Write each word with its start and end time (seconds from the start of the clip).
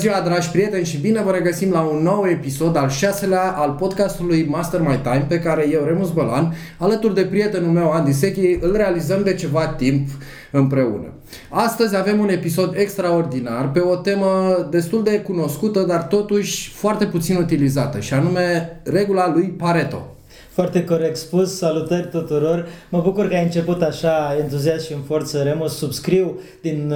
Ziua, 0.00 0.20
dragi 0.20 0.50
prieteni, 0.50 0.84
și 0.84 0.98
bine 0.98 1.22
vă 1.22 1.30
regăsim 1.30 1.70
la 1.70 1.80
un 1.80 2.02
nou 2.02 2.26
episod, 2.28 2.76
al 2.76 2.88
șaselea, 2.88 3.50
al 3.56 3.70
podcastului 3.70 4.46
Master 4.48 4.80
My 4.80 5.00
Time, 5.02 5.26
pe 5.28 5.38
care 5.38 5.68
eu, 5.70 5.84
Remus 5.84 6.10
Bălan, 6.10 6.54
alături 6.78 7.14
de 7.14 7.22
prietenul 7.22 7.70
meu, 7.70 7.90
Andy 7.90 8.12
Sechi, 8.12 8.58
îl 8.60 8.76
realizăm 8.76 9.22
de 9.22 9.34
ceva 9.34 9.66
timp 9.66 10.08
împreună. 10.50 11.12
Astăzi 11.48 11.96
avem 11.96 12.18
un 12.18 12.28
episod 12.28 12.74
extraordinar 12.76 13.70
pe 13.70 13.80
o 13.80 13.96
temă 13.96 14.66
destul 14.70 15.02
de 15.02 15.20
cunoscută, 15.20 15.80
dar 15.80 16.02
totuși 16.02 16.70
foarte 16.70 17.04
puțin 17.04 17.36
utilizată, 17.36 18.00
și 18.00 18.14
anume 18.14 18.80
regula 18.84 19.32
lui 19.34 19.44
Pareto. 19.44 20.14
Foarte 20.60 20.84
corect 20.84 21.16
spus, 21.16 21.56
salutări 21.56 22.08
tuturor. 22.08 22.66
Mă 22.88 23.00
bucur 23.00 23.28
că 23.28 23.34
ai 23.34 23.42
început 23.42 23.82
așa 23.82 24.36
entuziast 24.40 24.86
și 24.86 24.92
în 24.92 25.00
forță, 25.00 25.42
Remus. 25.42 25.76
Subscriu 25.76 26.40
din 26.60 26.92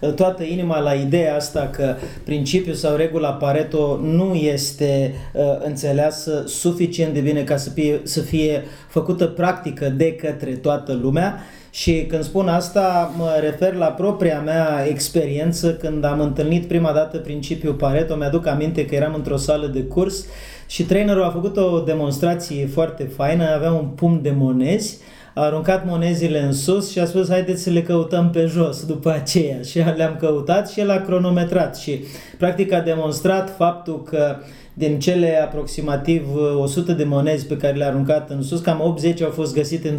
uh, 0.00 0.12
toată 0.12 0.42
inima 0.42 0.78
la 0.78 0.92
ideea 0.92 1.36
asta 1.36 1.68
că 1.72 1.94
principiul 2.24 2.74
sau 2.74 2.96
regula 2.96 3.32
Pareto 3.32 4.00
nu 4.02 4.34
este 4.34 5.14
uh, 5.32 5.42
înțeleasă 5.64 6.44
suficient 6.46 7.14
de 7.14 7.20
bine 7.20 7.42
ca 7.42 7.56
să 7.56 7.70
fie, 7.70 8.00
să 8.02 8.20
fie 8.20 8.64
făcută 8.88 9.26
practică 9.26 9.88
de 9.88 10.14
către 10.14 10.50
toată 10.50 10.98
lumea. 11.02 11.38
Și 11.70 12.06
când 12.08 12.22
spun 12.24 12.48
asta, 12.48 13.14
mă 13.16 13.38
refer 13.40 13.74
la 13.74 13.86
propria 13.86 14.40
mea 14.40 14.86
experiență 14.88 15.74
când 15.74 16.04
am 16.04 16.20
întâlnit 16.20 16.68
prima 16.68 16.92
dată 16.92 17.16
principiul 17.16 17.74
Pareto. 17.74 18.16
Mi-aduc 18.16 18.46
aminte 18.46 18.84
că 18.84 18.94
eram 18.94 19.14
într-o 19.14 19.36
sală 19.36 19.66
de 19.66 19.82
curs 19.82 20.24
și 20.66 20.82
trainerul 20.82 21.22
a 21.22 21.30
făcut 21.30 21.56
o 21.56 21.80
demonstrație 21.80 22.66
foarte 22.66 23.04
faină, 23.04 23.54
avea 23.54 23.72
un 23.72 23.86
pumn 23.86 24.22
de 24.22 24.30
monezi, 24.30 24.98
a 25.34 25.40
aruncat 25.42 25.86
monezile 25.86 26.42
în 26.42 26.52
sus 26.52 26.90
și 26.90 26.98
a 26.98 27.04
spus 27.04 27.28
haideți 27.28 27.62
să 27.62 27.70
le 27.70 27.82
căutăm 27.82 28.30
pe 28.30 28.46
jos. 28.46 28.84
După 28.84 29.10
aceea 29.10 29.62
și 29.62 29.78
le-am 29.96 30.16
căutat 30.20 30.70
și 30.70 30.80
el 30.80 30.90
a 30.90 31.00
cronometrat 31.00 31.76
și 31.76 32.04
practic 32.38 32.72
a 32.72 32.80
demonstrat 32.80 33.56
faptul 33.56 34.02
că 34.02 34.36
din 34.78 34.98
cele 34.98 35.42
aproximativ 35.42 36.26
100 36.58 36.92
de 36.92 37.04
monezi 37.04 37.46
pe 37.46 37.56
care 37.56 37.76
le-a 37.76 37.86
aruncat 37.88 38.30
în 38.30 38.42
sus, 38.42 38.60
cam 38.60 38.80
80 38.84 39.22
au 39.22 39.30
fost 39.30 39.54
găsite 39.54 39.88
în 39.88 39.96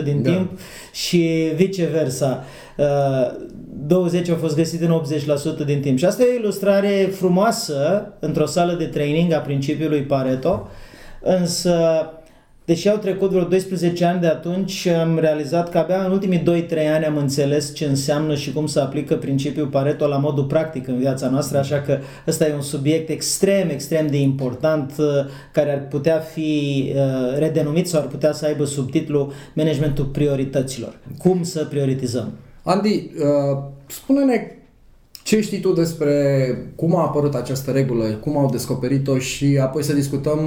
20% 0.00 0.04
din 0.04 0.22
da. 0.22 0.30
timp 0.30 0.58
și 0.92 1.50
viceversa. 1.54 2.44
20 3.86 4.28
au 4.28 4.36
fost 4.36 4.56
găsite 4.56 4.84
în 4.84 5.02
80% 5.62 5.64
din 5.64 5.80
timp. 5.80 5.98
Și 5.98 6.04
asta 6.04 6.22
e 6.22 6.36
o 6.36 6.38
ilustrare 6.38 7.10
frumoasă 7.12 8.12
într-o 8.18 8.46
sală 8.46 8.72
de 8.72 8.84
training 8.84 9.32
a 9.32 9.38
principiului 9.38 10.02
Pareto, 10.02 10.68
însă 11.22 11.76
Deși 12.72 12.88
au 12.88 12.96
trecut 12.96 13.30
vreo 13.30 13.44
12 13.44 14.04
ani 14.04 14.20
de 14.20 14.26
atunci, 14.26 14.86
am 14.86 15.18
realizat 15.18 15.70
că 15.70 15.78
abia 15.78 16.04
în 16.04 16.10
ultimii 16.10 16.66
2-3 16.66 16.92
ani 16.94 17.04
am 17.04 17.16
înțeles 17.16 17.74
ce 17.74 17.84
înseamnă 17.84 18.34
și 18.34 18.52
cum 18.52 18.66
se 18.66 18.80
aplică 18.80 19.14
principiul 19.14 19.66
Pareto 19.66 20.06
la 20.06 20.16
modul 20.16 20.44
practic 20.44 20.88
în 20.88 20.98
viața 20.98 21.28
noastră, 21.28 21.58
așa 21.58 21.80
că 21.80 21.98
ăsta 22.26 22.46
e 22.46 22.54
un 22.54 22.60
subiect 22.60 23.08
extrem, 23.08 23.68
extrem 23.68 24.06
de 24.06 24.16
important 24.16 24.92
uh, 24.98 25.06
care 25.52 25.72
ar 25.72 25.86
putea 25.88 26.18
fi 26.18 26.92
uh, 26.94 27.38
redenumit 27.38 27.88
sau 27.88 28.00
ar 28.00 28.06
putea 28.06 28.32
să 28.32 28.46
aibă 28.46 28.64
subtitlu 28.64 29.32
Managementul 29.54 30.04
priorităților. 30.04 30.98
Cum 31.18 31.42
să 31.42 31.64
prioritizăm? 31.64 32.32
Andy, 32.62 32.88
uh, 32.88 33.62
spune-ne 33.86 34.56
ce 35.22 35.40
știi 35.40 35.60
tu 35.60 35.72
despre 35.72 36.14
cum 36.76 36.96
a 36.96 37.02
apărut 37.02 37.34
această 37.34 37.70
regulă, 37.70 38.04
cum 38.04 38.38
au 38.38 38.50
descoperit-o 38.50 39.18
și 39.18 39.58
apoi 39.62 39.82
să 39.82 39.92
discutăm 39.92 40.40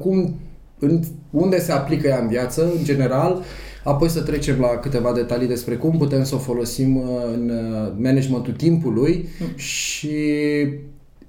cum 0.00 0.34
în 0.78 1.00
unde 1.30 1.60
se 1.60 1.72
aplică 1.72 2.06
ea 2.06 2.18
în 2.18 2.28
viață, 2.28 2.64
în 2.64 2.84
general, 2.84 3.42
apoi 3.84 4.08
să 4.08 4.20
trecem 4.20 4.60
la 4.60 4.68
câteva 4.68 5.12
detalii 5.12 5.48
despre 5.48 5.74
cum 5.74 5.98
putem 5.98 6.24
să 6.24 6.34
o 6.34 6.38
folosim 6.38 6.96
uh, 6.96 7.04
în 7.34 7.50
uh, 7.50 7.92
managementul 7.96 8.52
timpului 8.52 9.28
mm. 9.40 9.56
și 9.56 10.18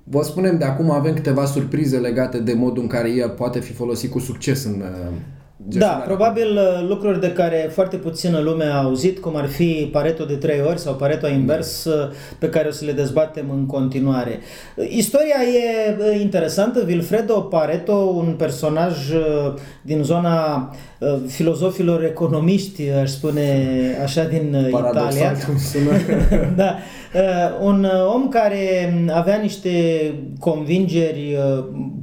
vă 0.04 0.22
spunem 0.24 0.58
de 0.58 0.66
acum 0.66 0.92
avem 0.92 1.14
câteva 1.14 1.46
surprize 1.46 1.98
legate 1.98 2.38
de 2.38 2.54
modul 2.54 2.82
în 2.82 2.90
care 2.90 3.10
ea 3.10 3.30
poate 3.30 3.60
fi 3.60 3.74
folosit 3.74 4.12
cu 4.12 4.20
succes 4.20 4.64
în 4.64 4.82
uh, 4.82 5.18
da, 5.62 5.88
probabil 5.88 6.58
uh, 6.58 6.88
lucruri 6.88 7.20
de 7.20 7.32
care 7.32 7.70
foarte 7.72 7.96
puțină 7.96 8.40
lume 8.40 8.66
a 8.66 8.82
auzit, 8.82 9.20
cum 9.20 9.36
ar 9.36 9.48
fi 9.48 9.90
Pareto 9.92 10.26
de 10.26 10.36
trei 10.36 10.62
ori 10.62 10.80
sau 10.80 10.94
Pareto 10.94 11.28
invers, 11.28 11.86
uh, 11.86 12.10
pe 12.38 12.50
care 12.50 12.68
o 12.68 12.72
să 12.72 12.86
le 12.86 12.92
dezbatem 12.92 13.50
în 13.50 13.66
continuare. 13.66 14.40
Istoria 14.90 15.36
e 15.54 15.98
uh, 16.00 16.22
interesantă. 16.22 16.84
Vilfredo 16.86 17.42
Pareto, 17.42 17.94
un 17.94 18.34
personaj 18.38 18.98
din 19.82 20.04
zona 20.04 20.70
filozofilor 21.28 22.04
economiști, 22.04 22.90
aș 22.90 23.10
spune 23.10 23.68
așa, 24.04 24.24
din 24.24 24.68
Italia. 24.70 25.36
da, 26.56 26.76
un 27.62 27.88
om 28.14 28.28
care 28.28 28.94
avea 29.14 29.38
niște 29.38 29.70
convingeri 30.40 31.38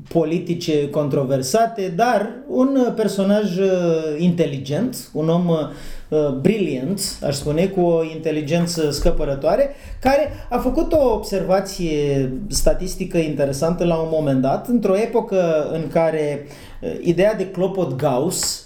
politice 0.08 0.90
controversate, 0.90 1.92
dar 1.96 2.30
un 2.48 2.92
personaj 2.96 3.58
uh, 3.58 3.68
inteligent, 4.18 5.10
un 5.12 5.28
om 5.28 5.48
uh, 5.48 6.28
brilliant, 6.40 7.00
aș 7.26 7.34
spune, 7.34 7.66
cu 7.66 7.80
o 7.80 8.04
inteligență 8.04 8.90
scăpărătoare, 8.90 9.70
care 10.00 10.30
a 10.50 10.58
făcut 10.58 10.92
o 10.92 11.12
observație 11.12 12.32
statistică 12.48 13.18
interesantă 13.18 13.84
la 13.84 13.94
un 13.94 14.08
moment 14.10 14.40
dat, 14.40 14.68
într-o 14.68 14.96
epocă 14.96 15.70
în 15.72 15.88
care 15.88 16.46
uh, 16.80 16.90
ideea 17.00 17.34
de 17.34 17.50
clopot 17.50 17.96
Gauss, 17.96 18.65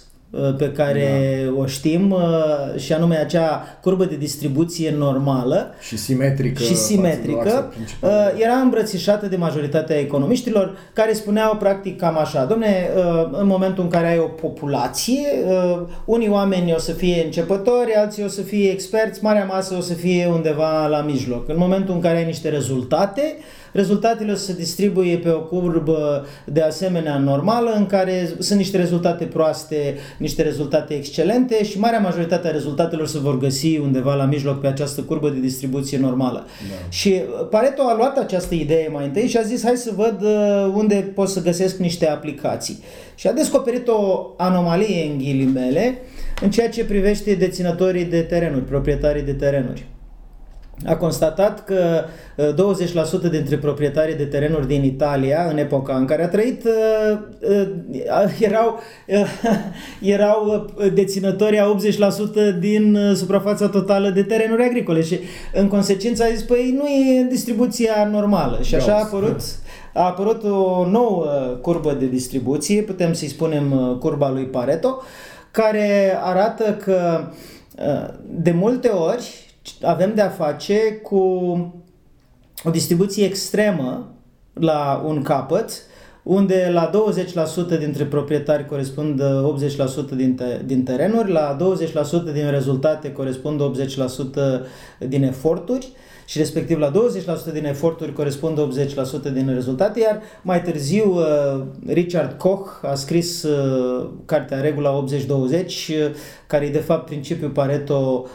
pe 0.57 0.71
care 0.71 1.41
da. 1.45 1.59
o 1.61 1.65
știm 1.65 2.11
uh, 2.11 2.79
și 2.79 2.93
anume 2.93 3.15
acea 3.15 3.77
curbă 3.81 4.05
de 4.05 4.15
distribuție 4.15 4.95
normală 4.97 5.73
și 5.79 5.97
simetrică, 5.97 6.63
și 6.63 6.75
simetrică 6.75 7.73
uh, 8.01 8.09
era 8.37 8.53
îmbrățișată 8.53 9.27
de 9.27 9.35
majoritatea 9.35 9.99
economiștilor 9.99 10.77
care 10.93 11.13
spuneau 11.13 11.55
practic 11.55 11.97
cam 11.97 12.17
așa, 12.17 12.45
domne, 12.45 12.89
în 13.31 13.47
momentul 13.47 13.83
în 13.83 13.89
care 13.89 14.07
ai 14.07 14.19
o 14.19 14.27
populație, 14.27 15.27
unii 16.05 16.29
oameni 16.29 16.73
o 16.73 16.79
să 16.79 16.91
fie 16.91 17.23
începători, 17.23 17.93
alții 17.93 18.23
o 18.23 18.27
să 18.27 18.41
fie 18.41 18.69
experți, 18.69 19.23
marea 19.23 19.45
masă 19.45 19.75
o 19.77 19.81
să 19.81 19.93
fie 19.93 20.27
undeva 20.33 20.87
la 20.87 21.01
mijloc. 21.01 21.49
În 21.49 21.57
momentul 21.57 21.93
în 21.93 22.01
care 22.01 22.17
ai 22.17 22.25
niște 22.25 22.49
rezultate, 22.49 23.37
rezultatele 23.73 24.31
o 24.31 24.35
să 24.35 24.45
se 24.45 24.53
distribuie 24.53 25.17
pe 25.17 25.29
o 25.29 25.39
curbă 25.39 26.25
de 26.45 26.61
asemenea 26.61 27.17
normală 27.17 27.71
în 27.71 27.85
care 27.85 28.29
sunt 28.39 28.59
niște 28.59 28.77
rezultate 28.77 29.25
proaste, 29.25 29.95
niște 30.17 30.41
rezultate 30.41 30.93
excelente 30.93 31.63
și 31.63 31.79
marea 31.79 31.99
majoritate 31.99 32.47
a 32.47 32.51
rezultatelor 32.51 33.07
se 33.07 33.19
vor 33.19 33.37
găsi 33.37 33.77
undeva 33.77 34.15
la 34.15 34.25
mijloc 34.25 34.61
pe 34.61 34.67
această 34.67 35.01
curbă 35.01 35.29
de 35.29 35.39
distribuție 35.39 35.97
normală. 35.97 36.45
Da. 36.69 36.89
Și 36.89 37.21
Pareto 37.49 37.81
a 37.81 37.95
luat 37.95 38.17
această 38.17 38.55
idee 38.55 38.89
mai 38.91 39.05
întâi 39.05 39.27
și 39.27 39.37
a 39.37 39.41
zis 39.41 39.63
hai 39.63 39.75
să 39.75 39.91
văd 39.95 40.21
uh, 40.21 40.73
unde 40.75 41.11
pot 41.15 41.29
să 41.29 41.41
găsesc 41.41 41.77
niște 41.77 42.07
aplicații. 42.07 42.79
Și 43.15 43.27
a 43.27 43.31
descoperit 43.31 43.87
o 43.87 44.33
anomalie 44.37 45.09
în 45.11 45.17
ghilimele 45.17 45.97
în 46.41 46.51
ceea 46.51 46.69
ce 46.69 46.85
privește 46.85 47.33
deținătorii 47.33 48.05
de 48.05 48.21
terenuri, 48.21 48.63
proprietarii 48.63 49.21
de 49.21 49.33
terenuri 49.33 49.85
a 50.85 50.95
constatat 50.95 51.65
că 51.65 52.03
20% 52.37 52.53
uh, 53.13 53.29
dintre 53.29 53.57
proprietarii 53.57 54.15
de 54.15 54.23
terenuri 54.23 54.67
din 54.67 54.83
Italia, 54.83 55.47
în 55.49 55.57
epoca 55.57 55.95
în 55.95 56.05
care 56.05 56.23
a 56.23 56.27
trăit, 56.27 56.63
uh, 56.63 57.17
uh, 57.49 58.37
erau, 58.39 58.79
erau 60.01 60.65
deținători 60.93 61.59
a 61.59 61.75
80% 62.55 62.59
din 62.59 62.97
suprafața 63.15 63.67
totală 63.67 64.09
de 64.09 64.23
terenuri 64.23 64.63
agricole 64.63 65.01
și 65.01 65.19
în 65.53 65.67
consecință 65.67 66.23
a 66.23 66.33
zis, 66.33 66.41
păi 66.41 66.73
nu 66.77 66.87
e 66.87 67.27
distribuția 67.29 68.09
normală. 68.11 68.59
Și 68.61 68.75
așa 68.75 68.95
a 68.95 69.03
apărut 69.03 69.41
a 69.93 70.05
apărut 70.05 70.43
o 70.43 70.85
nouă 70.89 71.25
curbă 71.61 71.95
de 71.99 72.05
distribuție, 72.05 72.81
putem 72.81 73.13
să-i 73.13 73.27
spunem 73.27 73.97
curba 73.99 74.29
lui 74.31 74.43
Pareto, 74.43 75.01
care 75.51 76.19
arată 76.21 76.77
că 76.83 77.23
de 78.27 78.51
multe 78.51 78.87
ori 78.87 79.50
avem 79.81 80.15
de 80.15 80.21
a 80.21 80.29
face 80.29 80.99
cu 81.03 81.17
o 82.63 82.69
distribuție 82.69 83.25
extremă 83.25 84.15
la 84.53 85.03
un 85.05 85.21
capăt, 85.21 85.71
unde 86.23 86.69
la 86.73 86.89
20% 87.75 87.79
dintre 87.79 88.05
proprietari 88.05 88.65
corespund 88.65 89.21
80% 89.21 90.15
din, 90.15 90.35
te- 90.35 90.61
din 90.65 90.83
terenuri, 90.83 91.31
la 91.31 91.57
20% 92.29 92.33
din 92.33 92.49
rezultate 92.49 93.11
corespund 93.11 93.61
80% 93.61 95.07
din 95.07 95.23
eforturi 95.23 95.91
și 96.25 96.37
respectiv 96.37 96.77
la 96.77 96.91
20% 97.49 97.53
din 97.53 97.65
eforturi 97.65 98.13
corespund 98.13 98.59
80% 99.29 99.33
din 99.33 99.49
rezultate, 99.53 99.99
iar 99.99 100.21
mai 100.41 100.61
târziu 100.61 101.13
uh, 101.15 101.63
Richard 101.87 102.37
Koch 102.37 102.69
a 102.81 102.95
scris 102.95 103.43
uh, 103.43 104.09
cartea 104.25 104.59
Regula 104.59 105.03
80-20, 105.03 105.09
uh, 105.09 105.65
care 106.47 106.65
e 106.65 106.69
de 106.69 106.77
fapt 106.77 107.05
principiul 107.05 107.49
Pareto 107.49 108.25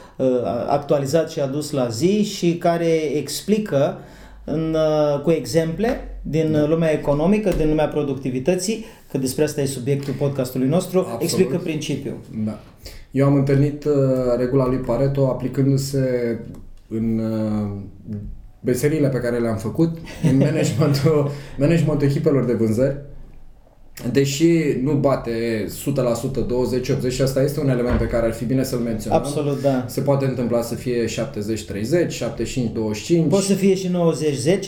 actualizat 0.68 1.30
și 1.30 1.40
adus 1.40 1.70
la 1.70 1.88
zi 1.88 2.22
și 2.22 2.56
care 2.56 3.16
explică 3.16 3.98
în, 4.44 4.76
cu 5.22 5.30
exemple 5.30 6.20
din 6.22 6.52
da. 6.52 6.66
lumea 6.66 6.92
economică, 6.92 7.50
din 7.56 7.68
lumea 7.68 7.88
productivității, 7.88 8.84
că 9.10 9.18
despre 9.18 9.44
asta 9.44 9.60
e 9.60 9.66
subiectul 9.66 10.14
podcastului 10.14 10.68
nostru, 10.68 10.98
Absolut. 10.98 11.22
explică 11.22 11.56
principiul. 11.56 12.16
Da. 12.44 12.58
Eu 13.10 13.26
am 13.26 13.34
întâlnit 13.34 13.84
uh, 13.84 13.92
regula 14.38 14.66
lui 14.66 14.76
Pareto 14.76 15.26
aplicându-se 15.26 16.38
în 16.88 17.18
uh, 17.18 17.70
beseriile 18.60 19.08
pe 19.08 19.18
care 19.18 19.38
le-am 19.38 19.56
făcut, 19.56 19.98
în 20.30 20.36
managementul, 20.36 21.30
managementul 21.58 22.06
echipelor 22.06 22.44
de 22.44 22.52
vânzări, 22.52 22.96
Deși 24.12 24.48
nu 24.82 24.92
bate 24.92 25.66
100%, 25.66 25.68
20-80 27.08 27.10
și 27.10 27.22
asta 27.22 27.42
este 27.42 27.60
un 27.60 27.68
element 27.68 27.98
pe 27.98 28.06
care 28.06 28.26
ar 28.26 28.32
fi 28.32 28.44
bine 28.44 28.62
să-l 28.62 28.78
menționăm. 28.78 29.18
Absolut, 29.18 29.62
da. 29.62 29.84
Se 29.88 30.00
poate 30.00 30.24
întâmpla 30.24 30.62
să 30.62 30.74
fie 30.74 31.04
70-30, 31.04 31.08
75-25. 31.08 31.10
Poate 33.28 33.44
să 33.44 33.54
fie 33.54 33.74
și 33.74 33.90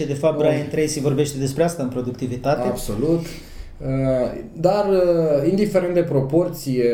90-10, 0.03 0.07
de 0.07 0.15
fapt 0.15 0.39
Brian 0.39 0.69
Tracy 0.71 1.01
vorbește 1.01 1.39
despre 1.39 1.63
asta 1.63 1.83
în 1.83 1.89
productivitate. 1.89 2.69
Absolut. 2.69 3.21
Uh, 3.21 3.87
dar, 4.61 4.89
uh, 4.89 5.51
indiferent 5.51 5.95
de 5.95 6.03
proporție, 6.03 6.85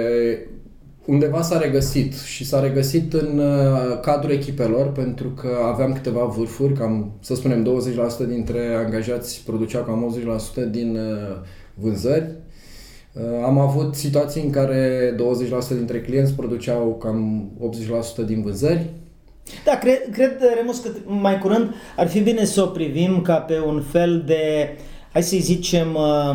undeva 1.04 1.42
s-a 1.42 1.58
regăsit 1.58 2.14
și 2.20 2.44
s-a 2.44 2.60
regăsit 2.60 3.12
în 3.12 3.38
uh, 3.38 4.00
cadrul 4.00 4.32
echipelor 4.32 4.92
pentru 4.92 5.28
că 5.28 5.48
aveam 5.72 5.92
câteva 5.92 6.24
vârfuri, 6.24 6.72
cam 6.72 7.12
să 7.20 7.34
spunem 7.34 7.80
20% 8.24 8.28
dintre 8.28 8.74
angajați 8.84 9.42
produceau 9.44 9.82
cam 9.82 10.16
80% 10.66 10.70
din 10.70 10.98
vânzări. 11.74 12.30
Uh, 13.12 13.22
am 13.44 13.58
avut 13.58 13.94
situații 13.94 14.42
în 14.42 14.50
care 14.50 15.14
20% 15.14 15.68
dintre 15.68 16.00
clienți 16.00 16.32
produceau 16.32 16.98
cam 17.02 17.50
80% 18.22 18.26
din 18.26 18.42
vânzări. 18.42 18.90
Da, 19.64 19.78
cred, 19.78 20.10
cred, 20.12 20.40
Remus, 20.56 20.78
că 20.78 20.88
mai 21.06 21.38
curând 21.38 21.74
ar 21.96 22.08
fi 22.08 22.20
bine 22.20 22.44
să 22.44 22.62
o 22.62 22.66
privim 22.66 23.22
ca 23.22 23.34
pe 23.34 23.60
un 23.60 23.82
fel 23.90 24.22
de, 24.26 24.76
hai 25.12 25.22
să 25.22 25.36
zicem, 25.40 25.94
uh, 25.94 26.34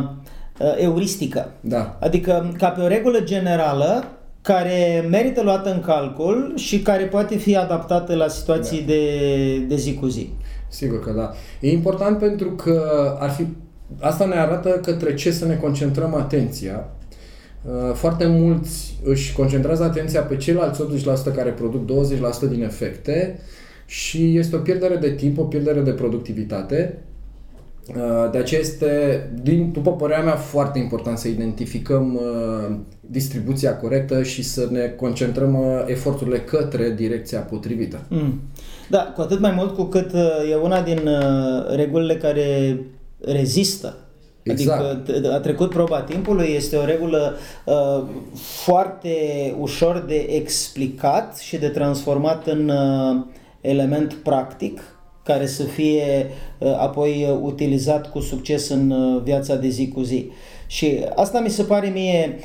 uh, 0.60 0.76
euristică. 0.78 1.52
Da. 1.62 1.98
Adică 2.00 2.54
ca 2.58 2.70
pe 2.70 2.82
o 2.82 2.88
regulă 2.88 3.20
generală 3.20 4.19
care 4.54 5.08
merită 5.10 5.42
luată 5.44 5.74
în 5.74 5.82
calcul 5.82 6.54
și 6.56 6.82
care 6.82 7.04
poate 7.04 7.38
fi 7.38 7.56
adaptată 7.56 8.16
la 8.16 8.28
situații 8.28 8.80
da. 8.80 8.86
de, 8.86 9.66
de 9.68 9.76
zi 9.76 9.94
cu 9.94 10.08
zi. 10.08 10.30
Sigur 10.68 11.04
că 11.04 11.12
da. 11.12 11.32
E 11.60 11.72
important 11.72 12.18
pentru 12.18 12.52
că 12.52 12.82
ar 13.20 13.30
fi 13.30 13.48
asta 14.00 14.26
ne 14.26 14.36
arată 14.36 14.70
către 14.70 15.14
ce 15.14 15.32
să 15.32 15.46
ne 15.46 15.56
concentrăm 15.56 16.16
atenția. 16.16 16.90
Uh, 17.62 17.94
foarte 17.94 18.26
mulți 18.26 18.98
își 19.04 19.34
concentrează 19.34 19.84
atenția 19.84 20.22
pe 20.22 20.36
ceilalți 20.36 20.82
80% 21.32 21.36
care 21.36 21.50
produc 21.50 22.06
20% 22.48 22.50
din 22.50 22.64
efecte 22.64 23.40
și 23.86 24.38
este 24.38 24.56
o 24.56 24.60
pierdere 24.60 24.96
de 24.96 25.12
timp, 25.12 25.38
o 25.38 25.44
pierdere 25.44 25.82
de 25.82 25.92
productivitate. 25.92 26.98
Uh, 27.96 28.32
de 28.32 28.38
aceea 28.38 28.60
este, 28.60 29.30
din, 29.42 29.72
după 29.72 29.92
părerea 29.92 30.24
mea, 30.24 30.36
foarte 30.36 30.80
important 30.80 31.18
să 31.18 31.28
identificăm 31.28 32.14
uh, 32.16 32.76
distribuția 33.00 33.78
corectă 33.78 34.24
și 34.24 34.44
să 34.44 34.68
ne 34.72 34.88
concentrăm 34.88 35.58
eforturile 35.86 36.40
către 36.40 36.92
direcția 36.92 37.40
potrivită. 37.40 38.00
Mm. 38.08 38.40
Da, 38.90 39.14
cu 39.16 39.22
atât 39.22 39.40
mai 39.40 39.52
mult 39.56 39.76
cu 39.76 39.84
cât 39.84 40.12
e 40.52 40.56
una 40.56 40.82
din 40.82 41.10
regulile 41.76 42.16
care 42.16 42.80
rezistă. 43.26 43.96
Exact. 44.44 45.10
Adică 45.10 45.34
a 45.34 45.40
trecut 45.40 45.70
proba 45.70 46.02
timpului, 46.02 46.48
este 46.56 46.76
o 46.76 46.86
regulă 46.86 47.38
uh, 47.66 48.04
foarte 48.36 49.10
ușor 49.60 50.04
de 50.08 50.16
explicat 50.16 51.38
și 51.38 51.58
de 51.58 51.68
transformat 51.68 52.48
în 52.48 52.70
uh, 52.70 53.26
element 53.62 54.14
practic 54.14 54.82
care 55.30 55.46
să 55.46 55.64
fie 55.64 56.32
uh, 56.58 56.78
apoi 56.80 57.28
uh, 57.30 57.40
utilizat 57.42 58.12
cu 58.12 58.20
succes 58.20 58.70
în 58.70 58.90
uh, 58.90 59.22
viața 59.24 59.56
de 59.56 59.68
zi 59.68 59.88
cu 59.88 60.02
zi. 60.02 60.32
Și 60.68 61.00
asta 61.16 61.40
mi 61.40 61.50
se 61.50 61.64
pare 61.64 61.88
mie 61.88 62.40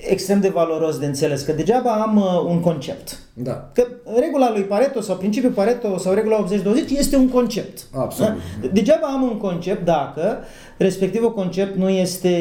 extrem 0.00 0.40
de 0.40 0.48
valoros 0.48 0.98
de 0.98 1.06
înțeles, 1.06 1.42
că 1.42 1.52
degeaba 1.52 1.92
am 1.92 2.16
uh, 2.16 2.50
un 2.50 2.60
concept. 2.60 3.18
Da. 3.34 3.70
Că 3.72 3.86
regula 4.20 4.50
lui 4.50 4.62
Pareto 4.62 5.00
sau 5.00 5.16
principiul 5.16 5.52
Pareto 5.52 5.98
sau 5.98 6.14
regula 6.14 6.46
80-20 6.46 6.50
este 6.88 7.16
un 7.16 7.28
concept. 7.28 7.86
Absolut. 7.94 8.32
Da? 8.60 8.68
Degeaba 8.72 9.06
am 9.06 9.22
un 9.22 9.36
concept 9.36 9.84
dacă 9.84 10.38
respectivul 10.76 11.32
concept 11.32 11.76
nu 11.76 11.88
este 11.88 12.40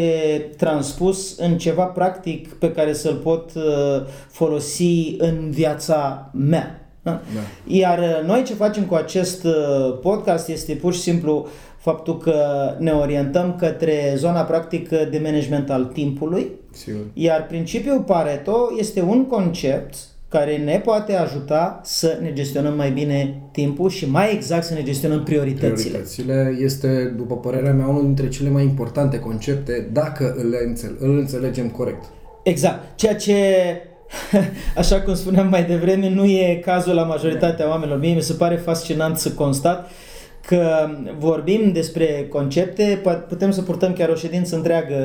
transpus 0.57 1.37
în 1.37 1.57
ceva 1.57 1.83
practic 1.83 2.53
pe 2.53 2.71
care 2.71 2.93
să-l 2.93 3.15
pot 3.15 3.51
uh, 3.55 3.63
folosi 4.27 5.15
în 5.17 5.49
viața 5.49 6.29
mea. 6.33 6.84
Da? 7.05 7.11
Da. 7.11 7.39
Iar 7.65 7.99
uh, 7.99 8.27
noi 8.27 8.43
ce 8.43 8.53
facem 8.53 8.83
cu 8.83 8.93
acest 8.95 9.43
uh, 9.43 9.53
podcast 10.01 10.47
este 10.49 10.73
pur 10.73 10.93
și 10.93 10.99
simplu 10.99 11.47
faptul 11.77 12.17
că 12.17 12.35
ne 12.79 12.91
orientăm 12.91 13.55
către 13.59 14.13
zona 14.15 14.41
practică 14.41 15.07
de 15.11 15.19
management 15.23 15.69
al 15.69 15.85
timpului, 15.85 16.51
Sigur. 16.71 17.01
iar 17.13 17.45
principiul 17.47 17.99
Pareto 18.01 18.57
este 18.77 19.01
un 19.01 19.25
concept 19.25 19.95
care 20.29 20.57
ne 20.57 20.81
poate 20.85 21.13
ajuta 21.13 21.81
să 21.83 22.17
ne 22.21 22.33
gestionăm 22.33 22.75
mai 22.75 22.91
bine 22.91 23.41
timpul 23.51 23.89
și 23.89 24.09
mai 24.09 24.33
exact 24.33 24.63
să 24.63 24.73
ne 24.73 24.83
gestionăm 24.83 25.23
prioritățile. 25.23 25.73
Prioritățile 25.89 26.57
este, 26.59 27.13
după 27.17 27.37
părerea 27.37 27.73
mea, 27.73 27.87
unul 27.87 28.01
dintre 28.03 28.27
cele 28.27 28.49
mai 28.49 28.63
importante 28.63 29.19
concepte 29.19 29.89
dacă 29.93 30.35
îl, 30.37 30.55
înțel- 30.65 30.97
îl 30.99 31.17
înțelegem 31.17 31.69
corect. 31.69 32.03
Exact. 32.43 32.97
Ceea 32.97 33.15
ce 33.15 33.35
așa 34.77 35.01
cum 35.01 35.15
spuneam 35.15 35.47
mai 35.47 35.63
devreme, 35.63 36.09
nu 36.09 36.25
e 36.25 36.61
cazul 36.65 36.93
la 36.93 37.03
majoritatea 37.03 37.69
oamenilor. 37.69 37.99
Mie 37.99 38.13
mi 38.13 38.21
se 38.21 38.33
pare 38.33 38.55
fascinant 38.55 39.17
să 39.17 39.31
constat 39.31 39.89
că 40.45 40.89
vorbim 41.17 41.71
despre 41.73 42.27
concepte, 42.29 43.01
putem 43.27 43.51
să 43.51 43.61
purtăm 43.61 43.93
chiar 43.93 44.09
o 44.09 44.15
ședință 44.15 44.55
întreagă 44.55 44.95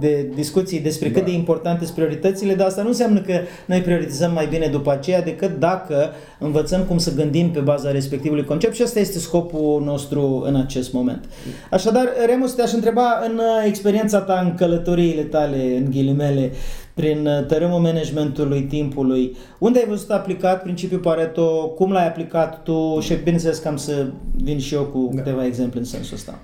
de 0.00 0.30
discuții 0.34 0.80
despre 0.80 1.08
da. 1.08 1.14
cât 1.14 1.24
de 1.24 1.32
importante 1.32 1.84
sunt 1.84 1.96
prioritățile, 1.96 2.54
dar 2.54 2.66
asta 2.66 2.82
nu 2.82 2.88
înseamnă 2.88 3.20
că 3.20 3.32
noi 3.64 3.80
prioritizăm 3.80 4.32
mai 4.32 4.46
bine 4.46 4.66
după 4.66 4.92
aceea 4.92 5.22
decât 5.22 5.58
dacă 5.58 6.10
învățăm 6.38 6.82
cum 6.82 6.98
să 6.98 7.14
gândim 7.14 7.50
pe 7.50 7.60
baza 7.60 7.90
respectivului 7.90 8.44
concept 8.44 8.74
și 8.74 8.82
asta 8.82 9.00
este 9.00 9.18
scopul 9.18 9.82
nostru 9.84 10.42
în 10.46 10.56
acest 10.56 10.92
moment. 10.92 11.24
Așadar, 11.70 12.08
Remus, 12.26 12.52
te-aș 12.52 12.72
întreba 12.72 13.20
în 13.24 13.40
experiența 13.66 14.20
ta, 14.20 14.40
în 14.44 14.54
călătoriile 14.54 15.22
tale, 15.22 15.76
în 15.76 15.90
ghilimele, 15.90 16.52
prin 16.98 17.26
uh, 17.26 17.46
tărâmul 17.46 17.80
managementului 17.80 18.62
timpului. 18.62 19.36
Unde 19.58 19.78
ai 19.78 19.88
văzut 19.88 20.10
aplicat 20.10 20.62
principiul 20.62 21.00
Pareto? 21.00 21.68
Cum 21.68 21.92
l-ai 21.92 22.06
aplicat 22.06 22.62
tu? 22.62 22.98
Și 23.00 23.14
bineînțeles 23.14 23.58
că 23.58 23.68
am 23.68 23.76
să 23.76 24.10
vin 24.42 24.58
și 24.58 24.74
eu 24.74 24.82
cu 24.82 25.10
da. 25.12 25.22
câteva 25.22 25.46
exemple 25.46 25.78
în 25.78 25.84
sensul 25.84 26.14
ăsta. 26.16 26.38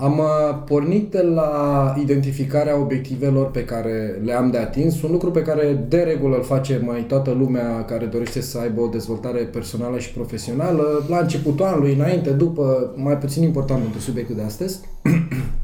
Am 0.00 0.18
uh, 0.18 0.62
pornit 0.66 1.10
de 1.10 1.22
la 1.22 1.94
identificarea 2.00 2.80
obiectivelor 2.80 3.50
pe 3.50 3.64
care 3.64 4.20
le 4.24 4.32
am 4.32 4.50
de 4.50 4.58
atins, 4.58 5.02
un 5.02 5.10
lucru 5.10 5.30
pe 5.30 5.42
care 5.42 5.84
de 5.88 6.02
regulă 6.02 6.36
îl 6.36 6.42
face 6.42 6.82
mai 6.84 7.04
toată 7.08 7.30
lumea 7.30 7.84
care 7.84 8.06
dorește 8.06 8.40
să 8.40 8.58
aibă 8.58 8.80
o 8.80 8.86
dezvoltare 8.86 9.38
personală 9.38 9.98
și 9.98 10.12
profesională, 10.12 11.04
la 11.08 11.18
începutul 11.18 11.64
anului, 11.64 11.94
înainte, 11.94 12.30
după, 12.30 12.92
mai 12.96 13.18
puțin 13.18 13.42
important 13.42 13.82
pentru 13.82 14.00
subiectul 14.00 14.36
de 14.36 14.42
astăzi. 14.42 14.80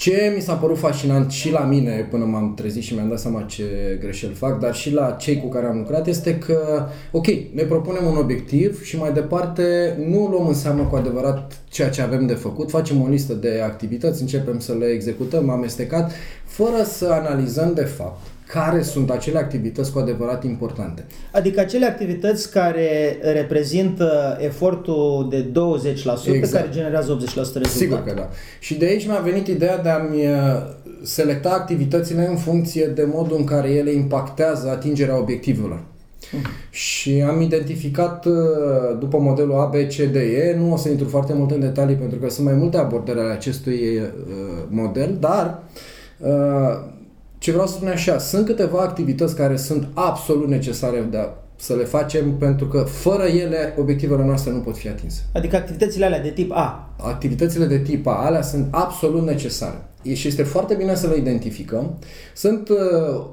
Ce 0.00 0.32
mi 0.34 0.42
s-a 0.42 0.54
părut 0.54 0.78
fascinant 0.78 1.30
și 1.30 1.50
la 1.50 1.60
mine 1.60 2.06
până 2.10 2.24
m-am 2.24 2.54
trezit 2.54 2.82
și 2.82 2.94
mi-am 2.94 3.08
dat 3.08 3.18
seama 3.18 3.42
ce 3.42 3.64
greșeli 4.00 4.34
fac, 4.34 4.58
dar 4.58 4.74
și 4.74 4.92
la 4.92 5.10
cei 5.10 5.36
cu 5.36 5.48
care 5.48 5.66
am 5.66 5.76
lucrat 5.76 6.06
este 6.06 6.38
că, 6.38 6.86
ok, 7.12 7.26
ne 7.26 7.62
propunem 7.62 8.06
un 8.06 8.16
obiectiv 8.16 8.82
și 8.82 8.98
mai 8.98 9.12
departe 9.12 9.96
nu 10.08 10.26
luăm 10.26 10.46
în 10.46 10.54
seamă 10.54 10.82
cu 10.82 10.96
adevărat 10.96 11.62
ceea 11.68 11.88
ce 11.90 12.02
avem 12.02 12.26
de 12.26 12.34
făcut, 12.34 12.70
facem 12.70 13.02
o 13.02 13.06
listă 13.06 13.32
de 13.32 13.60
activități, 13.64 14.20
începem 14.20 14.58
să 14.58 14.72
le 14.78 14.86
executăm 14.86 15.50
amestecat, 15.50 16.12
fără 16.44 16.82
să 16.84 17.08
analizăm 17.10 17.72
de 17.74 17.84
fapt 17.84 18.20
care 18.52 18.82
sunt 18.82 19.10
acele 19.10 19.38
activități 19.38 19.92
cu 19.92 19.98
adevărat 19.98 20.44
importante. 20.44 21.04
Adică 21.32 21.60
acele 21.60 21.86
activități 21.86 22.50
care 22.50 23.18
reprezintă 23.32 24.38
efortul 24.40 25.26
de 25.30 25.42
20% 25.42 26.34
exact. 26.34 26.52
care 26.52 26.68
generează 26.70 27.16
80% 27.16 27.22
rezultat. 27.34 27.66
Sigur 27.66 28.02
că 28.02 28.12
da. 28.14 28.28
Și 28.58 28.74
de 28.74 28.84
aici 28.84 29.06
mi-a 29.06 29.18
venit 29.18 29.46
ideea 29.46 29.78
de 29.78 29.88
a-mi 29.88 30.26
uh, 30.26 30.34
selecta 31.02 31.50
activitățile 31.50 32.26
în 32.26 32.36
funcție 32.36 32.86
de 32.86 33.08
modul 33.12 33.36
în 33.36 33.44
care 33.44 33.70
ele 33.70 33.92
impactează 33.92 34.68
atingerea 34.68 35.18
obiectivelor. 35.18 35.82
Și 36.70 37.24
am 37.28 37.40
identificat 37.40 38.26
uh, 38.26 38.32
după 38.98 39.18
modelul 39.18 39.58
ABCDE, 39.58 40.56
nu 40.58 40.72
o 40.72 40.76
să 40.76 40.88
intru 40.88 41.08
foarte 41.08 41.32
mult 41.32 41.50
în 41.50 41.60
detalii 41.60 41.94
pentru 41.94 42.18
că 42.18 42.28
sunt 42.28 42.46
mai 42.46 42.54
multe 42.54 42.76
abordări 42.76 43.18
ale 43.18 43.32
acestui 43.32 43.80
uh, 43.96 44.06
model, 44.68 45.16
dar 45.20 45.62
uh, 46.18 46.98
ce 47.40 47.50
vreau 47.50 47.66
să 47.66 47.74
spun 47.74 47.88
așa, 47.88 48.18
sunt 48.18 48.46
câteva 48.46 48.80
activități 48.80 49.36
care 49.36 49.56
sunt 49.56 49.88
absolut 49.94 50.48
necesare 50.48 51.06
de 51.10 51.16
a, 51.16 51.28
să 51.56 51.74
le 51.74 51.84
facem 51.84 52.36
pentru 52.36 52.66
că 52.66 52.78
fără 52.78 53.22
ele 53.22 53.74
obiectivele 53.78 54.24
noastre 54.24 54.52
nu 54.52 54.58
pot 54.58 54.76
fi 54.76 54.88
atinse. 54.88 55.22
Adică 55.32 55.56
activitățile 55.56 56.04
alea 56.04 56.20
de 56.20 56.30
tip 56.30 56.52
A. 56.52 56.90
Activitățile 56.96 57.66
de 57.66 57.78
tip 57.78 58.06
A, 58.06 58.24
alea 58.24 58.42
sunt 58.42 58.66
absolut 58.70 59.26
necesare. 59.26 59.89
Și 60.02 60.28
este 60.28 60.42
foarte 60.42 60.74
bine 60.74 60.94
să 60.94 61.06
le 61.06 61.16
identificăm. 61.16 61.98
Sunt 62.34 62.68
uh, 62.68 62.76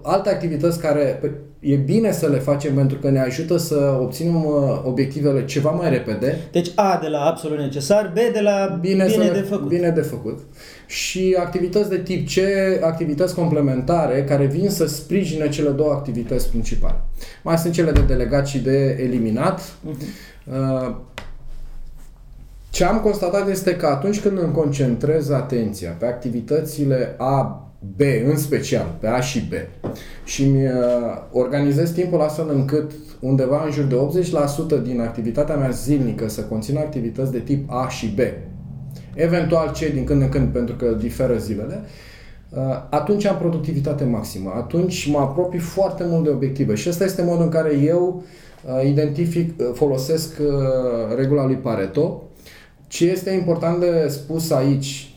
alte 0.04 0.30
activități 0.30 0.80
care 0.80 1.22
e 1.60 1.76
bine 1.76 2.12
să 2.12 2.28
le 2.28 2.38
facem 2.38 2.74
pentru 2.74 2.98
că 2.98 3.10
ne 3.10 3.20
ajută 3.20 3.58
să 3.58 3.98
obținem 4.02 4.46
uh, 4.46 4.82
obiectivele 4.84 5.46
ceva 5.46 5.70
mai 5.70 5.90
repede. 5.90 6.38
Deci 6.52 6.72
A 6.76 7.00
de 7.02 7.08
la 7.08 7.20
absolut 7.20 7.58
necesar, 7.58 8.12
B 8.14 8.34
de 8.34 8.40
la 8.42 8.78
bine, 8.82 9.06
bine 9.06 9.30
de 9.30 9.40
făcut. 9.40 9.68
Bine 9.68 9.90
de 9.90 10.02
făcut. 10.02 10.40
Și 10.88 11.36
activități 11.40 11.90
de 11.90 11.98
tip 11.98 12.28
C, 12.28 12.38
activități 12.84 13.36
complementare 13.36 14.24
care 14.24 14.46
vin 14.46 14.70
să 14.70 14.88
sprijine 14.88 15.50
cele 15.50 15.70
două 15.70 15.92
activități 15.92 16.50
principale. 16.50 17.02
Mai 17.44 17.58
sunt 17.58 17.74
cele 17.74 17.92
de 17.92 18.02
delegat 18.02 18.48
și 18.48 18.60
de 18.60 18.98
eliminat. 19.00 19.62
Uh-huh. 19.62 21.16
Ce 22.70 22.84
am 22.84 23.00
constatat 23.00 23.50
este 23.50 23.76
că 23.76 23.86
atunci 23.86 24.22
când 24.22 24.40
îmi 24.42 24.54
concentrez 24.54 25.30
atenția 25.30 25.96
pe 26.00 26.06
activitățile 26.06 27.16
A, 27.18 27.62
B, 27.96 28.00
în 28.30 28.38
special, 28.38 28.96
pe 29.00 29.08
A 29.08 29.20
și 29.20 29.40
B, 29.40 29.54
și 30.24 30.46
mi 30.46 30.66
uh, 30.66 30.72
organizez 31.32 31.92
timpul 31.92 32.22
astfel 32.22 32.50
încât 32.50 32.92
undeva 33.20 33.64
în 33.66 33.72
jur 33.72 33.84
de 33.84 33.96
80% 34.80 34.84
din 34.84 35.02
activitatea 35.02 35.56
mea 35.56 35.70
zilnică 35.70 36.30
să 36.30 36.42
conțină 36.42 36.80
activități 36.80 37.32
de 37.32 37.40
tip 37.40 37.72
A 37.72 37.88
și 37.90 38.08
B, 38.08 38.20
eventual 39.14 39.70
C 39.70 39.78
din 39.78 40.04
când 40.04 40.22
în 40.22 40.30
când 40.30 40.48
pentru 40.48 40.76
că 40.76 40.86
diferă 40.86 41.38
zilele, 41.38 41.82
uh, 42.50 42.60
atunci 42.90 43.26
am 43.26 43.38
productivitate 43.38 44.04
maximă, 44.04 44.54
atunci 44.56 45.10
mă 45.12 45.20
apropii 45.20 45.60
foarte 45.60 46.04
mult 46.08 46.24
de 46.24 46.30
obiective. 46.30 46.76
Și 46.76 46.90
ăsta 46.90 47.04
este 47.04 47.24
modul 47.24 47.44
în 47.44 47.50
care 47.50 47.78
eu 47.78 48.24
uh, 48.66 48.88
identific, 48.88 49.74
folosesc 49.74 50.42
regula 51.16 51.46
lui 51.46 51.56
Pareto, 51.56 52.27
ce 52.88 53.06
este 53.06 53.30
important 53.30 53.80
de 53.80 54.08
spus 54.10 54.52
aici 54.52 55.16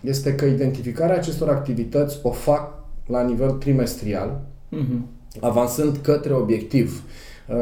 este 0.00 0.34
că 0.34 0.44
identificarea 0.44 1.16
acestor 1.16 1.48
activități 1.48 2.18
o 2.22 2.30
fac 2.30 2.72
la 3.06 3.22
nivel 3.22 3.50
trimestrial, 3.50 4.40
uh-huh. 4.72 5.40
avansând 5.40 5.96
către 5.96 6.32
obiectiv. 6.32 7.02
Uh, 7.48 7.56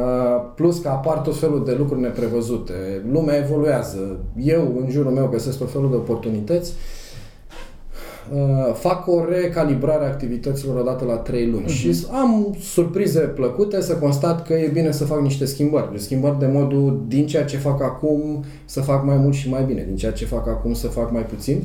plus 0.55 0.79
că 0.79 0.89
apar 0.89 1.19
tot 1.19 1.39
felul 1.39 1.65
de 1.65 1.75
lucruri 1.75 2.01
neprevăzute. 2.01 3.05
Lumea 3.11 3.37
evoluează. 3.37 4.19
Eu, 4.37 4.77
în 4.81 4.91
jurul 4.91 5.13
meu, 5.13 5.29
găsesc 5.29 5.59
tot 5.59 5.73
felul 5.73 5.91
de 5.91 5.97
oportunități. 5.97 6.73
Uh, 8.33 8.75
fac 8.75 9.07
o 9.07 9.25
recalibrare 9.25 10.05
a 10.05 10.09
activităților 10.09 10.81
odată 10.81 11.05
la 11.05 11.17
3 11.17 11.47
luni 11.47 11.65
uh-huh. 11.65 11.69
și 11.69 12.07
am 12.11 12.57
surprize 12.61 13.21
plăcute 13.21 13.81
să 13.81 13.97
constat 13.97 14.47
că 14.47 14.53
e 14.53 14.71
bine 14.73 14.93
să 14.93 15.05
fac 15.05 15.21
niște 15.21 15.45
schimbări. 15.45 15.89
Schimbări 15.95 16.39
de 16.39 16.47
modul 16.47 17.05
din 17.09 17.27
ceea 17.27 17.45
ce 17.45 17.57
fac 17.57 17.83
acum 17.83 18.45
să 18.65 18.81
fac 18.81 19.05
mai 19.05 19.17
mult 19.17 19.35
și 19.35 19.49
mai 19.49 19.65
bine, 19.65 19.85
din 19.87 19.97
ceea 19.97 20.13
ce 20.13 20.25
fac 20.25 20.49
acum 20.49 20.73
să 20.73 20.87
fac 20.87 21.13
mai 21.13 21.23
puțin 21.23 21.63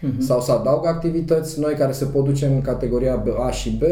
uh-huh. 0.00 0.18
sau 0.18 0.40
să 0.40 0.52
adaug 0.52 0.86
activități 0.86 1.60
noi 1.60 1.74
care 1.74 1.92
se 1.92 2.04
pot 2.04 2.24
duce 2.24 2.46
în 2.46 2.60
categoria 2.60 3.22
A 3.46 3.50
și 3.50 3.70
B, 3.70 3.82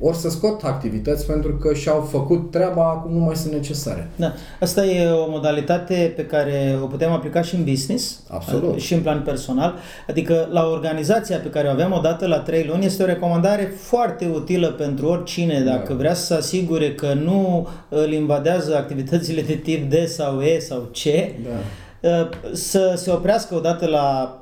ori 0.00 0.16
să 0.16 0.30
scot 0.30 0.62
activități 0.62 1.26
pentru 1.26 1.56
că 1.56 1.74
și-au 1.74 2.00
făcut 2.00 2.50
treaba, 2.50 2.88
acum 2.88 3.12
nu 3.12 3.24
mai 3.24 3.36
sunt 3.36 3.52
necesare. 3.52 4.10
Da. 4.16 4.32
Asta 4.60 4.84
e 4.84 5.10
o 5.10 5.30
modalitate 5.30 6.12
pe 6.16 6.26
care 6.26 6.78
o 6.82 6.86
putem 6.86 7.12
aplica 7.12 7.42
și 7.42 7.54
în 7.54 7.64
business 7.64 8.22
Absolut. 8.28 8.80
și 8.80 8.94
în 8.94 9.00
plan 9.00 9.22
personal. 9.22 9.74
Adică 10.08 10.48
la 10.50 10.66
organizația 10.66 11.38
pe 11.38 11.48
care 11.48 11.68
o 11.68 11.70
avem 11.70 11.92
odată 11.92 12.26
la 12.26 12.38
trei 12.38 12.64
luni 12.64 12.84
este 12.84 13.02
o 13.02 13.06
recomandare 13.06 13.72
foarte 13.76 14.30
utilă 14.34 14.66
pentru 14.66 15.06
oricine 15.06 15.60
dacă 15.60 15.92
da. 15.92 15.98
vrea 15.98 16.14
să 16.14 16.24
se 16.24 16.34
asigure 16.34 16.94
că 16.94 17.14
nu 17.14 17.68
îl 17.88 18.12
invadează 18.12 18.76
activitățile 18.76 19.42
de 19.42 19.54
tip 19.54 19.90
D 19.90 19.94
sau 20.06 20.40
E 20.40 20.58
sau 20.58 20.78
C. 20.78 21.02
Da. 21.44 22.28
Să 22.52 22.94
se 22.96 23.10
oprească 23.10 23.54
odată 23.54 23.86
la 23.86 24.40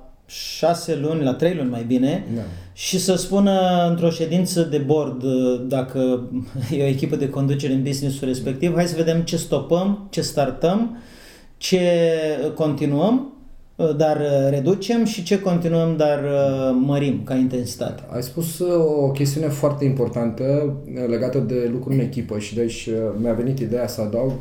șase 0.57 0.97
luni, 0.97 1.23
la 1.23 1.35
trei 1.35 1.55
luni 1.55 1.71
mai 1.71 1.85
bine, 1.87 2.25
da. 2.35 2.41
și 2.73 2.99
să 2.99 3.15
spună 3.15 3.87
într-o 3.91 4.11
ședință 4.11 4.63
de 4.63 4.79
board, 4.79 5.25
dacă 5.69 6.29
e 6.79 6.83
o 6.83 6.87
echipă 6.87 7.17
de 7.17 7.29
conducere 7.29 7.73
în 7.73 7.83
businessul 7.83 8.29
respectiv, 8.29 8.75
hai 8.75 8.87
să 8.87 8.97
vedem 8.97 9.21
ce 9.21 9.37
stopăm, 9.37 10.07
ce 10.11 10.21
startăm, 10.21 10.97
ce 11.57 11.81
continuăm, 12.55 13.33
dar 13.97 14.21
reducem 14.51 15.05
și 15.05 15.23
ce 15.23 15.41
continuăm, 15.41 15.97
dar 15.97 16.21
mărim 16.81 17.21
ca 17.25 17.35
intensitate. 17.35 18.03
Ai 18.15 18.23
spus 18.23 18.59
o 18.99 19.11
chestiune 19.11 19.49
foarte 19.49 19.85
importantă 19.85 20.75
legată 21.09 21.39
de 21.39 21.69
lucru 21.73 21.93
în 21.93 21.99
echipă 21.99 22.39
și 22.39 22.55
deci 22.55 22.89
mi-a 23.21 23.33
venit 23.33 23.59
ideea 23.59 23.89
să 23.89 24.01
adaug 24.01 24.33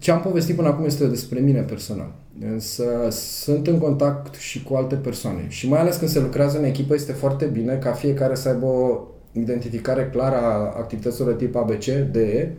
ce 0.00 0.10
am 0.10 0.20
povestit 0.20 0.56
până 0.56 0.68
acum 0.68 0.84
este 0.84 1.06
despre 1.06 1.40
mine 1.40 1.60
personal. 1.60 2.12
Însă 2.52 2.84
sunt 3.10 3.66
în 3.66 3.78
contact 3.78 4.34
și 4.34 4.62
cu 4.62 4.74
alte 4.74 4.94
persoane. 4.94 5.44
Și 5.48 5.68
mai 5.68 5.80
ales 5.80 5.96
când 5.96 6.10
se 6.10 6.20
lucrează 6.20 6.58
în 6.58 6.64
echipă, 6.64 6.94
este 6.94 7.12
foarte 7.12 7.44
bine 7.44 7.74
ca 7.74 7.92
fiecare 7.92 8.34
să 8.34 8.48
aibă 8.48 8.66
o 8.66 9.00
identificare 9.32 10.08
clară 10.12 10.36
a 10.36 10.74
activităților 10.78 11.28
de 11.28 11.44
tip 11.44 11.56
ABC, 11.56 11.84
DE 11.84 12.52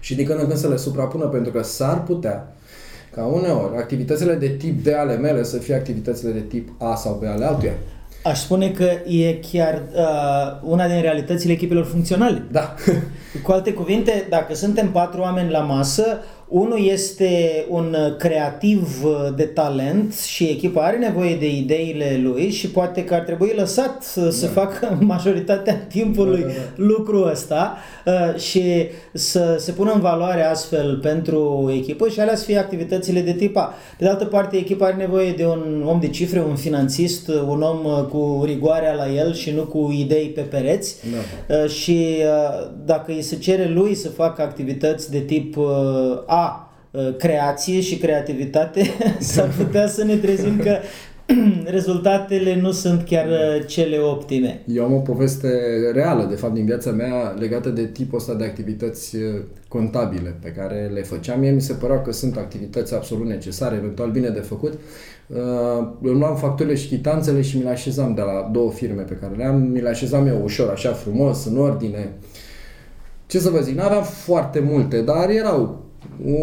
și 0.00 0.14
din 0.14 0.26
când 0.26 0.38
în 0.38 0.46
când 0.46 0.58
să 0.58 0.68
le 0.68 0.76
suprapună, 0.76 1.26
pentru 1.26 1.52
că 1.52 1.62
s-ar 1.62 2.02
putea 2.02 2.54
ca 3.14 3.24
uneori 3.24 3.76
activitățile 3.76 4.34
de 4.34 4.48
tip 4.48 4.84
D 4.84 4.88
ale 4.88 5.16
mele 5.16 5.42
să 5.42 5.58
fie 5.58 5.74
activitățile 5.74 6.30
de 6.30 6.40
tip 6.40 6.68
A 6.78 6.94
sau 6.94 7.18
B 7.22 7.24
ale 7.26 7.44
altuia. 7.44 7.72
Aș 8.24 8.40
spune 8.40 8.70
că 8.70 8.90
e 9.06 9.32
chiar 9.52 9.82
uh, 9.94 10.70
una 10.70 10.86
din 10.86 11.00
realitățile 11.00 11.52
echipelor 11.52 11.84
funcționale. 11.84 12.46
Da. 12.50 12.74
Cu 13.42 13.52
alte 13.52 13.72
cuvinte, 13.72 14.26
dacă 14.28 14.54
suntem 14.54 14.90
patru 14.90 15.20
oameni 15.20 15.50
la 15.50 15.58
masă, 15.58 16.18
unul 16.50 16.84
este 16.84 17.64
un 17.68 17.96
creativ 18.18 19.04
de 19.36 19.44
talent 19.44 20.14
și 20.14 20.44
echipa 20.44 20.82
are 20.82 20.96
nevoie 20.96 21.36
de 21.36 21.50
ideile 21.56 22.20
lui 22.22 22.50
și 22.50 22.70
poate 22.70 23.04
că 23.04 23.14
ar 23.14 23.20
trebui 23.20 23.52
lăsat 23.56 24.02
să, 24.02 24.34
da. 24.42 24.60
facă 24.60 24.98
majoritatea 25.00 25.74
timpului 25.74 26.40
da, 26.40 26.46
da, 26.46 26.52
da. 26.52 26.60
lucrul 26.76 27.28
ăsta 27.30 27.76
uh, 28.06 28.40
și 28.40 28.62
să 29.12 29.56
se 29.58 29.72
pună 29.72 29.92
în 29.92 30.00
valoare 30.00 30.42
astfel 30.42 30.98
pentru 31.02 31.70
echipă 31.76 32.08
și 32.08 32.20
alea 32.20 32.36
să 32.36 32.44
fie 32.44 32.58
activitățile 32.58 33.20
de 33.20 33.32
tip 33.32 33.56
A. 33.56 33.74
Pe 33.98 34.04
de 34.04 34.10
altă 34.10 34.24
parte, 34.24 34.56
echipa 34.56 34.86
are 34.86 34.96
nevoie 34.96 35.32
de 35.32 35.46
un 35.46 35.84
om 35.86 36.00
de 36.00 36.08
cifre, 36.08 36.40
un 36.48 36.56
finanțist, 36.56 37.28
un 37.28 37.62
om 37.62 37.84
uh, 37.84 38.04
cu 38.08 38.42
rigoarea 38.44 38.94
la 38.94 39.12
el 39.12 39.34
și 39.34 39.50
nu 39.50 39.62
cu 39.62 39.94
idei 39.98 40.26
pe 40.26 40.40
pereți 40.40 40.96
da. 41.12 41.54
Uh, 41.54 41.70
și 41.70 42.06
dacă 42.84 43.12
îi 43.12 43.22
se 43.22 43.36
cere 43.36 43.68
lui 43.68 43.94
să 43.94 44.08
facă 44.08 44.42
activități 44.42 45.10
de 45.10 45.18
tip 45.18 45.56
A 46.26 46.39
Uh, 46.92 47.16
creație 47.16 47.80
și 47.80 47.98
creativitate, 47.98 48.82
s-ar 49.18 49.48
putea 49.58 49.86
să 49.86 50.04
ne 50.04 50.16
trezim 50.16 50.58
că 50.58 50.76
rezultatele 51.76 52.60
nu 52.60 52.70
sunt 52.70 53.02
chiar 53.02 53.26
uh, 53.26 53.66
cele 53.66 53.98
optime. 53.98 54.62
Eu 54.66 54.84
am 54.84 54.94
o 54.94 54.98
poveste 54.98 55.48
reală, 55.92 56.24
de 56.24 56.34
fapt, 56.34 56.54
din 56.54 56.64
viața 56.64 56.90
mea 56.90 57.34
legată 57.38 57.68
de 57.68 57.86
tipul 57.86 58.18
ăsta 58.18 58.34
de 58.34 58.44
activități 58.44 59.16
uh, 59.16 59.22
contabile 59.68 60.36
pe 60.42 60.48
care 60.48 60.90
le 60.94 61.02
făceam. 61.02 61.40
Mie 61.40 61.50
mi 61.50 61.60
se 61.60 61.72
părea 61.72 62.02
că 62.02 62.12
sunt 62.12 62.36
activități 62.36 62.94
absolut 62.94 63.26
necesare, 63.26 63.76
eventual 63.76 64.10
bine 64.10 64.28
de 64.28 64.40
făcut. 64.40 64.72
Eu 66.04 66.12
luam 66.12 66.36
facturile 66.36 66.74
și 66.74 66.88
chitanțele 66.88 67.40
și 67.40 67.56
mi 67.56 67.62
le 67.62 67.70
așezam 67.70 68.14
de 68.14 68.20
la 68.20 68.50
două 68.52 68.70
firme 68.70 69.02
pe 69.02 69.14
care 69.14 69.34
le 69.36 69.44
am, 69.44 69.60
mi 69.60 69.80
le 69.80 69.88
așezam 69.88 70.26
eu 70.26 70.42
ușor, 70.42 70.70
așa 70.70 70.92
frumos, 70.92 71.44
în 71.44 71.58
ordine. 71.58 72.12
Ce 73.26 73.38
să 73.38 73.50
vă 73.50 73.60
zic, 73.60 73.76
nu 73.76 73.82
aveam 73.82 74.02
foarte 74.02 74.60
multe, 74.60 75.00
dar 75.00 75.28
erau 75.28 75.89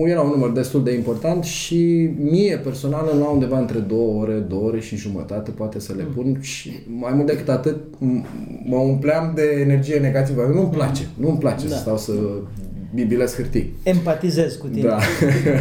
era 0.05 0.21
un 0.21 0.29
număr 0.29 0.51
destul 0.51 0.83
de 0.83 0.93
important 0.93 1.43
și 1.43 2.09
mie 2.19 2.57
personal 2.57 3.09
îmi 3.11 3.19
lua 3.19 3.29
undeva 3.29 3.59
între 3.59 3.79
două 3.79 4.21
ore, 4.21 4.33
două 4.33 4.63
ore 4.63 4.79
și 4.79 4.95
jumătate 4.95 5.51
poate 5.51 5.79
să 5.79 5.93
le 5.93 6.03
mm. 6.07 6.13
pun 6.13 6.37
și 6.41 6.71
mai 6.99 7.13
mult 7.13 7.27
decât 7.27 7.49
atât 7.49 7.77
mă 8.63 8.75
umpleam 8.75 9.31
de 9.35 9.57
energie 9.59 9.99
negativă. 9.99 10.51
Nu-mi 10.53 10.69
place, 10.69 11.07
nu-mi 11.17 11.37
place 11.37 11.67
da. 11.67 11.73
să 11.73 11.79
stau 11.79 11.97
să 11.97 12.13
bibilesc 12.93 13.35
hârtii. 13.35 13.73
Empatizez 13.83 14.55
cu 14.55 14.67
tine. 14.67 14.87
Da. 14.87 14.97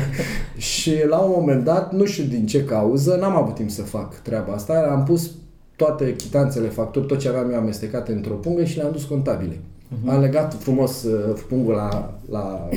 și 0.74 0.92
la 1.08 1.18
un 1.18 1.32
moment 1.36 1.64
dat, 1.64 1.92
nu 1.92 2.04
știu 2.04 2.24
din 2.24 2.46
ce 2.46 2.64
cauză, 2.64 3.16
n-am 3.20 3.36
avut 3.36 3.54
timp 3.54 3.70
să 3.70 3.82
fac 3.82 4.22
treaba 4.22 4.52
asta, 4.52 4.88
am 4.90 5.04
pus 5.04 5.30
toate 5.76 6.14
chitanțele, 6.14 6.68
facturi, 6.68 7.06
tot 7.06 7.18
ce 7.18 7.28
aveam 7.28 7.50
eu 7.50 7.58
amestecate 7.58 8.12
într-o 8.12 8.34
pungă 8.34 8.64
și 8.64 8.76
le-am 8.76 8.92
dus 8.92 9.04
contabile. 9.04 9.56
Uh-huh. 9.56 10.08
Am 10.08 10.20
legat 10.20 10.54
frumos 10.54 11.02
uh, 11.02 11.40
pungul 11.48 11.74
la, 11.74 12.18
la 12.30 12.68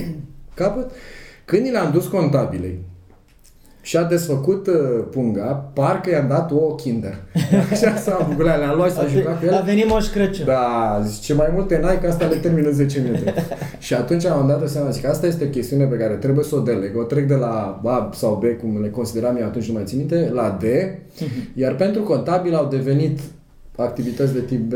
capăt. 0.53 0.91
Când 1.45 1.65
i 1.65 1.71
l-am 1.71 1.91
dus 1.91 2.07
contabilei, 2.07 2.79
și 3.81 3.97
a 3.97 4.03
desfăcut 4.03 4.67
uh, 4.67 4.73
punga, 5.11 5.45
parcă 5.73 6.09
i-am 6.09 6.27
dat 6.27 6.51
o 6.51 6.75
Kinder. 6.75 7.15
Așa 7.71 7.95
s-a 7.95 8.11
făcut, 8.11 8.45
le-a 8.45 8.73
luat, 8.73 8.91
s-a 8.91 9.05
jucat 9.05 9.39
cu 9.39 9.45
el. 9.45 9.53
A 9.53 9.59
venit 9.59 9.87
Moș 9.87 10.07
Crăciun. 10.07 10.45
Da, 10.45 11.01
zice, 11.05 11.33
mai 11.33 11.49
multe 11.53 11.79
n-ai, 11.81 11.99
că 11.99 12.07
asta 12.07 12.25
le 12.25 12.35
termin 12.35 12.65
în 12.65 12.73
10 12.73 12.99
minute. 12.99 13.33
și 13.79 13.93
atunci 13.93 14.25
am 14.25 14.47
dat 14.47 14.69
seama, 14.69 14.89
zic, 14.89 15.05
asta 15.05 15.27
este 15.27 15.43
o 15.43 15.47
chestiune 15.47 15.85
pe 15.85 15.95
care 15.95 16.13
trebuie 16.13 16.43
să 16.45 16.55
o 16.55 16.59
deleg. 16.59 16.97
O 16.97 17.03
trec 17.03 17.27
de 17.27 17.35
la 17.35 17.81
A 17.83 18.09
sau 18.13 18.35
B, 18.43 18.59
cum 18.59 18.81
le 18.81 18.89
consideram 18.89 19.37
eu 19.37 19.45
atunci, 19.45 19.67
nu 19.67 19.73
mai 19.73 19.83
țin 19.85 19.97
minte, 19.97 20.29
la 20.33 20.57
D. 20.61 20.63
Iar 21.53 21.75
pentru 21.75 22.01
contabil 22.01 22.55
au 22.55 22.67
devenit 22.67 23.19
activități 23.75 24.33
de 24.33 24.41
tip 24.41 24.69
B, 24.69 24.73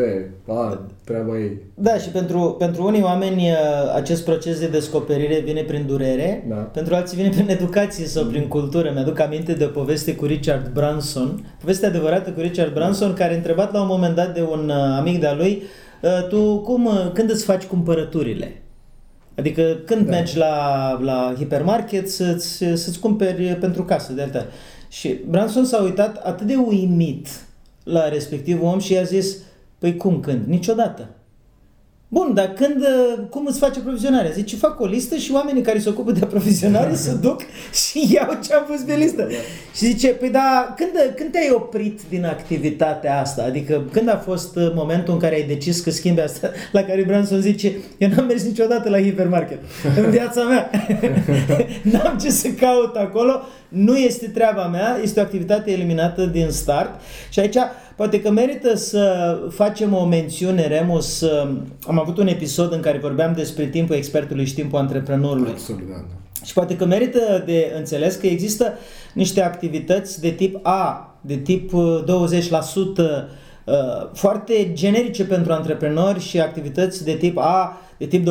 a, 0.48 0.86
treaba 1.04 1.38
ei. 1.38 1.58
Da, 1.74 1.98
și 1.98 2.10
pentru, 2.10 2.56
pentru 2.60 2.86
unii 2.86 3.02
oameni 3.02 3.42
uh, 3.42 3.56
acest 3.96 4.24
proces 4.24 4.60
de 4.60 4.68
descoperire 4.68 5.40
vine 5.40 5.62
prin 5.62 5.86
durere, 5.88 6.46
Da. 6.50 6.56
pentru 6.56 6.96
alții 6.96 7.18
vine 7.18 7.30
prin 7.30 7.50
educație 7.50 8.06
sau 8.06 8.26
prin 8.26 8.48
cultură. 8.48 8.92
Mi-aduc 8.94 9.20
aminte 9.20 9.54
de 9.54 9.64
o 9.64 9.68
poveste 9.68 10.16
cu 10.16 10.26
Richard 10.26 10.70
Branson, 10.74 11.46
poveste 11.60 11.86
adevărată 11.86 12.30
cu 12.30 12.40
Richard 12.40 12.74
Branson, 12.74 13.14
care 13.14 13.34
a 13.34 13.36
întrebat 13.36 13.74
la 13.74 13.82
un 13.82 13.88
moment 13.88 14.16
dat 14.16 14.34
de 14.34 14.42
un 14.52 14.70
uh, 14.70 14.98
amic 14.98 15.20
de-a 15.20 15.34
lui, 15.34 15.62
uh, 16.02 16.28
tu 16.28 16.60
cum, 16.60 16.86
uh, 16.86 17.12
când 17.14 17.30
îți 17.30 17.46
faci 17.46 17.64
cumpărăturile? 17.64 18.62
Adică 19.38 19.78
când 19.86 20.06
Da. 20.06 20.12
mergi 20.12 20.38
la, 20.38 21.00
la 21.02 21.34
hipermarket 21.38 22.10
să-ți, 22.10 22.58
să-ți 22.58 23.00
cumperi 23.00 23.58
pentru 23.60 23.84
casă 23.84 24.14
de 24.14 24.22
alta. 24.22 24.46
Și 24.88 25.20
Branson 25.30 25.66
s-a 25.66 25.82
uitat 25.82 26.16
atât 26.16 26.48
de 26.48 26.56
uimit 26.56 27.28
la 27.84 28.10
respectivul 28.10 28.68
om 28.68 28.80
și 28.80 28.94
i-a 28.94 29.04
zis, 29.04 29.38
păi 29.84 29.96
cum 29.96 30.20
când? 30.20 30.46
Niciodată. 30.48 31.10
Bun, 32.08 32.34
dar 32.34 32.54
când, 32.54 32.82
uh, 32.82 33.24
cum 33.30 33.46
îți 33.46 33.60
face 33.60 33.80
aprovizionarea? 33.80 34.32
Zice, 34.32 34.56
fac 34.56 34.80
o 34.80 34.86
listă 34.86 35.16
și 35.16 35.32
oamenii 35.32 35.62
care 35.62 35.80
se 35.80 35.90
ocupă 35.90 36.12
de 36.12 36.20
aprovizionare 36.24 36.96
se 36.96 37.14
duc 37.22 37.42
și 37.74 38.14
iau 38.14 38.38
ce 38.44 38.54
am 38.54 38.64
pus 38.64 38.82
pe 38.82 38.96
listă. 38.96 39.28
Și 39.76 39.86
zice, 39.86 40.08
păi 40.08 40.30
da, 40.30 40.74
când, 40.78 40.90
când 41.16 41.32
te-ai 41.32 41.52
oprit 41.54 42.02
din 42.10 42.26
activitatea 42.26 43.20
asta? 43.20 43.44
Adică 43.44 43.84
când 43.92 44.10
a 44.10 44.18
fost 44.18 44.56
uh, 44.56 44.72
momentul 44.74 45.14
în 45.14 45.20
care 45.20 45.36
ai 45.36 45.48
decis 45.48 45.80
că 45.80 45.90
schimbi 45.90 46.22
asta? 46.22 46.52
La 46.72 46.84
care 46.84 47.04
Branson 47.04 47.42
zice, 47.42 47.72
eu 47.98 48.10
n-am 48.10 48.26
mers 48.26 48.44
niciodată 48.44 48.90
la 48.90 49.02
hipermarket 49.02 49.60
în 49.98 50.10
viața 50.10 50.44
mea. 50.44 50.70
N-am 51.92 52.18
ce 52.18 52.30
să 52.30 52.48
caut 52.48 52.96
acolo, 52.96 53.42
nu 53.74 53.98
este 53.98 54.28
treaba 54.28 54.68
mea, 54.68 55.00
este 55.02 55.20
o 55.20 55.24
activitate 55.24 55.72
eliminată 55.72 56.26
din 56.26 56.50
start 56.50 56.90
și 57.30 57.40
aici 57.40 57.56
poate 57.96 58.22
că 58.22 58.32
merită 58.32 58.76
să 58.76 59.38
facem 59.50 59.94
o 59.94 60.06
mențiune, 60.06 60.68
Remus, 60.68 61.22
uh, 61.22 61.50
am 61.88 62.00
avut 62.00 62.18
un 62.18 62.28
episod 62.28 62.74
în 62.74 62.80
care 62.80 62.98
vorbeam 62.98 63.34
despre 63.34 63.66
timpul 63.66 63.96
expertului 63.96 64.46
și 64.46 64.54
timpul 64.54 64.80
antreprenorului. 64.80 65.52
Absolut, 65.52 65.82
da. 65.90 65.96
da. 65.96 66.46
Și 66.46 66.54
poate 66.54 66.76
că 66.76 66.86
merită 66.86 67.44
de 67.46 67.74
înțeles 67.78 68.16
că 68.16 68.28
există 68.28 68.74
niște 69.14 69.42
activități 69.42 70.22
de 70.22 70.30
tip 70.30 70.60
A, 70.62 71.16
de 71.22 71.36
tip 71.36 71.74
uh, 71.74 72.04
20%, 72.04 72.06
uh, 73.66 73.74
foarte 74.14 74.74
generice 74.74 75.26
pentru 75.26 75.54
antreprenori 75.54 76.20
și 76.20 76.40
activități 76.40 77.04
de 77.04 77.14
tip 77.14 77.38
A, 77.38 77.82
de 78.08 78.18
tip 78.18 78.28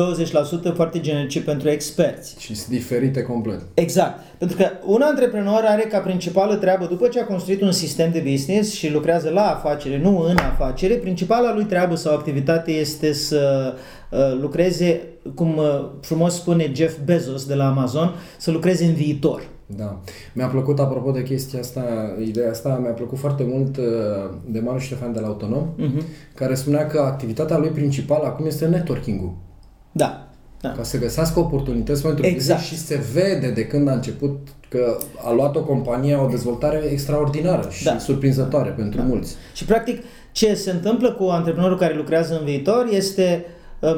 20% 0.71 0.75
foarte 0.75 0.99
generice 0.99 1.41
pentru 1.41 1.69
experți. 1.69 2.35
Și 2.39 2.55
sunt 2.55 2.69
diferite 2.75 3.21
complet. 3.21 3.61
Exact. 3.73 4.19
Pentru 4.37 4.57
că 4.57 4.65
un 4.85 5.01
antreprenor 5.01 5.63
are 5.65 5.81
ca 5.81 5.99
principală 5.99 6.55
treabă, 6.55 6.85
după 6.85 7.07
ce 7.07 7.19
a 7.19 7.25
construit 7.25 7.61
un 7.61 7.71
sistem 7.71 8.11
de 8.11 8.23
business 8.31 8.73
și 8.73 8.91
lucrează 8.91 9.29
la 9.29 9.41
afacere, 9.41 9.97
nu 9.97 10.19
în 10.19 10.37
afacere, 10.37 10.93
principala 10.93 11.53
lui 11.53 11.63
treabă 11.63 11.95
sau 11.95 12.13
activitate 12.15 12.71
este 12.71 13.13
să 13.13 13.73
uh, 14.11 14.19
lucreze, 14.41 15.01
cum 15.35 15.57
uh, 15.57 15.85
frumos 16.01 16.35
spune 16.35 16.71
Jeff 16.75 16.97
Bezos 17.05 17.45
de 17.45 17.53
la 17.55 17.67
Amazon, 17.67 18.13
să 18.37 18.51
lucreze 18.51 18.85
în 18.85 18.93
viitor. 18.93 19.41
Da. 19.65 19.99
Mi-a 20.33 20.47
plăcut, 20.47 20.79
apropo 20.79 21.11
de 21.11 21.23
chestia 21.23 21.59
asta, 21.59 21.83
ideea 22.25 22.49
asta, 22.49 22.77
mi-a 22.81 22.91
plăcut 22.91 23.17
foarte 23.17 23.43
mult 23.47 23.77
uh, 23.77 23.83
de 24.45 24.59
Manu 24.59 24.79
Ștefan 24.79 25.13
de 25.13 25.19
la 25.19 25.27
Autonom, 25.27 25.67
Mhm. 25.77 26.03
care 26.35 26.53
spunea 26.55 26.87
că 26.87 26.99
activitatea 26.99 27.57
lui 27.57 27.69
principală 27.69 28.25
acum 28.25 28.45
este 28.45 28.65
networking-ul. 28.65 29.33
Da. 29.95 30.27
da. 30.61 30.71
Ca 30.71 30.83
să 30.83 30.97
găsească 30.97 31.39
oportunități 31.39 32.01
pentru 32.01 32.25
Exact. 32.25 32.59
business 32.59 32.81
și 32.81 32.87
se 32.87 33.03
vede 33.13 33.49
de 33.51 33.65
când 33.67 33.87
a 33.87 33.93
început 33.93 34.47
că 34.69 34.97
a 35.25 35.31
luat 35.31 35.55
o 35.55 35.63
companie 35.63 36.15
o 36.15 36.27
dezvoltare 36.27 36.77
extraordinară 36.91 37.69
și 37.69 37.83
Da. 37.83 37.97
surprinzătoare 37.97 38.69
pentru 38.69 39.01
mulți. 39.01 39.35
Și 39.53 39.65
practic 39.65 40.03
ce 40.31 40.53
se 40.53 40.71
întâmplă 40.71 41.11
cu 41.11 41.23
antreprenorul 41.23 41.77
care 41.77 41.95
lucrează 41.95 42.37
în 42.39 42.45
viitor 42.45 42.87
este 42.91 43.45
uh, 43.45 43.51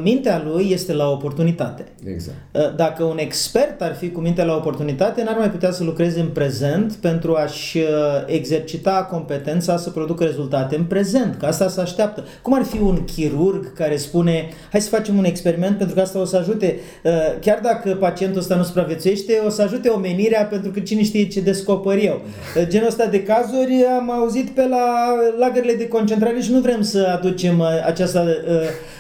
mintea 0.03 0.43
lui 0.45 0.69
este 0.71 0.93
la 0.93 1.09
oportunitate. 1.09 1.85
Exact. 2.05 2.37
Uh, 2.51 2.75
Dacă 2.75 3.03
un 3.03 3.17
expert 3.17 3.81
ar 3.81 3.95
fi 3.95 4.09
cu 4.11 4.19
mintea 4.19 4.45
la 4.45 4.55
oportunitate, 4.55 5.23
n-ar 5.23 5.37
mai 5.37 5.49
putea 5.49 5.71
să 5.71 5.83
lucreze 5.83 6.19
în 6.19 6.27
prezent 6.27 6.93
pentru 6.93 7.35
a-și 7.35 7.77
uh, 7.77 7.83
exercita 8.25 9.07
competența 9.11 9.77
să 9.77 9.89
producă 9.89 10.23
rezultate 10.23 10.75
în 10.75 10.83
prezent, 10.83 11.35
că 11.35 11.45
asta 11.45 11.67
se 11.67 11.81
așteaptă. 11.81 12.23
Cum 12.41 12.53
ar 12.53 12.63
fi 12.63 12.81
un 12.81 13.03
chirurg 13.15 13.73
care 13.73 13.95
spune, 13.95 14.49
hai 14.71 14.81
să 14.81 14.89
facem 14.89 15.17
un 15.17 15.23
experiment 15.25 15.77
pentru 15.77 15.95
că 15.95 16.01
asta 16.01 16.19
o 16.19 16.25
să 16.25 16.37
ajute, 16.37 16.79
uh, 17.03 17.11
chiar 17.41 17.59
dacă 17.63 17.95
pacientul 17.95 18.39
ăsta 18.39 18.55
nu 18.55 18.63
supraviețuiește, 18.63 19.41
o 19.45 19.49
să 19.49 19.61
ajute 19.61 19.89
omenirea 19.89 20.43
pentru 20.45 20.71
că 20.71 20.79
cine 20.79 21.03
știe 21.03 21.27
ce 21.27 21.41
descoper 21.41 21.97
eu. 22.03 22.21
Uh, 22.57 22.67
Genul 22.67 22.87
ăsta 22.87 23.05
de 23.05 23.23
cazuri 23.23 23.85
am 23.99 24.11
auzit 24.11 24.49
pe 24.49 24.67
la 24.67 25.15
lagările 25.39 25.73
de 25.73 25.87
concentrare 25.87 26.39
și 26.39 26.51
nu 26.51 26.59
vrem 26.59 26.81
să 26.81 27.17
aducem 27.17 27.59
uh, 27.59 27.67
această, 27.85 28.25
uh, 28.47 28.53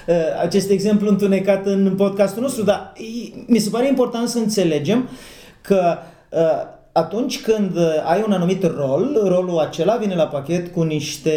uh, 0.07 0.15
acest 0.41 0.69
exemplu 0.75 1.09
întunecat 1.09 1.65
în 1.65 1.93
podcastul 1.97 2.41
nostru, 2.41 2.63
dar 2.63 2.93
e- 2.97 3.43
mi 3.47 3.59
se 3.59 3.69
pare 3.69 3.87
important 3.87 4.27
să 4.27 4.37
înțelegem 4.37 5.09
că 5.61 5.81
uh, 6.31 6.39
atunci 6.91 7.41
când 7.41 7.75
uh, 7.75 7.83
ai 8.05 8.23
un 8.27 8.31
anumit 8.31 8.63
rol, 8.63 9.19
rolul 9.23 9.57
acela 9.59 9.95
vine 9.95 10.15
la 10.15 10.27
pachet 10.27 10.73
cu 10.73 10.81
niște 10.83 11.31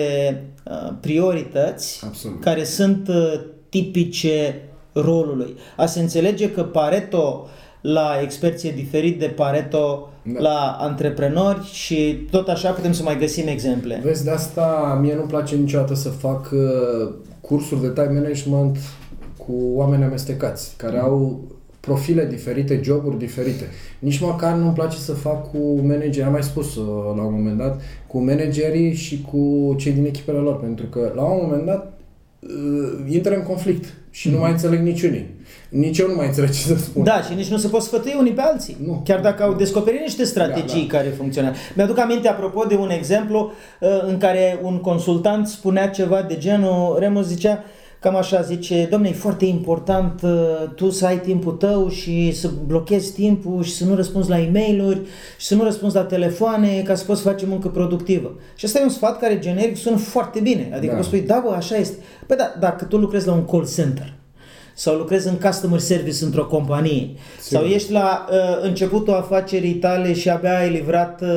uh, 0.64 0.92
priorități 1.00 2.00
Absolut. 2.06 2.40
care 2.40 2.64
sunt 2.64 3.08
uh, 3.08 3.40
tipice 3.68 4.62
rolului. 4.92 5.54
A 5.76 5.86
se 5.86 6.00
înțelege 6.00 6.50
că 6.50 6.62
Pareto 6.62 7.46
la 7.80 8.10
experție 8.22 8.70
diferit 8.70 9.18
de 9.18 9.26
Pareto 9.26 10.08
Da. 10.22 10.40
la 10.40 10.76
antreprenori 10.80 11.64
și 11.72 12.26
tot 12.30 12.48
așa 12.48 12.70
putem 12.70 12.92
să 12.92 13.02
mai 13.02 13.18
găsim 13.18 13.46
exemple. 13.46 14.00
Vezi, 14.04 14.24
de 14.24 14.30
asta 14.30 14.98
mie 15.02 15.14
nu-mi 15.14 15.28
place 15.28 15.56
niciodată 15.56 15.94
să 15.94 16.08
fac 16.08 16.50
uh, 16.52 17.14
cursuri 17.40 17.80
de 17.80 17.88
time 17.90 18.10
management 18.20 18.76
cu 19.48 19.54
oameni 19.74 20.04
amestecați, 20.04 20.74
care 20.76 20.98
au 20.98 21.40
profile 21.80 22.26
diferite, 22.26 22.80
joburi 22.82 23.18
diferite. 23.18 23.64
Nici 23.98 24.20
măcar 24.20 24.54
nu-mi 24.54 24.72
place 24.72 24.96
să 24.96 25.12
fac 25.12 25.50
cu 25.50 25.80
manageri, 25.82 26.26
am 26.26 26.32
mai 26.32 26.42
spus 26.42 26.76
uh, 26.76 26.86
la 27.16 27.22
un 27.22 27.32
moment 27.34 27.58
dat, 27.58 27.80
cu 28.06 28.18
managerii 28.18 28.94
și 28.94 29.26
cu 29.30 29.74
cei 29.78 29.92
din 29.92 30.04
echipele 30.04 30.38
lor, 30.38 30.60
pentru 30.60 30.86
că 30.86 31.12
la 31.14 31.22
un 31.22 31.38
moment 31.42 31.66
dat 31.66 32.00
uh, 32.40 33.12
intră 33.14 33.34
în 33.34 33.42
conflict 33.42 33.84
și 34.10 34.30
nu 34.30 34.38
mai 34.38 34.50
înțeleg 34.50 34.80
niciunii. 34.80 35.26
Nici 35.68 35.98
eu 35.98 36.08
nu 36.08 36.14
mai 36.14 36.26
înțeleg 36.26 36.50
ce 36.50 36.60
să 36.60 36.76
spun. 36.76 37.04
Da, 37.04 37.22
și 37.22 37.34
nici 37.34 37.48
nu 37.48 37.56
se 37.56 37.68
pot 37.68 37.82
sfătui 37.82 38.14
unii 38.18 38.32
pe 38.32 38.40
alții. 38.40 38.76
Nu. 38.86 39.02
Chiar 39.04 39.20
dacă 39.20 39.42
au 39.42 39.54
descoperit 39.54 40.00
niște 40.00 40.24
strategii 40.24 40.86
Da, 40.86 40.96
care 40.96 41.08
funcționează. 41.08 41.56
Mi-aduc 41.74 41.98
aminte, 41.98 42.28
apropo, 42.28 42.64
de 42.64 42.74
un 42.74 42.90
exemplu 42.90 43.52
uh, 43.80 43.88
în 44.06 44.18
care 44.18 44.58
un 44.62 44.80
consultant 44.80 45.46
spunea 45.46 45.88
ceva 45.88 46.22
de 46.22 46.36
genul, 46.38 46.96
Remus 46.98 47.26
zicea, 47.26 47.64
cam 48.00 48.16
așa, 48.16 48.40
zice, 48.40 48.88
domne, 48.90 49.08
e 49.08 49.12
foarte 49.12 49.44
important 49.44 50.20
uh, 50.22 50.30
tu 50.74 50.90
să 50.90 51.06
ai 51.06 51.20
timpul 51.20 51.52
tău 51.52 51.88
și 51.88 52.32
să 52.32 52.50
blochezi 52.66 53.12
timpul 53.12 53.62
și 53.62 53.74
să 53.74 53.84
nu 53.84 53.94
răspunzi 53.94 54.28
la 54.28 54.40
e 54.40 54.50
mail 54.52 55.06
și 55.38 55.46
să 55.46 55.54
nu 55.54 55.62
răspunzi 55.62 55.94
la 55.94 56.02
telefoane 56.02 56.82
ca 56.82 56.94
să 56.94 57.04
poți 57.04 57.22
face 57.22 57.46
muncă 57.46 57.68
productivă. 57.68 58.34
Și 58.56 58.66
ăsta 58.66 58.78
e 58.78 58.82
un 58.82 58.88
sfat 58.88 59.18
care 59.18 59.38
generic 59.38 59.76
sună 59.76 59.96
foarte 59.96 60.40
bine. 60.40 60.70
Adică 60.74 60.90
Da. 60.90 60.96
poți 60.96 61.08
spui, 61.08 61.20
da, 61.20 61.42
bă, 61.46 61.52
așa 61.52 61.76
este. 61.76 61.96
Păi 62.26 62.36
da, 62.36 62.54
dacă 62.60 62.84
tu 62.84 62.96
lucrezi 62.96 63.26
la 63.26 63.32
un 63.32 63.44
call 63.44 63.68
center, 63.74 64.17
sau 64.78 64.96
lucrezi 64.96 65.28
în 65.28 65.34
customer 65.34 65.78
service 65.78 66.24
într-o 66.24 66.46
companie 66.46 67.08
Sigur. 67.40 67.58
sau 67.58 67.62
ești 67.64 67.92
la 67.92 68.26
uh, 68.30 68.36
începutul 68.62 69.14
afacerii 69.14 69.74
tale 69.74 70.12
și 70.12 70.30
abia 70.30 70.58
ai 70.58 70.70
livrat 70.70 71.20
uh, 71.20 71.28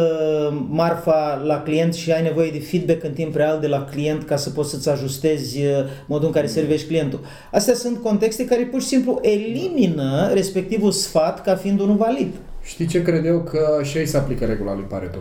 marfa 0.70 1.42
la 1.46 1.62
client 1.62 1.94
și 1.94 2.12
ai 2.12 2.22
nevoie 2.22 2.52
de 2.52 2.60
feedback 2.60 3.04
în 3.04 3.12
timp 3.12 3.36
real 3.36 3.60
de 3.60 3.68
la 3.68 3.86
client 3.92 4.24
ca 4.24 4.36
să 4.36 4.50
poți 4.50 4.70
să-ți 4.70 4.90
ajustezi 4.90 5.58
uh, 5.60 5.72
modul 6.08 6.28
în 6.28 6.34
care 6.34 6.48
servești 6.48 6.88
clientul. 6.88 7.20
Astea 7.52 7.74
sunt 7.74 7.98
contexte 7.98 8.46
care 8.46 8.64
pur 8.64 8.82
și 8.82 8.88
simplu 8.88 9.20
elimină 9.22 10.30
respectivul 10.34 10.92
sfat 10.92 11.44
ca 11.44 11.56
fiind 11.56 11.80
unul 11.80 11.96
valid. 11.96 12.34
Știi 12.64 12.86
ce 12.86 13.02
cred 13.02 13.26
eu? 13.26 13.44
Că 13.44 13.80
și 13.84 13.98
aici 13.98 14.08
se 14.08 14.18
aplică 14.18 14.46
regula 14.46 14.74
lui 14.74 14.86
Pareto. 14.90 15.20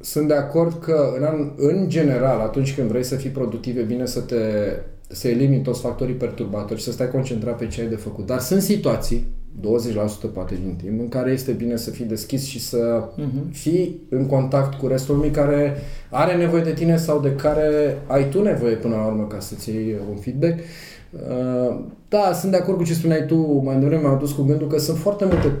Sunt 0.00 0.28
de 0.28 0.34
acord 0.34 0.82
că 0.82 1.12
în, 1.18 1.24
an, 1.24 1.50
în 1.56 1.88
general, 1.88 2.40
atunci 2.40 2.74
când 2.74 2.88
vrei 2.88 3.04
să 3.04 3.14
fii 3.14 3.30
productiv, 3.30 3.76
e 3.76 3.82
bine 3.82 4.06
să 4.06 4.20
te 4.20 4.36
să 5.08 5.28
elimini 5.28 5.62
toți 5.62 5.80
factorii 5.80 6.14
perturbatori 6.14 6.78
și 6.78 6.84
să 6.84 6.92
stai 6.92 7.10
concentrat 7.10 7.56
pe 7.56 7.66
ce 7.66 7.80
ai 7.80 7.86
de 7.88 7.94
făcut. 7.94 8.26
Dar 8.26 8.38
sunt 8.38 8.62
situații, 8.62 9.26
20% 9.60 9.64
poate 10.32 10.54
din 10.54 10.74
timp, 10.82 11.00
în 11.00 11.08
care 11.08 11.30
este 11.30 11.52
bine 11.52 11.76
să 11.76 11.90
fii 11.90 12.04
deschis 12.04 12.44
și 12.44 12.60
să 12.60 13.08
fii 13.50 14.00
în 14.08 14.26
contact 14.26 14.78
cu 14.78 14.86
restul 14.86 15.14
lumii 15.14 15.30
care 15.30 15.76
are 16.10 16.36
nevoie 16.36 16.62
de 16.62 16.72
tine 16.72 16.96
sau 16.96 17.20
de 17.20 17.34
care 17.34 17.98
ai 18.06 18.28
tu 18.28 18.42
nevoie 18.42 18.74
până 18.74 18.94
la 18.94 19.06
urmă 19.06 19.26
ca 19.26 19.40
să-ți 19.40 19.70
iei 19.70 19.96
un 20.10 20.16
feedback. 20.16 20.58
Uh, 21.12 21.80
Da, 22.08 22.32
sunt 22.32 22.50
de 22.50 22.56
acord 22.56 22.76
cu 22.76 22.84
ce 22.84 22.94
spuneai 22.94 23.26
tu, 23.26 23.60
mai 23.64 23.78
devreme 23.78 24.02
m-am 24.02 24.18
dus 24.18 24.32
cu 24.32 24.42
gândul 24.42 24.68
că 24.68 24.78
sunt 24.78 24.98
foarte 24.98 25.24
multe 25.24 25.52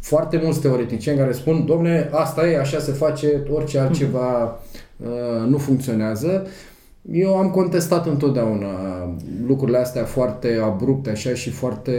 foarte 0.00 0.40
mulți 0.42 0.60
teoreticieni 0.60 1.18
care 1.18 1.32
spun, 1.32 1.64
domne, 1.66 2.08
asta 2.12 2.46
e, 2.46 2.58
așa 2.58 2.78
se 2.78 2.92
face, 2.92 3.42
orice 3.50 3.78
altceva 3.78 4.60
uh, 4.96 5.48
nu 5.48 5.58
funcționează. 5.58 6.46
Eu 7.10 7.36
am 7.36 7.50
contestat 7.50 8.06
întotdeauna 8.06 8.68
lucrurile 9.46 9.78
astea 9.78 10.04
foarte 10.04 10.60
abrupte 10.64 11.10
așa 11.10 11.34
și 11.34 11.50
foarte 11.50 11.92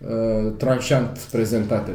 uh, 0.00 0.52
tranșant 0.56 1.18
prezentate. 1.30 1.90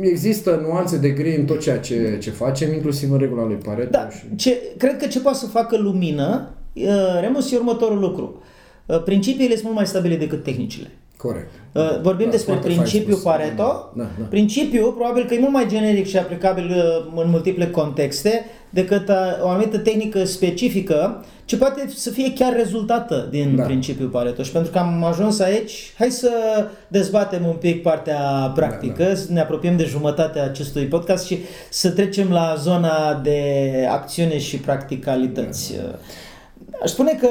Există 0.00 0.64
nuanțe 0.66 0.98
de 0.98 1.10
gri 1.10 1.36
în 1.36 1.44
tot 1.44 1.60
ceea 1.60 1.78
ce, 1.78 2.18
ce 2.20 2.30
facem, 2.30 2.72
inclusiv 2.72 3.12
în 3.12 3.18
regula 3.18 3.44
lui 3.44 3.56
Pareto. 3.56 3.90
Da, 3.90 4.08
și... 4.10 4.36
ce, 4.36 4.60
cred 4.76 4.96
că 4.96 5.06
ce 5.06 5.20
poate 5.20 5.38
să 5.38 5.46
facă 5.46 5.76
lumină, 5.76 6.54
uh, 6.74 7.20
Remus, 7.20 7.52
e 7.52 7.56
următorul 7.56 7.98
lucru. 7.98 8.42
Uh, 8.86 9.02
principiile 9.02 9.52
sunt 9.52 9.64
mult 9.64 9.76
mai 9.76 9.86
stabile 9.86 10.16
decât 10.16 10.42
tehnicile. 10.42 10.90
Corect. 11.22 11.50
Uh, 11.72 12.00
Vorbim 12.02 12.24
Da, 12.24 12.30
despre 12.30 12.52
foarte 12.52 12.68
fain 12.68 12.80
principiul 12.80 13.16
spus. 13.16 13.32
Pareto. 13.32 13.90
Da, 13.94 14.02
da. 14.18 14.24
Principiul 14.30 14.92
probabil 14.92 15.24
că 15.24 15.34
e 15.34 15.38
mult 15.38 15.52
mai 15.52 15.66
generic 15.68 16.06
și 16.06 16.16
aplicabil 16.18 16.64
uh, 16.70 17.22
în 17.24 17.30
multiple 17.30 17.66
contexte 17.70 18.44
decât 18.70 19.08
uh, 19.08 19.14
o 19.42 19.48
anumită 19.48 19.78
tehnică 19.78 20.24
specifică 20.24 21.24
ce 21.44 21.56
poate 21.56 21.88
să 21.94 22.10
fie 22.10 22.32
chiar 22.32 22.52
rezultată 22.56 23.26
din 23.30 23.56
Da. 23.56 23.62
principiul 23.62 24.08
Pareto. 24.08 24.42
Și 24.42 24.50
pentru 24.52 24.72
că 24.72 24.78
am 24.78 25.04
ajuns 25.04 25.40
aici, 25.40 25.92
hai 25.98 26.10
să 26.10 26.30
dezbatem 26.88 27.46
un 27.46 27.54
pic 27.54 27.82
partea 27.82 28.52
practică, 28.54 29.04
Da, 29.04 29.14
să 29.14 29.32
ne 29.32 29.40
apropiem 29.40 29.76
de 29.76 29.84
jumătatea 29.84 30.44
acestui 30.44 30.84
podcast 30.84 31.26
și 31.26 31.38
să 31.70 31.90
trecem 31.90 32.30
la 32.30 32.54
zona 32.58 33.20
de 33.22 33.40
acțiune 33.90 34.38
și 34.38 34.56
practicalități. 34.56 35.74
Da. 35.76 35.98
Aș 36.82 36.90
spune 36.90 37.18
că 37.20 37.28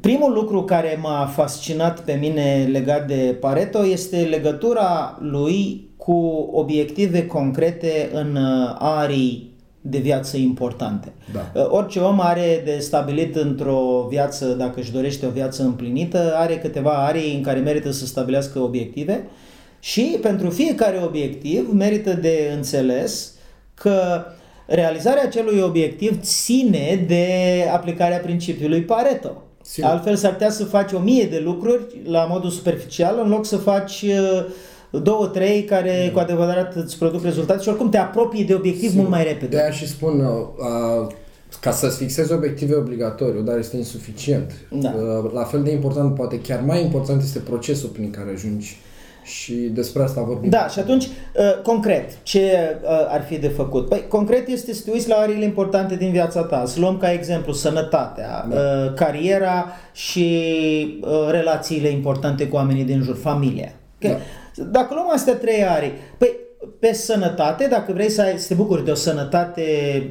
primul 0.00 0.32
lucru 0.32 0.64
care 0.64 0.98
m-a 1.02 1.26
fascinat 1.26 2.00
pe 2.00 2.12
mine 2.12 2.68
legat 2.70 3.06
de 3.06 3.36
Pareto 3.40 3.86
este 3.86 4.16
legătura 4.16 5.18
lui 5.20 5.88
cu 5.96 6.48
obiective 6.52 7.26
concrete 7.26 8.10
în 8.12 8.36
uh, 8.36 8.76
arii 8.78 9.56
de 9.80 9.98
viață 9.98 10.36
importante. 10.36 11.12
Da. 11.32 11.60
Uh, 11.60 11.66
Orice 11.70 11.98
om 11.98 12.20
are 12.20 12.62
de 12.64 12.78
stabilit 12.78 13.36
într-o 13.36 14.06
viață, 14.10 14.46
dacă 14.46 14.80
își 14.80 14.92
dorește 14.92 15.26
o 15.26 15.30
viață 15.30 15.62
împlinită, 15.62 16.34
are 16.36 16.58
câteva 16.58 16.90
arii 16.90 17.34
în 17.34 17.42
care 17.42 17.58
merită 17.58 17.90
să 17.90 18.06
stabilească 18.06 18.58
obiective 18.58 19.28
și 19.80 20.18
pentru 20.22 20.50
fiecare 20.50 21.00
obiectiv 21.04 21.72
merită 21.72 22.12
de 22.12 22.52
înțeles 22.54 23.32
că 23.74 24.24
realizarea 24.66 25.22
acelui 25.22 25.60
obiectiv 25.60 26.20
ține 26.20 27.04
de 27.06 27.26
aplicarea 27.72 28.18
principiului 28.18 28.80
Pareto. 28.80 29.42
Sigur. 29.70 29.90
Altfel 29.90 30.16
s-ar 30.16 30.32
putea 30.32 30.50
să 30.50 30.64
faci 30.64 30.92
o 30.92 30.98
mie 30.98 31.24
de 31.24 31.38
lucruri 31.44 31.82
la 32.04 32.24
modul 32.30 32.50
superficial 32.50 33.20
în 33.24 33.28
loc 33.30 33.46
să 33.46 33.56
faci 33.56 34.02
uh, 34.02 34.44
două, 35.02 35.26
trei 35.26 35.64
care 35.64 36.02
Da. 36.06 36.12
cu 36.12 36.18
adevărat 36.18 36.74
îți 36.74 36.98
produc 36.98 37.22
rezultate 37.24 37.62
și 37.62 37.68
oricum 37.68 37.88
te 37.88 37.96
apropii 37.98 38.44
de 38.44 38.54
obiectiv 38.54 38.94
mult 38.94 39.08
mai 39.08 39.22
repede. 39.24 39.46
De 39.56 39.60
aia 39.62 39.70
și 39.70 39.88
spun, 39.88 40.20
uh, 40.20 40.26
uh, 41.02 41.06
ca 41.60 41.70
să-ți 41.70 41.96
fixezi 41.96 42.32
obiective 42.32 42.74
obligatoriu, 42.74 43.40
dar 43.40 43.58
este 43.58 43.76
insuficient. 43.76 44.52
Da. 44.70 44.94
Uh, 45.24 45.30
La 45.32 45.44
fel 45.44 45.62
de 45.62 45.70
important, 45.70 46.14
poate 46.14 46.40
chiar 46.40 46.60
mai 46.66 46.82
important, 46.82 47.22
este 47.22 47.38
procesul 47.38 47.88
prin 47.88 48.10
care 48.10 48.30
ajungi 48.34 48.76
și 49.28 49.52
despre 49.52 50.02
asta 50.02 50.20
vorbim. 50.22 50.50
Da, 50.50 50.68
și 50.68 50.78
atunci, 50.78 51.04
uh, 51.04 51.62
concret, 51.62 52.22
ce 52.22 52.40
uh, 52.82 52.88
ar 53.08 53.22
fi 53.22 53.38
de 53.38 53.48
făcut? 53.48 53.88
Păi, 53.88 54.04
concret 54.08 54.48
este 54.48 54.74
să 54.74 54.82
te 54.84 54.90
uiți 54.90 55.08
la 55.08 55.14
ariile 55.16 55.44
importante 55.44 55.96
din 55.96 56.10
viața 56.10 56.42
ta. 56.42 56.62
Să 56.66 56.80
luăm 56.80 56.96
ca 56.96 57.12
exemplu 57.12 57.52
sănătatea, 57.52 58.46
Da. 58.48 58.56
uh, 58.56 58.92
cariera 58.94 59.66
și 59.92 60.28
uh, 61.00 61.28
relațiile 61.30 61.88
importante 61.88 62.46
cu 62.48 62.56
oamenii 62.56 62.84
din 62.84 63.02
jur, 63.02 63.16
familia. 63.16 63.72
Ok? 64.02 64.10
Da. 64.10 64.16
Dacă 64.64 64.94
luăm 64.94 65.10
astea 65.12 65.34
trei 65.36 65.64
arii, 65.64 65.92
păi 66.18 66.30
pe 66.80 66.92
sănătate, 66.92 67.66
dacă 67.70 67.92
vrei 67.92 68.10
să, 68.10 68.22
ai, 68.22 68.38
să 68.38 68.48
te 68.48 68.54
bucuri 68.54 68.84
de 68.84 68.90
o 68.90 68.94
sănătate 68.94 69.62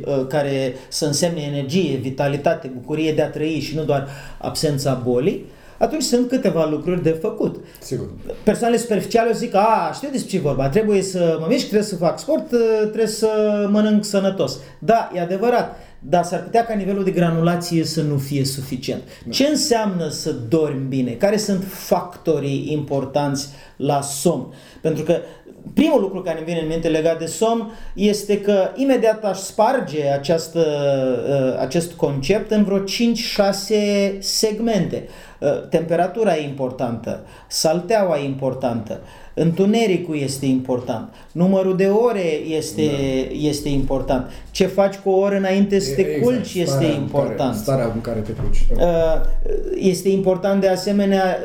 uh, 0.06 0.26
care 0.28 0.76
să 0.88 1.06
însemne 1.06 1.42
energie, 1.42 1.96
vitalitate, 1.96 2.72
bucurie 2.74 3.14
de 3.14 3.22
a 3.22 3.30
trăi 3.30 3.60
și 3.60 3.76
nu 3.76 3.84
doar 3.84 4.08
absența 4.42 5.02
bolii, 5.04 5.46
atunci 5.78 6.04
sunt 6.04 6.28
câteva 6.28 6.66
lucruri 6.70 7.04
de 7.04 7.10
făcut. 7.10 7.56
Sigur. 7.80 8.10
Persoanele 8.44 8.80
superficiale 8.80 9.30
o 9.30 9.34
zic, 9.34 9.56
a, 9.56 9.92
știu 9.94 10.10
despre 10.12 10.30
ce 10.30 10.38
e 10.38 10.40
vorba, 10.40 10.70
trebuie 10.70 11.02
să 11.02 11.38
mă 11.40 11.46
mișc, 11.50 11.64
trebuie 11.64 11.88
să 11.88 11.96
fac 11.96 12.20
sport, 12.20 12.52
uh, 12.52 12.60
trebuie 12.80 13.08
să 13.08 13.30
mănânc 13.72 14.06
sănătos. 14.06 14.58
Da, 14.80 15.12
e 15.16 15.20
adevărat, 15.20 15.78
dar 16.00 16.24
s-ar 16.24 16.44
putea 16.44 16.66
ca 16.66 16.74
nivelul 16.74 17.04
de 17.04 17.12
granulație 17.12 17.84
să 17.84 18.02
nu 18.02 18.18
fie 18.18 18.46
suficient. 18.46 19.02
Ce 19.30 19.48
înseamnă 19.48 20.10
să 20.10 20.32
dormi 20.32 20.88
bine? 20.88 21.12
Care 21.12 21.38
sunt 21.38 21.64
factorii 21.68 22.72
importanți 22.72 23.50
la 23.76 24.02
somn? 24.02 24.54
Pentru 24.82 25.04
că 25.04 25.18
primul 25.74 26.02
lucru 26.02 26.22
care 26.22 26.38
îmi 26.38 26.48
vine 26.48 26.60
în 26.60 26.68
minte 26.68 26.88
legat 26.88 27.20
de 27.20 27.26
somn 27.26 27.72
este 27.94 28.42
că 28.42 28.70
imediat 28.76 29.24
aș 29.24 29.38
sparge 29.38 30.08
această, 30.08 30.60
uh, 31.30 31.62
acest 31.62 31.92
concept 31.92 32.52
în 32.52 32.64
vreo 32.64 32.80
5-6 32.80 34.18
segmente. 34.20 35.08
Uh, 35.40 35.68
Temperatura 35.70 36.36
e 36.38 36.44
importantă, 36.44 37.20
salteaua 37.48 38.20
e 38.20 38.26
importantă, 38.26 39.00
întunericul 39.34 40.18
este 40.18 40.46
important, 40.46 41.14
numărul 41.32 41.76
de 41.76 41.88
ore 41.88 42.34
este, 42.48 42.82
Da. 43.28 43.34
este 43.48 43.70
important, 43.70 44.32
ce 44.52 44.66
faci 44.66 44.96
cu 44.96 45.10
o 45.10 45.18
oră 45.18 45.36
înainte 45.36 45.80
să 45.80 45.96
te 45.96 46.02
Exact, 46.02 46.24
culci 46.24 46.54
este 46.54 46.64
starea 46.70 46.88
în 46.90 47.02
important. 47.02 47.38
Care, 47.52 47.62
starea 47.62 47.92
în 47.94 48.02
care 48.02 48.20
te 48.20 48.32
culci. 48.32 48.68
Da. 48.78 48.86
Uh, 48.86 49.22
Este 49.76 50.10
important 50.10 50.62
de 50.62 50.68
asemenea 50.68 51.38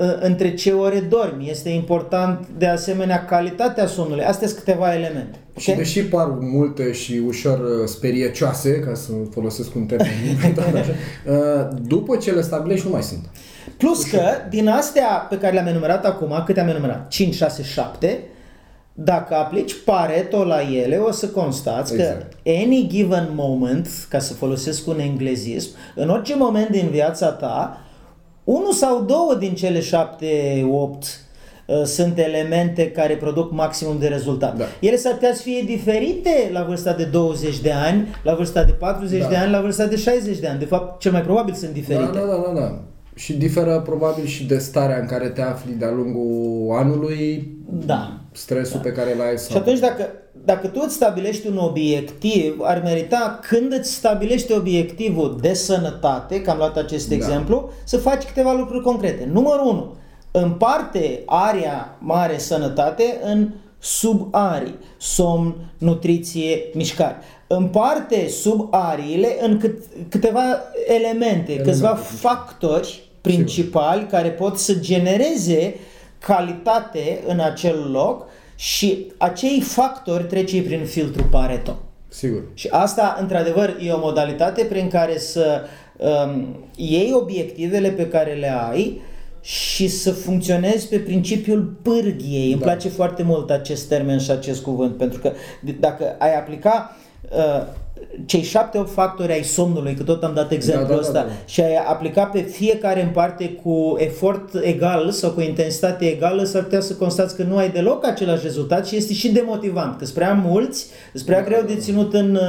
uh, 0.00 0.16
între 0.20 0.54
ce 0.54 0.72
ore 0.72 1.00
dormi. 1.00 1.50
Este 1.50 1.68
important 1.68 2.46
de 2.58 2.66
asemenea 2.66 3.24
calitatea 3.24 3.86
somnului. 3.86 4.24
Astea 4.24 4.48
sunt 4.48 4.58
câteva 4.58 4.94
elemente. 4.94 5.38
Și 5.56 5.70
ok? 5.70 5.76
deși 5.76 6.02
par 6.04 6.28
multe 6.40 6.92
și 6.92 7.22
ușor 7.26 7.58
uh, 7.58 7.86
speriecioase, 7.86 8.78
ca 8.78 8.94
să 8.94 9.12
folosesc 9.30 9.74
un 9.74 9.86
termen 9.86 10.08
inventat 10.30 10.74
așa, 10.74 10.92
uh, 11.26 11.76
după 11.82 12.16
ce 12.16 12.30
le 12.30 12.42
stabilești 12.42 12.86
nu 12.86 12.92
mai 12.92 13.02
sunt. 13.02 13.24
Plus 13.76 14.04
că 14.04 14.22
din 14.50 14.68
astea 14.68 15.26
pe 15.30 15.38
care 15.38 15.52
le-am 15.52 15.66
enumerat 15.66 16.04
acum, 16.04 16.42
câte 16.46 16.60
am 16.60 16.68
enumerat? 16.68 17.08
5, 17.08 17.34
6, 17.34 17.62
7, 17.62 18.20
dacă 18.92 19.34
aplici 19.34 19.74
Pareto 19.84 20.44
la 20.44 20.60
ele, 20.60 20.96
o 20.96 21.10
să 21.10 21.28
constați 21.28 21.94
Exact. 21.94 22.32
că 22.42 22.50
any 22.50 22.86
given 22.88 23.28
moment, 23.34 23.88
ca 24.08 24.18
să 24.18 24.34
folosesc 24.34 24.86
un 24.86 24.98
englezism, 24.98 25.70
în 25.94 26.08
orice 26.08 26.34
moment 26.36 26.68
din 26.68 26.88
viața 26.90 27.30
ta, 27.30 27.80
unul 28.44 28.72
sau 28.72 29.02
două 29.02 29.34
din 29.38 29.54
cele 29.54 29.80
șapte, 29.80 30.64
opt 30.70 31.02
uh, 31.02 31.23
sunt 31.84 32.18
elemente 32.18 32.90
care 32.90 33.14
produc 33.16 33.52
maximum 33.52 33.98
de 33.98 34.06
rezultat. 34.06 34.56
Da. 34.56 34.64
Ele 34.80 34.96
s-ar 34.96 35.12
putea 35.12 35.34
să 35.34 35.42
fie 35.42 35.62
diferite 35.66 36.50
la 36.52 36.62
vârsta 36.68 36.92
de 36.92 37.04
20 37.04 37.60
de 37.60 37.72
ani, 37.72 38.08
la 38.22 38.34
vârsta 38.34 38.64
de 38.64 38.72
40 38.72 39.20
Da. 39.20 39.28
de 39.28 39.36
ani, 39.36 39.50
la 39.50 39.60
vârsta 39.60 39.86
de 39.86 39.96
60 39.96 40.38
de 40.38 40.46
ani. 40.46 40.58
De 40.58 40.64
fapt, 40.64 41.00
cel 41.00 41.12
mai 41.12 41.22
probabil 41.22 41.54
sunt 41.54 41.70
diferite. 41.72 42.10
Da, 42.12 42.18
da, 42.18 42.26
da, 42.26 42.42
da, 42.54 42.60
da. 42.60 42.80
Și 43.14 43.32
diferă 43.32 43.80
probabil 43.84 44.24
și 44.24 44.44
de 44.44 44.58
starea 44.58 44.98
în 44.98 45.06
care 45.06 45.28
te 45.28 45.42
afli 45.42 45.72
de-a 45.72 45.90
lungul 45.90 46.76
anului, 46.76 47.48
da. 47.86 48.18
stresul 48.32 48.80
pe 48.80 48.92
care 48.92 49.14
l-ai 49.18 49.32
Și 49.36 49.38
sau... 49.38 49.60
atunci 49.60 49.78
dacă, 49.78 50.08
dacă 50.44 50.66
tu 50.66 50.80
îți 50.84 50.94
stabilești 50.94 51.46
un 51.46 51.56
obiectiv, 51.56 52.58
ar 52.62 52.80
merita 52.84 53.38
când 53.48 53.72
îți 53.72 53.92
stabilești 53.92 54.52
obiectivul 54.52 55.38
de 55.40 55.52
sănătate, 55.52 56.42
că 56.42 56.50
am 56.50 56.56
luat 56.56 56.76
acest 56.76 57.08
Da. 57.08 57.14
exemplu, 57.14 57.70
să 57.84 57.96
faci 57.96 58.22
câteva 58.22 58.52
lucruri 58.52 58.82
concrete. 58.84 59.28
Numărul 59.32 59.66
1. 59.66 59.96
Împarte 60.36 61.22
area 61.26 61.96
mare 61.98 62.38
sănătate 62.38 63.18
în 63.22 63.50
subarii, 63.78 64.78
somn, 64.96 65.54
nutriție, 65.78 66.62
mișcare. 66.72 67.16
Împarte 67.46 68.28
subariile 68.28 69.36
în 69.40 69.58
cât, 69.58 69.82
câteva 70.08 70.40
elemente, 70.86 71.52
Elemente. 71.52 71.70
câțiva 71.70 71.94
factori 71.94 73.02
principali 73.20 74.06
care 74.06 74.28
pot 74.28 74.58
să 74.58 74.74
genereze 74.74 75.74
calitate 76.18 77.20
în 77.26 77.40
acel 77.40 77.90
loc 77.90 78.26
și 78.54 79.12
acei 79.16 79.60
factori 79.60 80.24
trece 80.24 80.62
prin 80.62 80.84
filtru 80.84 81.24
Pareto. 81.30 81.76
Sigur. 82.08 82.42
Și 82.54 82.68
asta, 82.70 83.16
într-adevăr, 83.20 83.76
e 83.80 83.92
o 83.92 83.98
modalitate 83.98 84.64
prin 84.64 84.88
care 84.88 85.18
să 85.18 85.62
um, 85.96 86.56
iei 86.76 87.12
obiectivele 87.12 87.88
pe 87.88 88.08
care 88.08 88.32
le 88.32 88.52
ai 88.70 89.00
și 89.44 89.88
să 89.88 90.10
funcționezi 90.12 90.88
pe 90.88 90.96
principiul 90.98 91.76
pârghiei. 91.82 92.50
Îmi 92.52 92.60
Da. 92.60 92.66
place 92.66 92.88
foarte 92.88 93.22
mult 93.22 93.50
acest 93.50 93.88
termen 93.88 94.18
și 94.18 94.30
acest 94.30 94.62
cuvânt, 94.62 94.96
pentru 94.96 95.20
că 95.20 95.30
d- 95.30 95.78
dacă 95.80 96.04
ai 96.18 96.36
aplica 96.36 96.96
uh, 97.36 97.66
cei 98.26 98.42
șapte-opt 98.42 98.92
factori 98.92 99.32
ai 99.32 99.42
somnului, 99.42 99.94
că 99.94 100.02
tot 100.02 100.22
am 100.24 100.34
dat 100.34 100.52
exemplul 100.52 100.86
Da, 100.86 100.94
da, 100.94 101.00
da, 101.00 101.00
ăsta, 101.06 101.20
da. 101.22 101.32
și 101.46 101.60
ai 101.60 101.74
aplica 101.76 102.24
pe 102.24 102.40
fiecare 102.40 103.02
în 103.02 103.08
parte 103.08 103.48
cu 103.62 103.94
efort 103.98 104.54
egal 104.62 105.10
sau 105.10 105.30
cu 105.30 105.40
intensitate 105.40 106.04
egală, 106.04 106.44
s-ar 106.44 106.62
putea 106.62 106.80
să 106.80 106.94
constați 106.94 107.36
că 107.36 107.42
nu 107.42 107.56
ai 107.56 107.70
deloc 107.70 108.06
același 108.06 108.42
rezultat 108.42 108.86
și 108.86 108.96
este 108.96 109.12
și 109.12 109.28
demotivant, 109.32 109.98
că 109.98 110.04
sunt 110.04 110.16
prea 110.16 110.32
mulți, 110.32 110.86
sunt 111.12 111.26
prea 111.26 111.42
greu 111.42 111.62
de 111.66 111.74
ținut 111.76 112.14
în, 112.14 112.34
uh, 112.34 112.42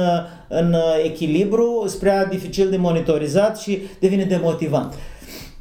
în 0.48 0.72
uh, 0.72 0.80
echilibru, 1.04 1.84
sunt 1.86 2.00
prea 2.00 2.24
dificil 2.26 2.70
de 2.70 2.76
monitorizat 2.76 3.58
și 3.58 3.78
devine 4.00 4.24
demotivant. 4.24 4.94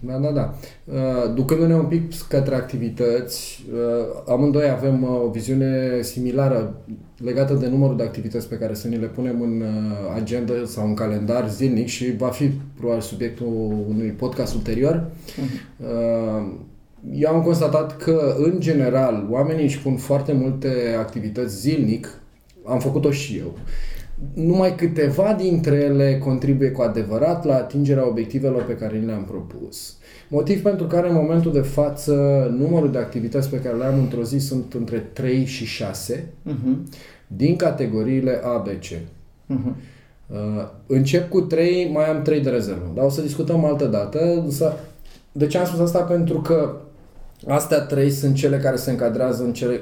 Da, 0.08 0.18
da, 0.18 0.32
da. 0.32 0.54
Uh, 0.86 1.34
ducându-ne 1.34 1.76
un 1.76 1.86
pic 1.86 2.28
către 2.28 2.56
activități, 2.56 3.66
uh, 3.74 4.24
amândoi 4.28 4.70
avem 4.70 5.04
uh, 5.04 5.22
o 5.26 5.30
viziune 5.30 6.02
similară 6.02 6.82
legată 7.18 7.54
de 7.54 7.68
numărul 7.68 7.98
de 7.98 8.04
activități 8.04 8.50
pe 8.50 8.56
care 8.56 8.74
să 8.74 8.88
ni 8.88 8.98
le 8.98 9.06
punem 9.06 9.42
în 9.42 9.64
agenda 10.16 10.54
sau 10.66 10.88
în 10.88 10.94
calendar 10.94 11.50
zilnic 11.50 11.88
și 11.88 12.16
va 12.16 12.28
fi 12.28 12.50
probabil 12.78 13.02
subiectul 13.02 13.48
unui 13.90 14.10
podcast 14.10 14.54
ulterior. 14.56 15.06
Uh-huh. 15.06 15.84
Eu 17.12 17.34
am 17.34 17.42
constatat 17.42 17.98
că, 17.98 18.36
în 18.38 18.60
general, 18.60 19.28
oamenii 19.30 19.64
își 19.64 19.82
pun 19.82 19.96
foarte 19.96 20.34
multe 20.34 20.96
activități 21.00 21.60
zilnic, 21.60 22.22
am 22.66 22.80
făcut-o 22.80 23.12
și 23.12 23.38
eu. 23.38 23.58
Numai 24.34 24.76
câteva 24.76 25.34
dintre 25.34 25.76
ele 25.76 26.18
contribuie 26.18 26.72
cu 26.72 26.82
adevărat 26.82 27.46
la 27.46 27.56
atingerea 27.56 28.08
obiectivelor 28.08 28.64
pe 28.64 28.76
care 28.76 29.04
le-am 29.06 29.24
propus. 29.24 29.98
Motiv 30.30 30.62
pentru 30.62 30.86
care 30.86 31.10
în 31.10 31.16
momentul 31.16 31.52
de 31.52 31.60
față 31.60 32.14
numărul 32.58 32.92
de 32.92 32.98
activități 32.98 33.50
pe 33.50 33.60
care 33.60 33.78
le 33.78 33.86
am 33.86 34.00
într-o 34.00 34.24
zi 34.24 34.38
sunt 34.38 34.74
între 34.74 34.98
3 34.98 35.46
și 35.46 35.66
6 35.66 36.16
uh-huh. 36.16 36.52
Mhm. 36.52 36.90
din 37.28 37.56
categoriile 37.56 38.42
A, 38.44 38.58
B, 38.58 38.68
C. 38.68 38.86
Uh-huh. 38.86 39.94
Uh, 40.28 40.68
încep 40.88 41.30
cu 41.30 41.42
3, 41.42 41.90
mai 41.94 42.10
am 42.10 42.22
3 42.22 42.42
de 42.42 42.50
rezervă. 42.50 42.92
Dar 42.96 43.06
o 43.06 43.10
să 43.10 43.22
discutăm 43.22 43.66
altă 43.66 43.86
dată. 43.86 44.42
Însă, 44.44 44.74
de 45.32 45.48
ce 45.48 45.58
am 45.58 45.66
spus 45.66 45.80
asta? 45.80 46.00
Pentru 46.00 46.42
că 46.42 46.76
Astea 47.48 47.80
trei 47.80 48.10
sunt 48.10 48.36
cele 48.36 48.58
care 48.58 48.76
se 48.76 48.92
încadrează 48.92 49.44
în 49.44 49.54
cele 49.54 49.82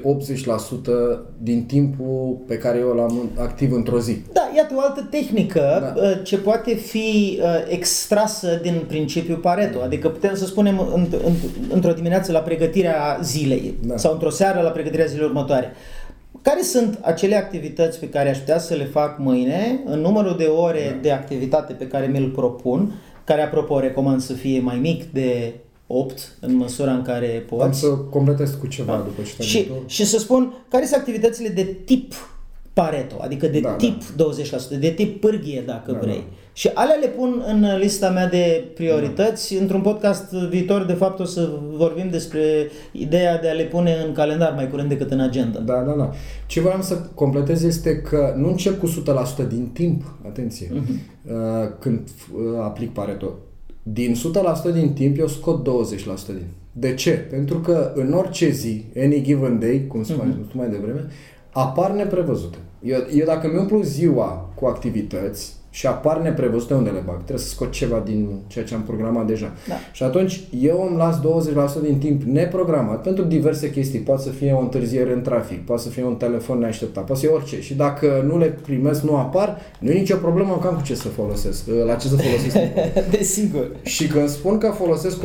din 1.38 1.64
timpul 1.64 2.42
pe 2.46 2.58
care 2.58 2.78
eu 2.78 2.88
l-am 2.88 3.30
activ 3.38 3.72
într-o 3.72 3.98
zi. 3.98 4.16
Da, 4.32 4.50
iată 4.56 4.74
o 4.76 4.80
altă 4.80 5.06
tehnică 5.10 5.94
da. 5.94 6.02
Uh, 6.02 6.20
ce 6.22 6.38
poate 6.38 6.74
fi 6.74 7.38
uh, 7.40 7.46
extrasă 7.68 8.58
din 8.62 8.84
principiul 8.86 9.36
Pareto. 9.36 9.78
Adică 9.80 10.08
putem 10.08 10.34
să 10.34 10.46
spunem 10.46 11.08
într-o 11.72 11.92
dimineață 11.92 12.32
la 12.32 12.38
pregătirea 12.38 13.18
zilei 13.22 13.74
da. 13.82 13.96
sau 13.96 14.12
într-o 14.12 14.30
seară 14.30 14.60
la 14.60 14.70
pregătirea 14.70 15.06
zilei 15.06 15.26
următoare. 15.26 15.72
Care 16.42 16.62
sunt 16.62 16.98
acele 17.02 17.36
activități 17.36 17.98
pe 17.98 18.08
care 18.08 18.30
aș 18.30 18.38
putea 18.38 18.58
să 18.58 18.74
le 18.74 18.84
fac 18.84 19.18
mâine, 19.18 19.80
în 19.84 20.00
numărul 20.00 20.36
de 20.36 20.44
ore 20.44 20.90
da. 20.90 21.00
de 21.00 21.10
activitate 21.10 21.72
pe 21.72 21.86
care 21.86 22.06
mi-l 22.06 22.30
propun, 22.30 22.92
care, 23.24 23.42
apropo, 23.42 23.78
recomand 23.78 24.20
să 24.20 24.32
fie 24.32 24.60
mai 24.60 24.78
mic 24.78 25.04
de 25.12 25.54
8 25.86 26.36
în 26.40 26.56
măsura 26.56 26.92
în 26.92 27.02
care 27.02 27.44
poți. 27.48 27.62
Am 27.62 27.72
să 27.72 27.86
completez 27.86 28.50
cu 28.50 28.66
ceva 28.66 28.92
da. 28.92 28.98
după 28.98 29.22
ce 29.36 29.42
și, 29.42 29.70
și 29.86 30.04
să 30.04 30.18
spun 30.18 30.52
care 30.68 30.84
sunt 30.84 30.98
activitățile 30.98 31.48
de 31.48 31.62
tip 31.84 32.12
Pareto, 32.72 33.16
adică 33.20 33.46
de 33.46 33.60
da, 33.60 33.70
tip 33.70 34.02
da. 34.16 34.24
20%, 34.76 34.78
de 34.80 34.90
tip 34.90 35.20
pârghie 35.20 35.62
dacă 35.66 35.92
da, 35.92 35.98
vrei. 35.98 36.24
Da. 36.28 36.36
Și 36.52 36.70
alea 36.74 36.94
le 36.94 37.06
pun 37.06 37.42
în 37.46 37.66
lista 37.78 38.10
mea 38.10 38.28
de 38.28 38.64
priorități. 38.74 39.54
Da. 39.54 39.60
Într-un 39.60 39.80
podcast 39.80 40.32
viitor, 40.32 40.84
de 40.84 40.92
fapt, 40.92 41.20
o 41.20 41.24
să 41.24 41.50
vorbim 41.76 42.08
despre 42.10 42.70
ideea 42.92 43.38
de 43.38 43.48
a 43.48 43.52
le 43.52 43.62
pune 43.62 44.04
în 44.06 44.12
calendar 44.12 44.52
mai 44.54 44.70
curând 44.70 44.88
decât 44.88 45.10
în 45.10 45.20
agenda. 45.20 45.58
Da, 45.58 45.80
da, 45.80 45.92
da. 45.92 46.10
Ce 46.46 46.60
vreau 46.60 46.82
să 46.82 46.94
completez 47.14 47.62
este 47.62 47.96
că 47.96 48.34
nu 48.36 48.48
încep 48.48 48.78
cu 48.78 49.04
100% 49.44 49.48
din 49.48 49.70
timp, 49.72 50.02
atenție, 50.26 50.68
uh-huh. 50.68 51.78
când 51.78 52.08
uh, 52.34 52.60
aplic 52.62 52.92
Pareto 52.92 53.32
din 53.86 54.14
100% 54.70 54.72
din 54.72 54.92
timp 54.92 55.18
eu 55.18 55.26
scot 55.26 55.68
20% 55.68 56.26
din. 56.26 56.46
De 56.72 56.94
ce? 56.94 57.10
Pentru 57.10 57.58
că 57.58 57.92
în 57.94 58.12
orice 58.12 58.50
zi, 58.50 58.84
any 58.96 59.22
given 59.22 59.58
day, 59.58 59.86
cum 59.86 60.02
spuneai 60.02 60.46
uh-huh. 60.48 60.52
mai 60.52 60.68
devreme, 60.68 61.06
apar 61.52 61.90
neprevăzute. 61.90 62.56
Eu, 62.82 62.98
eu 63.14 63.26
dacă 63.26 63.48
mi 63.52 63.58
umplu 63.58 63.82
ziua 63.82 64.52
cu 64.54 64.66
activități, 64.66 65.53
și 65.74 65.86
apar 65.86 66.20
neprevăzute 66.20 66.74
unde 66.74 66.90
le 66.90 67.02
bag. 67.06 67.16
Trebuie 67.16 67.38
să 67.38 67.48
scot 67.48 67.70
ceva 67.70 68.02
din 68.04 68.28
ceea 68.46 68.64
ce 68.64 68.74
am 68.74 68.82
programat 68.82 69.26
deja. 69.26 69.52
Da. 69.68 69.74
Și 69.92 70.02
atunci 70.02 70.40
eu 70.60 70.86
îmi 70.88 70.96
las 70.96 71.20
20% 71.78 71.82
din 71.82 71.98
timp 71.98 72.22
neprogramat 72.22 73.02
pentru 73.02 73.24
diverse 73.24 73.70
chestii. 73.70 73.98
Poate 73.98 74.22
să 74.22 74.28
fie 74.28 74.52
o 74.52 74.60
întârziere 74.60 75.12
în 75.12 75.22
trafic, 75.22 75.66
poate 75.66 75.82
să 75.82 75.88
fie 75.88 76.04
un 76.04 76.14
telefon 76.14 76.58
neașteptat, 76.58 77.04
poate 77.04 77.20
să 77.20 77.26
fie 77.26 77.36
orice. 77.36 77.60
Și 77.60 77.74
dacă 77.74 78.24
nu 78.26 78.38
le 78.38 78.46
primesc, 78.46 79.02
nu 79.02 79.16
apar, 79.16 79.60
nu 79.78 79.90
e 79.90 79.98
nicio 79.98 80.16
problemă, 80.16 80.58
cam 80.62 80.74
cu 80.74 80.82
ce 80.82 80.94
să 80.94 81.08
folosesc, 81.08 81.64
la 81.86 81.94
ce 81.94 82.08
să 82.08 82.16
folosesc. 82.16 82.56
Desigur. 83.16 83.70
Și 83.82 84.06
când 84.06 84.28
spun 84.28 84.58
că 84.58 84.70
folosesc 84.70 85.18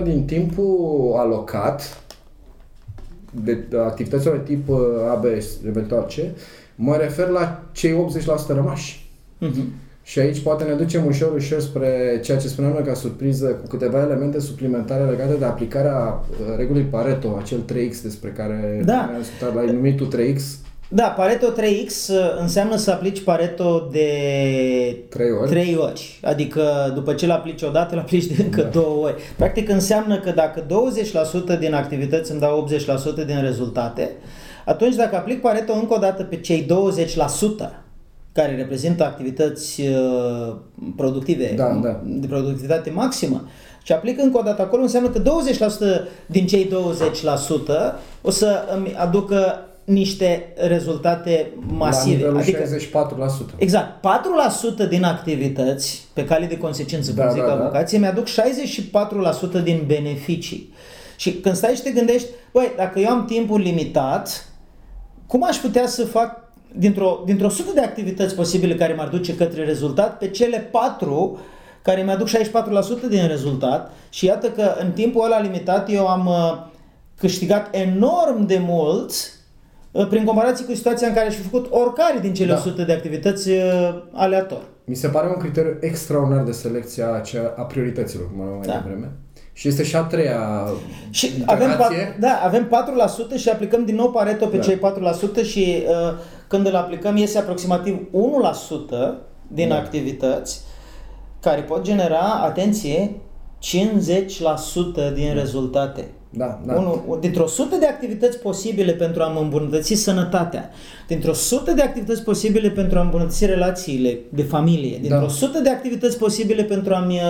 80% 0.00 0.02
din 0.02 0.24
timpul 0.24 1.14
alocat, 1.16 2.04
de 3.30 3.64
activităților 3.76 4.36
de 4.36 4.42
tip 4.54 4.68
uh, 4.68 4.78
AB, 5.10 5.24
eventual 5.66 6.06
ce, 6.08 6.30
mă 6.74 6.96
refer 6.96 7.28
la 7.28 7.62
cei 7.72 8.06
80% 8.44 8.46
rămași. 8.46 9.03
Uh-huh. 9.42 9.82
Și 10.06 10.18
aici 10.18 10.38
poate 10.38 10.64
ne 10.64 10.74
ducem 10.74 11.06
ușor, 11.06 11.34
ușor 11.34 11.60
spre 11.60 12.20
ceea 12.24 12.38
ce 12.38 12.48
spuneam 12.48 12.72
noi 12.72 12.82
ca 12.82 12.94
surpriză, 12.94 13.46
cu 13.46 13.66
câteva 13.66 14.00
elemente 14.00 14.40
suplimentare 14.40 15.10
legate 15.10 15.34
de 15.34 15.44
aplicarea 15.44 16.20
uh, 16.30 16.56
regulii 16.56 16.82
Pareto, 16.82 17.36
acel 17.40 17.58
3X 17.72 18.02
despre 18.02 18.28
care 18.28 18.82
da. 18.84 18.98
am 18.98 19.14
discutat, 19.18 19.54
l-ai 19.54 19.72
numit 19.72 19.96
tu 19.96 20.08
3X. 20.16 20.40
Da, 20.88 21.04
Pareto 21.04 21.46
3X 21.46 22.08
uh, 22.08 22.16
înseamnă 22.40 22.76
să 22.76 22.90
aplici 22.90 23.22
Pareto 23.22 23.88
de 23.92 24.08
3 25.08 25.30
ori. 25.30 25.50
3 25.50 25.76
ori. 25.76 26.20
Adică 26.22 26.92
după 26.94 27.14
ce 27.14 27.26
l-aplici 27.26 27.62
o 27.62 27.70
dată, 27.70 27.94
l-aplici 27.94 28.26
de 28.26 28.42
încă 28.42 28.62
da. 28.62 28.68
două 28.68 29.04
ori. 29.04 29.14
Practic 29.36 29.68
înseamnă 29.68 30.18
că 30.20 30.30
dacă 30.30 30.66
20% 31.56 31.58
din 31.58 31.74
activități 31.74 32.30
îmi 32.30 32.40
dau 32.40 32.68
80% 33.22 33.26
din 33.26 33.40
rezultate, 33.42 34.10
atunci 34.64 34.94
dacă 34.94 35.16
aplic 35.16 35.40
Pareto 35.40 35.72
încă 35.72 35.94
o 35.94 35.98
dată 35.98 36.22
pe 36.22 36.36
cei 36.36 36.66
20%, 37.70 37.83
care 38.34 38.56
reprezintă 38.56 39.04
activități 39.04 39.80
uh, 39.80 40.56
productive, 40.96 41.54
da, 41.56 41.80
da. 41.82 42.00
de 42.04 42.26
productivitate 42.26 42.90
maximă, 42.90 43.48
și 43.82 43.92
aplic 43.92 44.20
încă 44.20 44.38
o 44.38 44.42
dată 44.42 44.62
acolo, 44.62 44.82
înseamnă 44.82 45.08
că 45.08 45.22
20% 45.22 45.24
din 46.26 46.46
cei 46.46 46.68
20% 46.68 46.70
o 48.22 48.30
să 48.30 48.64
îmi 48.76 48.94
aducă 48.96 49.68
niște 49.84 50.52
rezultate 50.56 51.50
masive. 51.66 52.26
La 52.26 52.38
adică 52.38 52.62
64%. 53.54 53.56
Exact. 53.56 54.06
4% 54.86 54.88
din 54.88 55.04
activități, 55.04 56.08
pe 56.12 56.24
cale 56.24 56.46
de 56.46 56.58
consecință, 56.58 57.12
da, 57.12 57.24
cum 57.24 57.34
zic 57.34 57.44
da, 57.44 57.52
avocații, 57.52 57.98
da. 57.98 58.04
mi-aduc 58.04 58.26
64% 59.60 59.62
din 59.62 59.82
beneficii. 59.86 60.72
Și 61.16 61.32
când 61.32 61.54
stai 61.54 61.74
și 61.74 61.82
te 61.82 61.90
gândești, 61.90 62.28
băi, 62.52 62.72
dacă 62.76 62.98
eu 62.98 63.08
am 63.08 63.24
timpul 63.24 63.60
limitat, 63.60 64.48
cum 65.26 65.44
aș 65.44 65.56
putea 65.56 65.86
să 65.86 66.04
fac 66.04 66.43
dintr-o, 66.76 67.22
dintr-o 67.24 67.48
sută 67.48 67.70
de 67.74 67.80
activități 67.80 68.34
posibile 68.34 68.74
care 68.74 68.92
m-ar 68.92 69.08
duce 69.08 69.36
către 69.36 69.64
rezultat, 69.64 70.18
pe 70.18 70.28
cele 70.28 70.58
patru 70.58 71.38
care 71.82 72.02
mi-aduc 72.02 72.28
64% 72.28 72.32
din 73.08 73.26
rezultat 73.26 73.92
și 74.08 74.24
iată 74.24 74.46
că 74.46 74.74
în 74.80 74.90
timpul 74.90 75.24
ăla 75.24 75.40
limitat 75.40 75.92
eu 75.92 76.06
am 76.06 76.26
uh, 76.26 76.66
câștigat 77.18 77.74
enorm 77.74 78.46
de 78.46 78.58
mult 78.58 79.10
uh, 79.90 80.06
prin 80.06 80.24
comparație 80.24 80.64
cu 80.64 80.74
situația 80.74 81.08
în 81.08 81.14
care 81.14 81.26
aș 81.26 81.34
fi 81.34 81.42
făcut 81.42 81.66
oricare 81.70 82.18
din 82.20 82.34
cele 82.34 82.52
da. 82.52 82.58
100 82.58 82.82
de 82.82 82.92
activități 82.92 83.50
uh, 83.50 84.02
aleator. 84.12 84.62
Mi 84.84 84.94
se 84.94 85.08
pare 85.08 85.26
un 85.28 85.36
criteriu 85.36 85.76
extraordinar 85.80 86.44
de 86.44 86.52
selecție 86.52 87.02
a, 87.02 87.22
a 87.56 87.62
priorităților, 87.62 88.30
cum 88.30 88.40
am 88.40 88.48
mai 88.48 88.66
da. 88.66 88.72
devreme. 88.72 89.12
Și 89.56 89.68
este 89.68 89.84
și 89.84 89.96
a 89.96 90.02
treia 90.02 90.68
și 91.10 91.30
avem, 91.46 91.68
da, 92.20 92.40
avem 92.44 92.70
4% 93.34 93.38
și 93.38 93.48
aplicăm 93.48 93.84
din 93.84 93.94
nou 93.94 94.10
Pareto 94.10 94.46
pe 94.46 94.56
da. 94.56 94.62
cei 94.62 94.80
4% 95.42 95.44
și 95.44 95.82
uh, 95.88 96.18
când 96.48 96.66
îl 96.66 96.76
aplicăm 96.76 97.16
iese 97.16 97.38
aproximativ 97.38 97.94
1% 97.94 97.98
din 99.48 99.68
da. 99.68 99.76
activități 99.76 100.60
care 101.40 101.60
pot 101.60 101.82
genera, 101.82 102.22
atenție, 102.22 103.10
50% 103.10 103.14
din 105.14 105.26
da. 105.26 105.32
rezultate. 105.32 106.08
Da, 106.36 106.60
da. 106.66 106.74
Unul, 106.74 107.18
dintr-o 107.20 107.46
sută 107.46 107.76
de 107.76 107.86
activități 107.86 108.38
posibile 108.38 108.92
pentru 108.92 109.22
a-mi 109.22 109.38
îmbunătăți 109.40 109.94
sănătatea, 109.94 110.70
dintr-o 111.06 111.32
sută 111.32 111.72
de 111.72 111.82
activități 111.82 112.22
posibile 112.22 112.70
pentru 112.70 112.98
a 112.98 113.02
îmbunătăți 113.02 113.46
relațiile 113.46 114.18
de 114.28 114.42
familie, 114.42 114.98
dintr-o 115.00 115.26
da. 115.26 115.28
sută 115.28 115.58
de 115.58 115.70
activități 115.70 116.18
posibile 116.18 116.62
pentru 116.62 116.94
a-mi 116.94 117.14
uh, 117.14 117.20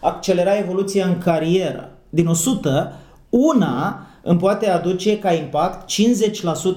accelera 0.00 0.58
evoluția 0.58 1.06
în 1.06 1.18
carieră, 1.18 1.90
din 2.10 2.26
o 2.26 2.34
sută, 2.34 2.92
una 3.28 4.06
îmi 4.22 4.38
poate 4.38 4.68
aduce 4.68 5.18
ca 5.18 5.32
impact 5.32 5.90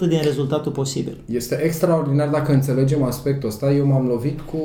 50% 0.05 0.07
din 0.07 0.19
rezultatul 0.23 0.71
posibil. 0.71 1.17
Este 1.25 1.61
extraordinar 1.63 2.27
dacă 2.27 2.51
înțelegem 2.51 3.03
aspectul 3.03 3.49
ăsta. 3.49 3.71
Eu 3.71 3.85
m-am 3.85 4.07
lovit 4.07 4.39
cu 4.41 4.59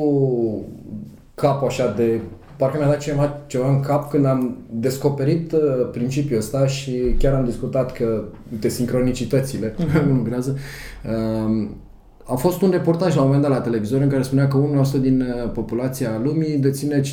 capul 1.34 1.66
așa 1.66 1.92
de 1.96 2.20
parcă 2.56 2.78
mi-a 2.78 2.86
dat 2.86 2.98
ceva, 2.98 3.40
ceva 3.46 3.68
în 3.68 3.80
cap 3.80 4.10
când 4.10 4.26
am 4.26 4.56
descoperit 4.70 5.52
uh, 5.52 5.60
principiul 5.92 6.38
ăsta 6.38 6.66
și 6.66 7.14
chiar 7.18 7.34
am 7.34 7.44
discutat 7.44 7.92
că, 7.92 8.24
uite, 8.52 8.68
sincronicitățile, 8.68 9.74
uh-huh. 9.74 10.04
nu 10.12 10.22
grează, 10.22 10.56
uh, 11.04 11.68
a 12.26 12.34
fost 12.34 12.62
un 12.62 12.70
reportaj 12.70 13.14
la 13.14 13.20
un 13.20 13.26
moment 13.26 13.42
dat 13.44 13.52
la 13.52 13.60
televizor 13.60 14.00
în 14.00 14.08
care 14.08 14.22
spunea 14.22 14.48
că 14.48 14.58
1% 14.98 15.00
din 15.00 15.20
uh, 15.20 15.50
populația 15.52 16.20
lumii 16.22 16.56
deține 16.56 17.00
50% 17.00 17.04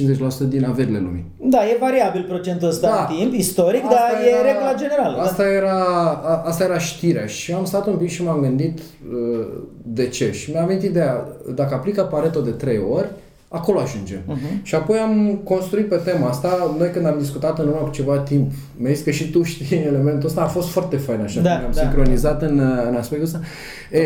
din 0.47 0.65
averile 0.65 0.99
lumii. 0.99 1.25
Da, 1.38 1.58
e 1.58 1.77
variabil 1.80 2.25
procentul 2.27 2.67
ăsta 2.67 2.88
da. 2.88 3.08
în 3.10 3.15
timp, 3.15 3.34
istoric, 3.34 3.84
asta 3.84 3.95
dar 3.95 4.27
era, 4.27 4.49
e 4.49 4.51
regula 4.51 4.73
generală. 4.73 5.15
Da. 5.15 5.21
Asta, 5.21 5.43
da? 5.43 5.49
era, 5.49 5.84
a, 6.23 6.41
asta 6.45 6.63
era 6.63 6.77
știrea 6.77 7.25
și 7.25 7.54
am 7.54 7.65
stat 7.65 7.88
un 7.88 7.95
pic 7.95 8.10
și 8.10 8.23
m-am 8.23 8.41
gândit 8.41 8.80
uh, 8.80 9.47
de 9.84 10.08
ce. 10.08 10.32
Și 10.32 10.51
mi-a 10.51 10.65
venit 10.65 10.84
ideea, 10.84 11.27
dacă 11.56 11.73
aplică 11.73 12.01
Pareto 12.01 12.41
de 12.41 12.51
3 12.51 12.82
ori, 12.91 13.10
acolo 13.53 13.79
ajungem. 13.79 14.19
Uh-huh. 14.19 14.61
Și 14.63 14.75
apoi 14.75 14.97
am 14.97 15.41
construit 15.43 15.87
pe 15.89 15.95
tema 15.95 16.27
asta, 16.27 16.75
noi 16.77 16.89
când 16.89 17.05
am 17.05 17.15
discutat 17.19 17.59
în 17.59 17.67
urmă 17.67 17.79
cu 17.79 17.89
ceva 17.89 18.17
timp, 18.17 18.51
mi-ai 18.77 18.93
zis 18.93 19.03
că 19.03 19.11
și 19.11 19.29
tu 19.31 19.43
știi 19.43 19.77
elementul 19.91 20.27
ăsta, 20.27 20.41
a 20.41 20.47
fost 20.47 20.69
foarte 20.69 20.97
fain 20.97 21.21
așa, 21.21 21.41
Da, 21.41 21.51
când 21.51 21.65
am 21.65 21.71
da, 21.73 21.81
sincronizat 21.81 22.41
în, 22.41 22.59
în 22.89 22.95
aspectul 22.95 23.25
ăsta. 23.25 23.39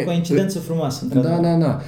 O 0.02 0.04
coincidență 0.06 0.60
frumoasă, 0.60 1.06
Da, 1.06 1.16
într-adevăr. 1.16 1.52
da, 1.52 1.66
da. 1.66 1.82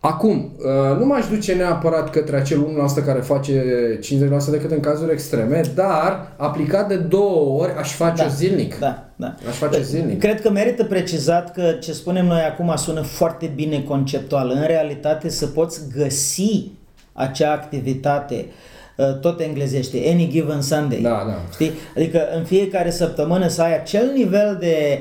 Acum, 0.00 0.52
uh, 0.58 0.98
nu 0.98 1.06
m-aș 1.06 1.28
duce 1.28 1.54
neapărat 1.54 2.10
către 2.10 2.36
acel 2.36 2.66
1% 3.00 3.04
care 3.04 3.20
face 3.20 3.62
50% 4.02 4.50
decât 4.50 4.70
în 4.70 4.80
cazuri 4.80 5.12
extreme, 5.12 5.60
dar 5.74 6.32
aplicat 6.36 6.88
de 6.88 6.96
două 6.96 7.62
ori 7.62 7.72
aș 7.78 7.92
face-o 7.92 8.28
zilnic. 8.28 8.78
Da, 8.78 9.04
da. 9.16 9.34
Aș 9.48 9.56
face 9.56 9.82
zilnic. 9.82 10.18
Cred 10.18 10.40
că 10.40 10.50
merită 10.50 10.84
precizat 10.84 11.52
că 11.52 11.76
ce 11.80 11.92
spunem 11.92 12.26
noi 12.26 12.40
acum 12.40 12.72
sună 12.76 13.00
foarte 13.00 13.52
bine 13.54 13.82
conceptual. 13.82 14.50
În 14.50 14.66
realitate 14.66 15.28
să 15.28 15.46
poți 15.46 15.80
găsi 15.96 16.70
acea 17.16 17.52
activitate 17.52 18.46
uh, 18.96 19.18
tot 19.20 19.40
englezește, 19.40 20.02
any 20.12 20.28
given 20.30 20.60
Sunday. 20.60 21.00
Da, 21.00 21.24
da. 21.26 21.42
Știi? 21.52 21.70
Adică 21.96 22.28
în 22.36 22.44
fiecare 22.44 22.90
săptămână 22.90 23.48
să 23.48 23.62
ai 23.62 23.78
acel 23.78 24.10
nivel 24.14 24.56
de 24.60 25.00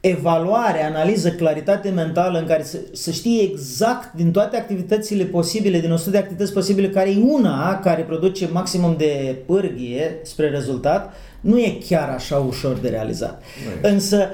evaluare, 0.00 0.84
analiză, 0.84 1.30
claritate 1.30 1.88
mentală 1.88 2.38
în 2.38 2.46
care 2.46 2.62
să, 2.62 2.78
să 2.92 3.10
știi 3.10 3.50
exact 3.52 4.12
din 4.12 4.30
toate 4.30 4.56
activitățile 4.56 5.24
posibile, 5.24 5.80
din 5.80 5.92
100 5.92 6.10
de 6.10 6.18
activități 6.18 6.52
posibile, 6.52 6.88
care 6.88 7.10
e 7.10 7.22
una 7.22 7.80
care 7.80 8.02
produce 8.02 8.48
maximum 8.52 8.94
de 8.98 9.36
pârghie 9.46 10.18
spre 10.22 10.48
rezultat, 10.48 11.14
nu 11.40 11.58
e 11.58 11.78
chiar 11.88 12.08
așa 12.08 12.36
ușor 12.36 12.76
de 12.76 12.88
realizat. 12.88 13.42
Nu 13.82 13.88
Însă 13.88 14.28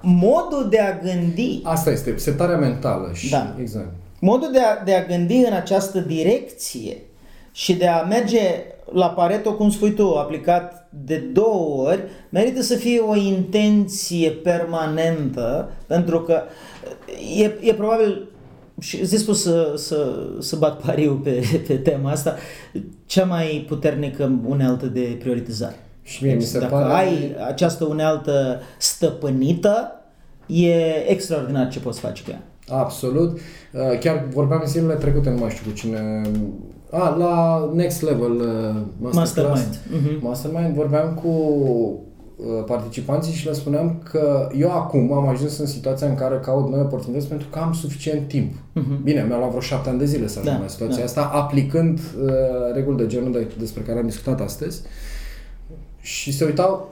modul 0.00 0.66
de 0.70 0.80
a 0.80 0.98
gândi 0.98 1.60
Asta 1.62 1.90
este, 1.90 2.14
setarea 2.16 2.56
mentală 2.56 3.10
și 3.14 3.30
Da. 3.30 3.54
exact. 3.60 3.92
Modul 4.26 4.52
de 4.52 4.60
a, 4.60 4.84
de 4.84 4.94
a 4.94 5.04
gândi 5.04 5.36
în 5.36 5.52
această 5.52 5.98
direcție 5.98 6.96
și 7.52 7.74
de 7.74 7.86
a 7.86 8.02
merge 8.02 8.40
la 8.92 9.06
Pareto, 9.06 9.54
cum 9.54 9.70
spui 9.70 9.92
tu, 9.92 10.14
aplicat 10.14 10.88
de 11.04 11.16
două 11.16 11.88
ori, 11.88 12.02
merită 12.28 12.62
să 12.62 12.74
fie 12.74 13.00
o 13.00 13.16
intenție 13.16 14.30
permanentă, 14.30 15.70
pentru 15.86 16.20
că 16.20 16.42
e, 17.36 17.44
e 17.60 17.74
probabil, 17.74 18.28
și 18.80 19.00
îți 19.00 19.16
spus 19.16 19.42
să, 19.42 19.72
să, 19.76 20.26
să 20.38 20.56
bat 20.56 20.80
pariu 20.80 21.20
pe, 21.24 21.42
pe 21.66 21.76
tema 21.76 22.10
asta, 22.10 22.36
cea 23.06 23.24
mai 23.24 23.64
puternică 23.68 24.40
unealtă 24.46 24.86
de 24.86 25.16
prioritizare. 25.18 25.78
Și 26.02 26.24
mie 26.24 26.34
mi 26.34 26.42
se 26.42 26.58
Dacă 26.58 26.74
pare... 26.74 26.92
ai 26.92 27.36
această 27.46 27.84
unealtă 27.84 28.60
stăpânită, 28.78 30.00
e 30.46 31.10
extraordinar 31.10 31.68
ce 31.68 31.80
poți 31.80 32.00
face 32.00 32.22
cu 32.22 32.30
ea. 32.30 32.42
Absolut. 32.70 33.38
Uh, 33.72 33.98
Chiar 33.98 34.26
vorbeam 34.32 34.62
zilele 34.66 34.94
trecute, 34.94 35.30
nu 35.30 35.36
mai 35.38 35.50
știu 35.50 35.70
cu 35.70 35.76
cine... 35.76 36.22
A, 36.90 37.08
la 37.18 37.70
Next 37.74 38.02
Level 38.02 38.30
uh, 38.32 38.76
Masterclass. 38.98 39.64
Mastermind. 39.66 39.78
Mhm. 40.16 40.26
Mastermind 40.26 40.74
vorbeam 40.74 41.14
cu 41.22 41.28
uh, 42.36 42.64
participanții 42.66 43.32
și 43.32 43.46
le 43.46 43.52
spuneam 43.52 44.02
că 44.10 44.48
eu 44.58 44.70
acum 44.70 45.12
am 45.12 45.28
ajuns 45.28 45.58
în 45.58 45.66
situația 45.66 46.06
în 46.08 46.14
care 46.14 46.40
caut 46.42 46.70
noi 46.70 46.80
oportunități 46.80 47.28
pentru 47.28 47.46
că 47.50 47.58
am 47.58 47.72
suficient 47.72 48.28
timp. 48.28 48.52
Bine, 49.02 49.24
mi-a 49.28 49.36
luat 49.36 49.48
vreo 49.48 49.60
șapte 49.60 49.88
ani 49.88 49.98
de 49.98 50.04
zile 50.04 50.26
să 50.26 50.38
ajung 50.38 50.48
Mhm. 50.54 50.58
Da, 50.58 50.66
la 50.66 50.70
situația 50.72 50.98
da. 50.98 51.04
asta, 51.04 51.20
aplicând 51.32 51.98
uh, 51.98 52.30
reguli 52.74 52.96
de 52.96 53.06
genul 53.06 53.32
de, 53.32 53.46
despre 53.58 53.82
care 53.82 53.98
am 53.98 54.06
discutat 54.06 54.40
astăzi. 54.40 54.82
Și 56.06 56.32
se 56.32 56.44
uitau, 56.44 56.88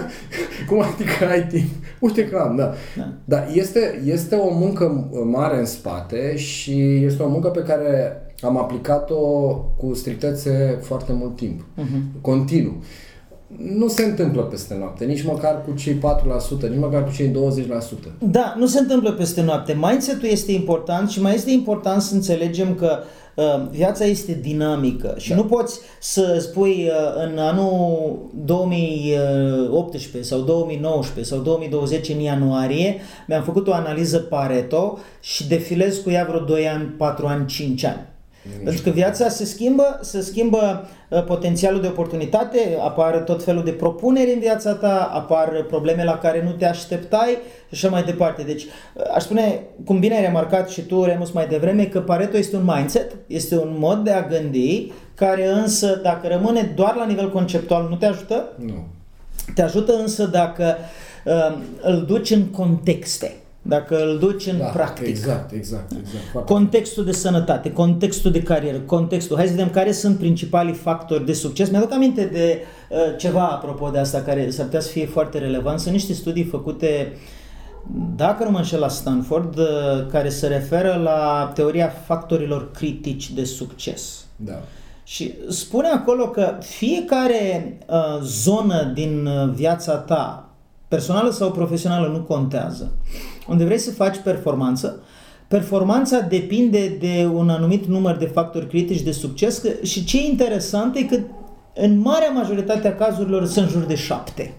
cum 0.68 0.80
adică 0.80 1.28
ai 1.30 1.46
timp? 1.46 1.70
Uite 1.98 2.28
că 2.28 2.36
am, 2.36 2.56
da. 2.56 2.74
Da. 2.96 3.12
Dar 3.24 3.48
este, 3.52 4.00
este 4.04 4.34
o 4.34 4.54
muncă 4.54 5.10
mare 5.24 5.58
în 5.58 5.64
spate 5.64 6.36
și 6.36 7.04
este 7.04 7.22
o 7.22 7.28
muncă 7.28 7.48
pe 7.48 7.62
care 7.62 8.16
am 8.40 8.58
aplicat-o 8.58 9.54
cu 9.54 9.94
strictețe 9.94 10.78
foarte 10.82 11.12
mult 11.12 11.36
timp, 11.36 11.60
uh-huh. 11.60 12.20
continuu. 12.20 12.82
Nu 13.46 13.88
se 13.88 14.04
întâmplă 14.04 14.42
peste 14.42 14.76
noapte, 14.78 15.04
nici 15.04 15.24
măcar 15.24 15.64
cu 15.64 15.74
cei 15.74 15.94
4%, 15.94 15.98
nici 16.68 16.78
măcar 16.78 17.04
cu 17.04 17.12
cei 17.12 17.28
20%. 17.28 17.32
Da, 18.18 18.54
nu 18.58 18.66
se 18.66 18.78
întâmplă 18.78 19.12
peste 19.12 19.42
noapte. 19.42 19.78
Mindset-ul 19.80 20.28
este 20.28 20.52
important 20.52 21.10
și 21.10 21.20
mai 21.20 21.34
este 21.34 21.50
important 21.50 22.02
să 22.02 22.14
înțelegem 22.14 22.74
că 22.74 22.98
uh, 23.34 23.66
viața 23.70 24.04
este 24.04 24.38
dinamică 24.42 25.14
și 25.18 25.28
Da. 25.28 25.34
nu 25.34 25.44
poți 25.44 25.80
să 26.00 26.38
spui 26.40 26.88
uh, 26.88 26.92
în 27.30 27.38
anul 27.38 28.18
2018 28.44 30.22
sau 30.22 30.40
2019 30.40 31.34
sau 31.34 31.42
2020 31.42 32.08
în 32.08 32.18
ianuarie 32.18 32.96
mi-am 33.26 33.42
făcut 33.42 33.68
o 33.68 33.72
analiză 33.72 34.18
Pareto 34.18 34.98
și 35.20 35.48
defilez 35.48 35.96
cu 35.96 36.10
ea 36.10 36.24
vreo 36.28 36.40
2 36.40 36.68
ani, 36.68 36.84
4 36.84 37.26
ani, 37.26 37.46
5 37.46 37.84
ani. 37.84 38.12
Pentru 38.64 38.82
că 38.82 38.90
viața 38.90 39.28
se 39.28 39.44
schimbă, 39.44 39.98
se 40.02 40.20
schimbă 40.20 40.88
uh, 41.08 41.24
potențialul 41.24 41.80
de 41.80 41.86
oportunitate, 41.86 42.78
apar 42.82 43.16
tot 43.18 43.44
felul 43.44 43.64
de 43.64 43.70
propuneri 43.70 44.32
în 44.32 44.38
viața 44.38 44.72
ta, 44.72 45.10
apar 45.14 45.64
probleme 45.68 46.04
la 46.04 46.18
care 46.18 46.42
nu 46.44 46.50
te 46.50 46.66
așteptai 46.66 47.38
și 47.68 47.86
așa 47.86 47.88
mai 47.88 48.02
departe. 48.02 48.42
Deci, 48.42 48.62
uh, 48.62 49.02
aș 49.14 49.22
spune, 49.22 49.60
cum 49.84 49.98
bine 49.98 50.14
ai 50.14 50.22
remarcat 50.24 50.68
și 50.68 50.80
tu, 50.80 51.04
Remus, 51.04 51.30
mai 51.30 51.46
devreme, 51.46 51.84
că 51.84 52.00
Pareto 52.00 52.36
este 52.36 52.56
un 52.56 52.64
mindset, 52.74 53.12
este 53.26 53.56
un 53.58 53.76
mod 53.78 54.04
de 54.04 54.10
a 54.10 54.26
gândi, 54.26 54.92
care 55.14 55.48
însă, 55.48 56.00
dacă 56.02 56.26
rămâne 56.28 56.72
doar 56.76 56.94
la 56.94 57.06
nivel 57.06 57.30
conceptual, 57.30 57.86
nu 57.90 57.96
te 57.96 58.06
ajută, 58.06 58.52
Nu. 58.56 58.86
te 59.54 59.62
ajută 59.62 59.92
însă 59.92 60.26
dacă 60.26 60.76
uh, 61.24 61.56
îl 61.80 62.04
duci 62.06 62.30
în 62.30 62.44
contexte, 62.44 63.32
dacă 63.66 63.96
îl 64.04 64.18
duci 64.18 64.46
în 64.46 64.58
Da, 64.58 64.64
practică. 64.64 65.08
Exact, 65.08 65.52
exact, 65.52 65.90
exact. 65.90 66.24
Foarte 66.32 66.52
Contextul 66.52 67.04
de 67.04 67.12
sănătate, 67.12 67.72
contextul 67.72 68.30
de 68.30 68.42
carieră, 68.42 68.78
contextul. 68.78 69.36
Hai 69.36 69.46
să 69.46 69.52
vedem 69.52 69.70
care 69.70 69.92
sunt 69.92 70.18
principalii 70.18 70.72
factori 70.72 71.26
de 71.26 71.32
succes. 71.32 71.70
Mi-aduc 71.70 71.92
aminte 71.92 72.24
de 72.24 72.62
uh, 72.90 72.98
ceva 73.18 73.46
apropo 73.46 73.88
de 73.88 73.98
asta 73.98 74.20
care 74.20 74.50
s-ar 74.50 74.64
putea 74.64 74.80
să 74.80 74.88
fie 74.88 75.06
foarte 75.06 75.38
relevant. 75.38 75.80
Sunt 75.80 75.92
niște 75.92 76.12
studii 76.12 76.44
făcute, 76.44 77.12
dacă 78.16 78.44
nu 78.44 78.50
mă 78.50 78.58
înșel, 78.58 78.80
la 78.80 78.88
Stanford, 78.88 79.58
uh, 79.58 79.66
care 80.10 80.28
se 80.28 80.46
referă 80.46 81.00
la 81.02 81.50
teoria 81.54 81.88
factorilor 81.88 82.70
critici 82.70 83.30
de 83.30 83.44
succes. 83.44 84.24
Da. 84.36 84.62
Și 85.04 85.34
spune 85.48 85.88
acolo 85.88 86.28
că 86.28 86.58
fiecare 86.60 87.78
uh, 87.88 88.20
zonă 88.22 88.90
din 88.94 89.26
uh, 89.26 89.52
viața 89.54 89.94
ta, 89.94 90.48
personală 90.88 91.30
sau 91.30 91.50
profesională, 91.50 92.06
nu 92.06 92.22
contează. 92.22 92.92
Unde 93.48 93.64
vrei 93.64 93.78
să 93.78 93.90
faci 93.90 94.16
performanță, 94.18 95.02
performanța 95.48 96.20
depinde 96.20 96.88
de 96.88 97.30
un 97.34 97.48
anumit 97.48 97.86
număr 97.86 98.16
de 98.16 98.26
factori 98.26 98.68
critici 98.68 99.00
de 99.00 99.12
succes 99.12 99.58
că, 99.58 99.68
și 99.82 100.04
ce 100.04 100.18
e 100.18 100.26
interesant 100.26 100.96
e 100.96 101.02
că 101.02 101.18
în 101.74 101.98
marea 101.98 102.30
majoritate 102.30 102.88
a 102.88 102.94
cazurilor 102.94 103.46
sunt 103.46 103.64
în 103.64 103.70
jur 103.70 103.82
de 103.82 103.94
șapte. 103.94 104.54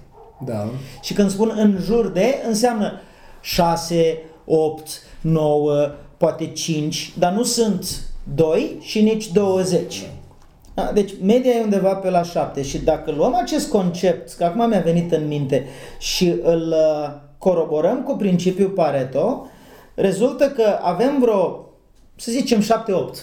Da. 0.46 0.70
Și 1.02 1.14
când 1.14 1.30
spun 1.30 1.54
în 1.56 1.78
jur 1.82 2.08
de, 2.08 2.36
înseamnă 2.48 3.02
6, 3.42 4.18
8, 4.46 4.88
9, 5.22 5.92
poate 6.18 6.46
5, 6.46 7.14
dar 7.18 7.32
nu 7.32 7.44
sunt 7.44 8.08
2 8.36 8.78
și 8.82 9.02
nici 9.02 9.32
20. 9.32 10.10
Da, 10.74 10.92
Deci 10.94 11.12
media 11.22 11.52
e 11.52 11.64
undeva 11.64 11.96
pe 11.96 12.10
la 12.10 12.24
7 12.24 12.62
și 12.62 12.78
dacă 12.78 13.12
luăm 13.12 13.36
acest 13.36 13.70
concept, 13.70 14.34
că 14.34 14.44
acum 14.44 14.68
mi-a 14.68 14.80
venit 14.80 15.12
în 15.12 15.28
minte, 15.28 15.66
și 16.00 16.34
îl 16.44 16.68
uh, 16.68 17.25
coroborăm 17.46 18.04
cu 18.04 18.16
principiul 18.16 18.70
Pareto, 18.70 19.48
rezultă 19.96 20.50
că 20.50 20.80
avem 20.82 21.20
vreo, 21.20 21.70
să 22.16 22.32
zicem 22.32 22.62
7-8 22.62 22.66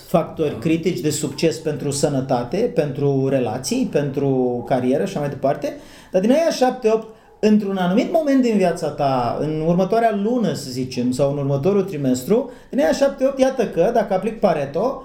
factori 0.07 0.59
critici 0.59 1.01
de 1.01 1.11
succes 1.11 1.59
pentru 1.59 1.91
sănătate, 1.91 2.57
pentru 2.57 3.29
relații, 3.29 3.89
pentru 3.93 4.63
carieră 4.67 5.05
și 5.05 5.09
așa 5.09 5.21
mai 5.21 5.29
departe, 5.29 5.77
dar 6.13 6.21
din 6.21 6.31
aia 6.31 6.79
7-8 7.01 7.05
într-un 7.41 7.77
anumit 7.77 8.13
moment 8.13 8.43
din 8.43 8.57
viața 8.57 8.89
ta, 8.89 9.37
în 9.41 9.65
următoarea 9.67 10.15
lună, 10.23 10.53
să 10.53 10.71
zicem, 10.71 11.11
sau 11.11 11.31
în 11.31 11.39
următorul 11.39 11.83
trimestru, 11.83 12.51
din 12.71 12.79
aia 12.81 13.15
7-8, 13.35 13.39
iată 13.39 13.67
că, 13.67 13.91
dacă 13.95 14.15
aplic 14.15 14.41
Pareto, 14.41 15.03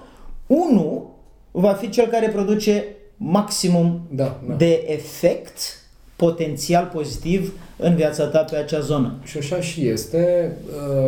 1 0.47 1.09
va 1.51 1.73
fi 1.73 1.89
cel 1.89 2.07
care 2.07 2.27
produce 2.27 2.85
maximum 3.15 4.01
Da, 4.11 4.39
da. 4.47 4.53
de 4.53 4.83
efect 4.87 5.86
potențial 6.17 6.89
pozitiv 6.93 7.53
în 7.77 7.95
viața 7.95 8.25
ta 8.25 8.39
pe 8.39 8.55
acea 8.55 8.79
zonă. 8.79 9.13
Și 9.23 9.37
așa 9.37 9.61
și 9.61 9.87
este. 9.87 10.51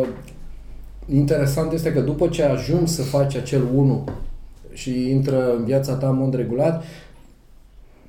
Uh, 0.00 0.08
interesant 1.12 1.72
este 1.72 1.92
că 1.92 2.00
după 2.00 2.28
ce 2.28 2.42
ajungi 2.42 2.92
să 2.92 3.02
faci 3.02 3.34
acel 3.34 3.62
1 3.74 4.04
și 4.72 5.10
intră 5.10 5.54
în 5.56 5.64
viața 5.64 5.94
ta 5.94 6.08
în 6.08 6.16
mod 6.16 6.34
regulat, 6.34 6.84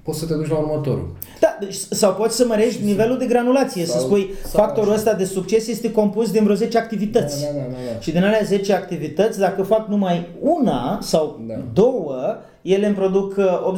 poți 0.03 0.19
să 0.19 0.25
te 0.25 0.33
duci 0.33 0.47
la 0.49 0.55
următorul. 0.57 1.15
Da, 1.39 1.57
deci, 1.59 1.73
sau 1.73 2.13
poți 2.13 2.35
să 2.35 2.45
mărești 2.47 2.83
nivelul 2.83 3.17
de 3.17 3.25
granulație, 3.25 3.85
Sau- 3.85 3.99
să 3.99 4.05
spui 4.05 4.33
sau 4.47 4.63
factorul 4.63 4.89
așa. 4.89 4.97
ăsta 4.97 5.13
de 5.13 5.25
succes 5.25 5.67
este 5.67 5.91
compus 5.91 6.31
din 6.31 6.43
vreo 6.43 6.55
10 6.55 6.77
activități. 6.77 7.41
Da, 7.41 7.47
da, 7.47 7.53
da, 7.57 7.65
da, 7.71 7.91
da. 7.93 7.99
Și 7.99 8.11
din 8.11 8.23
alea 8.23 8.41
10 8.43 8.73
activități, 8.73 9.39
dacă 9.39 9.61
fac 9.61 9.87
numai 9.87 10.27
una 10.39 10.99
sau 11.01 11.39
Da. 11.47 11.53
două, 11.73 12.35
ele 12.61 12.85
îmi 12.85 12.95
produc 12.95 13.35
uh, 13.37 13.73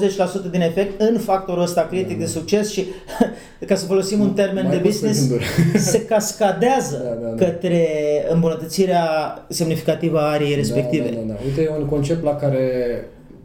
80% 0.48 0.52
din 0.52 0.62
efect 0.62 1.02
în 1.02 1.18
factorul 1.20 1.62
ăsta 1.64 1.82
critic 1.82 2.20
de 2.20 2.26
succes 2.26 2.72
și, 2.72 2.86
ca 3.68 3.76
să 3.76 3.86
folosim 3.86 4.20
un 4.20 4.34
termen 4.34 4.66
Mai 4.68 4.76
de 4.76 4.82
pus 4.82 4.98
pe 5.00 5.08
business, 5.08 5.20
gânduri. 5.30 5.46
se 5.92 6.06
cascadează 6.06 7.02
Da, 7.04 7.28
da, 7.28 7.36
da. 7.36 7.46
către 7.46 7.88
îmbunătățirea 8.32 9.06
semnificativă 9.50 10.20
a 10.20 10.32
ariei 10.32 10.56
respective. 10.56 11.10
Da, 11.10 11.16
da, 11.16 11.22
da, 11.28 11.34
da. 11.34 11.40
Uite, 11.46 11.62
e 11.62 11.72
un 11.80 11.86
concept 11.86 12.24
la 12.24 12.36
care 12.36 12.62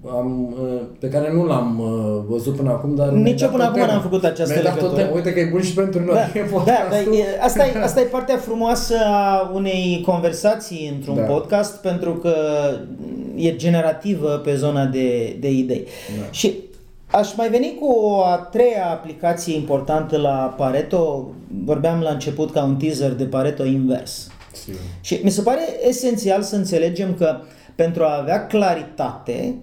am, 0.06 0.56
uh, 0.62 0.80
pe 0.98 1.08
care 1.08 1.32
nu 1.32 1.44
l-am 1.46 1.78
uh, 1.80 2.22
văzut 2.28 2.56
până 2.56 2.70
acum, 2.70 2.94
dar... 2.94 3.08
Nici 3.08 3.22
mi-ai 3.22 3.34
eu 3.34 3.38
dat 3.38 3.50
până 3.50 3.62
o 3.62 3.66
acum 3.66 3.80
temă. 3.80 3.92
n-am 3.92 4.00
făcut 4.02 4.24
această 4.24 4.52
Mi-ai 4.52 4.64
dat 4.64 4.72
o 4.72 4.76
legătură. 4.76 5.02
temă. 5.02 5.14
Uite 5.14 5.32
că 5.32 5.40
e 5.40 5.48
bun 5.50 5.62
și 5.62 5.74
pentru 5.74 6.04
noi. 6.04 6.14
Da, 6.14 6.20
E 6.40 6.42
da, 6.42 6.48
podcastul. 6.52 6.88
dar 6.90 7.00
e- 7.14 7.38
asta, 7.42 7.66
e, 7.66 7.82
asta 7.82 8.00
e 8.00 8.04
partea 8.16 8.36
frumoasă 8.36 8.94
a 9.06 9.50
unei 9.54 10.02
conversații 10.06 10.90
într-un 10.94 11.14
Da. 11.14 11.22
podcast, 11.22 11.76
pentru 11.80 12.12
că 12.12 12.34
e 13.36 13.56
generativă 13.56 14.28
pe 14.28 14.54
zona 14.54 14.84
de, 14.84 15.36
de 15.40 15.50
idei. 15.50 15.86
Da. 16.20 16.26
Și 16.30 16.54
aș 17.10 17.34
mai 17.36 17.48
veni 17.50 17.76
cu 17.80 17.86
o 17.92 18.22
a 18.22 18.36
treia 18.36 18.90
aplicație 18.90 19.54
importantă 19.56 20.16
la 20.18 20.54
Pareto. 20.56 21.30
Vorbeam 21.64 22.00
la 22.00 22.10
început 22.10 22.52
ca 22.52 22.62
un 22.64 22.76
teaser 22.76 23.10
de 23.12 23.24
Pareto 23.24 23.64
invers. 23.64 24.30
Sigur. 24.52 24.80
Și 25.00 25.20
mi 25.22 25.30
se 25.30 25.42
pare 25.42 25.60
esențial 25.88 26.42
să 26.42 26.56
înțelegem 26.56 27.14
că 27.14 27.36
pentru 27.74 28.02
a 28.02 28.18
avea 28.20 28.46
claritate, 28.46 29.54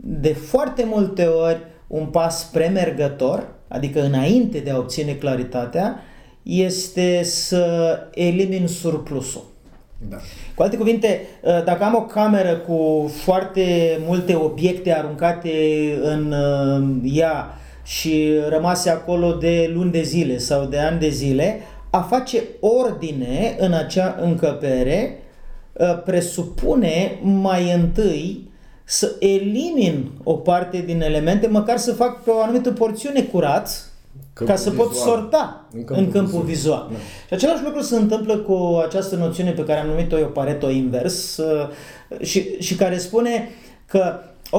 de 0.00 0.32
foarte 0.32 0.84
multe 0.86 1.24
ori 1.24 1.58
un 1.86 2.06
pas 2.06 2.44
premergător, 2.44 3.46
adică 3.68 4.02
înainte 4.02 4.58
de 4.58 4.70
a 4.70 4.78
obține 4.78 5.12
claritatea, 5.12 6.00
este 6.42 7.22
să 7.22 7.96
elimin 8.14 8.66
surplusul. 8.66 9.44
Da. 10.08 10.16
Cu 10.54 10.62
alte 10.62 10.76
cuvinte, 10.76 11.20
uh, 11.42 11.64
dacă 11.64 11.84
am 11.84 11.94
o 11.94 12.02
cameră 12.02 12.56
cu 12.56 13.10
foarte 13.14 13.98
multe 14.06 14.34
obiecte 14.34 14.94
aruncate 14.94 15.50
în 16.02 16.32
uh, 16.32 17.12
ea 17.14 17.46
și 17.84 18.30
rămase 18.48 18.90
acolo 18.90 19.32
de 19.32 19.70
luni 19.74 19.90
de 19.90 20.02
zile 20.02 20.38
sau 20.38 20.64
de 20.64 20.78
ani 20.78 20.98
de 20.98 21.08
zile, 21.08 21.60
a 21.90 22.00
face 22.00 22.42
ordine 22.60 23.56
în 23.58 23.72
acea 23.72 24.16
încăpere 24.20 25.18
uh, 25.72 26.02
presupune 26.04 27.18
mai 27.22 27.72
întâi 27.72 28.47
să 28.90 29.16
elimin 29.18 30.10
o 30.22 30.32
parte 30.32 30.82
din 30.86 31.02
elemente, 31.02 31.46
măcar 31.46 31.76
să 31.76 31.92
fac 31.92 32.22
pe 32.22 32.30
o 32.30 32.40
anumită 32.40 32.72
porțiune 32.72 33.22
curat, 33.22 33.90
Câmpul 34.32 34.54
ca 34.54 34.60
să 34.60 34.70
pot 34.70 34.88
vizual. 34.88 35.08
sorta 35.08 35.66
În 35.72 35.78
în 35.78 35.84
câmpul 35.84 36.12
câmpul, 36.12 36.42
vizual. 36.42 36.86
vizual. 36.88 36.88
Da. 36.90 36.96
Și 37.26 37.34
același 37.34 37.64
lucru 37.64 37.80
se 37.80 37.96
întâmplă 37.96 38.36
cu 38.36 38.82
această 38.86 39.16
noțiune 39.16 39.50
pe 39.50 39.64
care 39.64 39.80
am 39.80 39.86
numit-o 39.86 40.18
eu 40.18 40.26
Pareto 40.26 40.70
invers 40.70 41.36
uh, 41.36 41.68
și, 42.20 42.60
și 42.60 42.74
care 42.74 42.98
spune 42.98 43.48
că 43.86 44.18
80% 44.46 44.50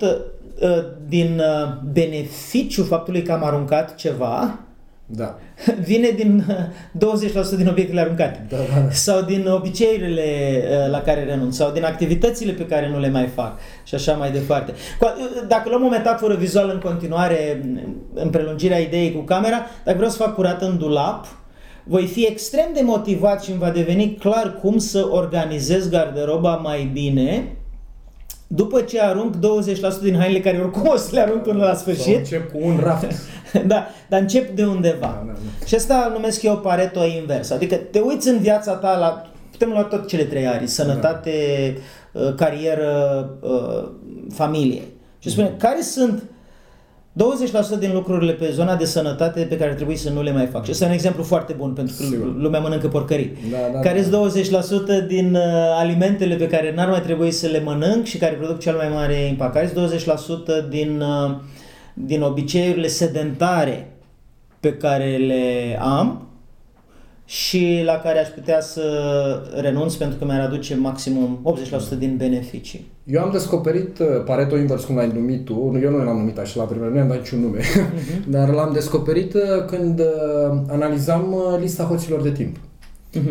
uh, 0.00 0.68
din 1.08 1.40
uh, 1.40 1.76
beneficiul 1.92 2.84
faptului 2.84 3.22
că 3.22 3.32
am 3.32 3.44
aruncat 3.44 3.94
ceva 3.94 4.58
Da. 5.08 5.38
vine 5.88 6.08
din 6.10 6.44
uh, 7.00 7.16
20% 7.54 7.56
din 7.56 7.68
obiectele 7.68 8.00
aruncate. 8.00 8.46
Da, 8.48 8.56
da, 8.56 8.80
da. 8.80 8.90
Sau 8.90 9.22
din 9.22 9.46
obiceiurile 9.48 10.22
uh, 10.84 10.90
la 10.90 11.00
care 11.00 11.24
renunț, 11.24 11.56
sau 11.56 11.70
din 11.72 11.84
activitățile 11.84 12.52
pe 12.52 12.66
care 12.66 12.88
nu 12.88 12.98
le 12.98 13.10
mai 13.10 13.26
fac 13.26 13.58
și 13.84 13.94
așa 13.94 14.12
mai 14.12 14.30
departe. 14.30 14.72
Cu- 14.98 15.12
Dacă 15.48 15.68
luăm 15.68 15.84
o 15.84 15.88
metaforă 15.88 16.34
vizuală 16.34 16.72
în 16.72 16.78
continuare, 16.80 17.60
în 18.14 18.30
prelungirea 18.30 18.78
ideii 18.78 19.12
cu 19.12 19.20
camera, 19.20 19.66
dacă 19.84 19.96
vreau 19.96 20.10
să 20.12 20.16
fac 20.22 20.34
curat 20.34 20.62
în 20.62 20.78
dulap, 20.78 21.26
voi 21.84 22.06
fi 22.06 22.24
extrem 22.26 22.66
de 22.74 22.80
motivat 22.82 23.42
și 23.44 23.50
îmi 23.50 23.58
va 23.60 23.70
deveni 23.70 24.14
clar 24.20 24.58
cum 24.60 24.78
să 24.78 25.06
organizez 25.10 25.88
garderoba 25.88 26.54
mai 26.56 26.90
bine 26.92 27.55
după 28.46 28.80
ce 28.80 29.00
arunc 29.00 29.34
20% 29.36 29.38
din 30.02 30.16
hainele 30.16 30.40
care 30.40 30.58
oricum 30.58 30.86
o 30.86 30.96
să 30.96 31.08
le 31.12 31.20
arunc 31.20 31.42
până 31.42 31.64
la 31.64 31.74
Sau 31.74 31.76
sfârșit. 31.76 32.16
încep 32.16 32.50
cu 32.52 32.58
un 32.62 32.80
raft. 32.82 33.06
da, 33.66 33.86
dar 34.08 34.20
încep 34.20 34.50
de 34.50 34.64
undeva. 34.64 35.06
Da, 35.06 35.22
da, 35.26 35.32
da. 35.32 35.66
Și 35.66 35.74
asta 35.74 36.10
numesc 36.12 36.42
eu 36.42 36.56
Pareto 36.58 37.04
invers. 37.04 37.50
Adică 37.50 37.74
te 37.74 37.98
uiți 37.98 38.28
în 38.28 38.38
viața 38.38 38.72
ta 38.72 38.98
la, 38.98 39.22
putem 39.50 39.68
lua 39.68 39.82
tot 39.82 40.08
cele 40.08 40.22
trei 40.24 40.46
arii, 40.46 40.66
sănătate, 40.66 41.32
uh, 42.12 42.34
carieră, 42.34 43.30
uh, 43.40 43.88
familie. 44.34 44.82
Și 45.18 45.30
spune, 45.30 45.54
care 45.58 45.80
sunt 45.80 46.22
20% 47.16 47.78
din 47.78 47.90
lucrurile 47.92 48.32
pe 48.32 48.50
zona 48.50 48.76
de 48.76 48.84
sănătate 48.84 49.40
pe 49.40 49.56
care 49.56 49.74
trebuie 49.74 49.96
să 49.96 50.10
nu 50.10 50.22
le 50.22 50.32
mai 50.32 50.46
fac. 50.46 50.64
Și 50.64 50.70
ăsta 50.70 50.84
e 50.84 50.88
un 50.88 50.94
exemplu 50.94 51.22
foarte 51.22 51.52
bun, 51.52 51.72
pentru 51.72 51.94
că 51.98 52.02
Sigur. 52.02 52.36
lumea 52.36 52.60
mănâncă 52.60 52.88
porcării. 52.88 53.36
Da, 53.50 53.56
da, 53.72 53.78
care 53.80 54.06
da. 54.10 54.28
sunt 54.28 55.04
20% 55.04 55.06
din 55.08 55.34
uh, 55.34 55.42
alimentele 55.78 56.34
pe 56.34 56.46
care 56.46 56.74
n-ar 56.74 56.88
mai 56.88 57.00
trebui 57.00 57.30
să 57.30 57.46
le 57.46 57.60
mănânc 57.60 58.04
și 58.04 58.18
care 58.18 58.34
produc 58.34 58.58
cel 58.58 58.74
mai 58.76 58.88
mare 58.88 59.14
impact? 59.14 59.54
Care 59.54 59.72
sunt 59.74 60.46
20% 60.64 60.68
din, 60.68 61.00
uh, 61.00 61.36
din 61.94 62.22
obiceiurile 62.22 62.86
sedentare 62.86 63.96
pe 64.60 64.72
care 64.72 65.16
le 65.16 65.78
am 65.80 66.25
și 67.26 67.82
la 67.84 67.92
care 67.92 68.18
aș 68.18 68.28
putea 68.28 68.60
să 68.60 68.82
renunț 69.60 69.94
pentru 69.94 70.18
că 70.18 70.24
mi-ar 70.24 70.40
aduce 70.40 70.76
maximum 70.76 71.54
80% 71.94 71.98
din 71.98 72.14
beneficii. 72.16 72.86
Eu 73.04 73.22
am 73.22 73.30
descoperit 73.32 73.98
uh, 73.98 74.06
Pareto 74.24 74.56
invers, 74.56 74.84
cum 74.84 74.96
l-ai 74.96 75.10
numit 75.14 75.44
tu, 75.44 75.70
Nu, 75.72 75.78
eu 75.78 75.90
nu 75.90 76.04
l-am 76.04 76.16
numit 76.16 76.38
așa 76.38 76.60
la 76.60 76.66
primul 76.66 76.90
nu 76.90 76.96
i-am 76.96 77.08
dat 77.08 77.16
niciun 77.16 77.40
nume, 77.40 77.58
Mhm. 77.76 78.30
dar 78.34 78.48
l-am 78.48 78.72
descoperit 78.72 79.34
uh, 79.34 79.40
când 79.66 80.00
uh, 80.00 80.58
analizam 80.68 81.32
uh, 81.32 81.60
lista 81.60 81.84
hoților 81.84 82.22
de 82.22 82.30
timp. 82.30 82.56
Mhm. 83.14 83.30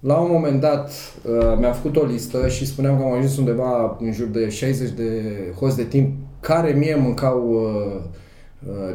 La 0.00 0.14
un 0.16 0.30
moment 0.32 0.60
dat 0.60 0.90
uh, 1.24 1.56
mi-am 1.58 1.72
făcut 1.72 1.96
o 1.96 2.04
listă 2.04 2.48
și 2.48 2.66
spuneam 2.66 2.96
că 2.98 3.02
am 3.04 3.12
ajuns 3.12 3.36
undeva 3.38 3.96
în 4.00 4.12
jur 4.12 4.26
de 4.26 4.48
60 4.48 4.90
de 4.90 5.22
hoți 5.58 5.76
de 5.76 5.84
timp 5.84 6.14
care 6.40 6.70
mie 6.72 6.94
mâncau 6.94 7.48
uh, 7.50 7.94
uh, 7.96 8.02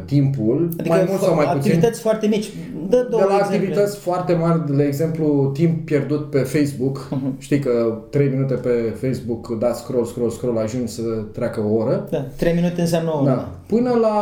timpul, 0.04 0.68
Adică 0.78 0.88
mai 0.94 1.04
mult 1.08 1.20
sau 1.20 1.34
mai 1.34 1.44
puțin. 1.44 1.58
activități 1.58 2.00
foarte 2.00 2.26
mici. 2.26 2.50
Dă 2.88 3.06
două 3.10 3.22
de 3.22 3.28
la 3.28 3.34
exemple. 3.36 3.56
activități 3.56 3.96
foarte 3.98 4.32
mari, 4.32 4.76
de 4.76 4.82
exemplu, 4.84 5.50
timp 5.54 5.84
pierdut 5.84 6.30
pe 6.30 6.38
Facebook. 6.38 7.08
Mhm. 7.10 7.34
Știi 7.38 7.58
că 7.58 7.98
3 8.10 8.28
minute 8.28 8.54
pe 8.54 8.94
Facebook, 9.00 9.58
da, 9.58 9.72
scroll, 9.72 10.04
scroll, 10.04 10.30
scroll, 10.30 10.58
ajungi 10.58 10.92
să 10.92 11.02
treacă 11.32 11.60
o 11.60 11.74
oră. 11.74 12.06
Da, 12.10 12.24
3 12.36 12.54
minute 12.54 12.80
înseamnă 12.80 13.10
o 13.14 13.20
oră. 13.22 13.30
Da. 13.30 13.48
Până 13.66 13.90
la 14.00 14.16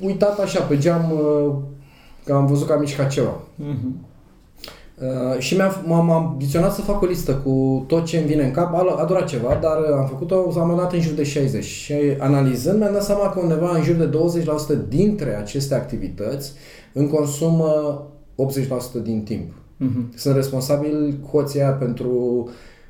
uitat 0.00 0.38
așa 0.38 0.60
pe 0.60 0.78
geam 0.78 1.12
uh, 1.12 1.52
că 2.24 2.32
am 2.32 2.46
văzut 2.46 2.66
că 2.66 2.72
am 2.72 2.80
mișcat 2.80 3.08
ceva. 3.10 3.40
Mhm. 3.56 3.96
Uh, 5.02 5.38
și 5.38 5.54
mi-am, 5.54 5.82
m-am 5.86 6.10
ambiționat 6.10 6.74
să 6.74 6.80
fac 6.80 7.02
o 7.02 7.06
listă 7.06 7.34
cu 7.34 7.84
tot 7.88 8.04
ce 8.04 8.18
îmi 8.18 8.26
vine 8.26 8.44
în 8.44 8.50
cap. 8.50 8.74
A, 8.74 8.96
a 8.98 9.04
durat 9.04 9.28
ceva, 9.28 9.58
dar 9.62 9.78
uh, 9.78 9.96
am 9.96 10.06
făcut-o, 10.06 10.60
am 10.60 10.76
dat 10.76 10.92
în 10.92 11.00
jur 11.00 11.14
de 11.14 11.22
60. 11.22 11.64
Și 11.64 11.92
analizând, 12.18 12.78
mi-am 12.78 12.92
dat 12.92 13.02
seama 13.02 13.30
că 13.30 13.40
undeva 13.40 13.76
în 13.76 13.82
jur 13.82 13.94
de 13.94 14.18
20% 14.84 14.88
dintre 14.88 15.36
aceste 15.36 15.74
activități 15.74 16.52
îmi 16.92 17.08
consumă 17.08 18.02
80% 19.00 19.02
din 19.02 19.22
timp. 19.22 19.52
Mhm. 19.76 20.12
Sunt 20.16 20.34
responsabil 20.34 21.18
cu 21.20 21.36
hoția 21.36 21.70
pentru 21.70 22.48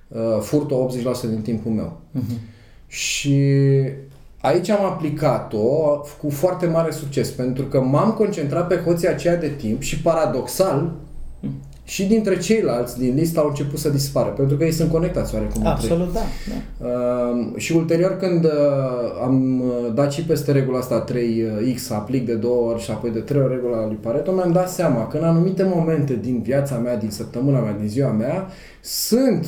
uh, 0.08 0.40
furtul 0.40 0.90
80% 1.26 1.28
din 1.28 1.40
timpul 1.42 1.72
meu. 1.72 1.96
Mhm. 2.10 2.38
Și 2.86 3.40
aici 4.40 4.68
am 4.68 4.84
aplicat-o 4.84 6.00
cu 6.20 6.30
foarte 6.30 6.66
mare 6.66 6.90
succes, 6.90 7.30
pentru 7.30 7.64
că 7.64 7.80
m-am 7.80 8.12
concentrat 8.12 8.66
pe 8.66 8.76
hoția 8.76 9.10
aceea 9.10 9.36
de 9.36 9.48
timp 9.48 9.82
și 9.82 10.00
paradoxal, 10.00 10.92
și 11.84 12.04
dintre 12.04 12.38
ceilalți 12.38 12.98
din 12.98 13.14
listă 13.14 13.40
au 13.40 13.48
început 13.48 13.78
să 13.78 13.88
dispară, 13.88 14.28
pentru 14.28 14.56
că 14.56 14.64
ei 14.64 14.72
sunt 14.72 14.90
conectați 14.90 15.34
oarecum 15.34 15.66
între 15.66 15.86
ei. 15.86 15.92
Absolut, 15.92 16.12
da. 16.12 16.20
da. 16.48 16.88
Uh, 16.88 17.56
și 17.56 17.72
ulterior 17.72 18.16
când 18.16 18.44
uh, 18.44 18.50
am 19.22 19.60
uh, 19.60 19.94
dat 19.94 20.12
și 20.12 20.22
peste 20.22 20.52
regula 20.52 20.78
asta 20.78 21.04
3x, 21.04 21.88
aplic 21.88 22.26
de 22.26 22.34
două 22.34 22.70
ori 22.70 22.82
și 22.82 22.90
apoi 22.90 23.10
de 23.10 23.20
trei 23.20 23.40
ori 23.40 23.52
regula 23.52 23.86
lui 23.86 23.98
Pareto, 24.00 24.32
mi-am 24.32 24.52
dat 24.52 24.70
seama 24.70 25.06
că 25.06 25.16
în 25.16 25.24
anumite 25.24 25.62
momente 25.74 26.18
din 26.22 26.42
viața 26.42 26.76
mea, 26.76 26.96
din 26.96 27.10
săptămâna 27.10 27.60
mea, 27.60 27.72
din 27.72 27.88
ziua 27.88 28.10
mea, 28.10 28.46
sunt 28.80 29.46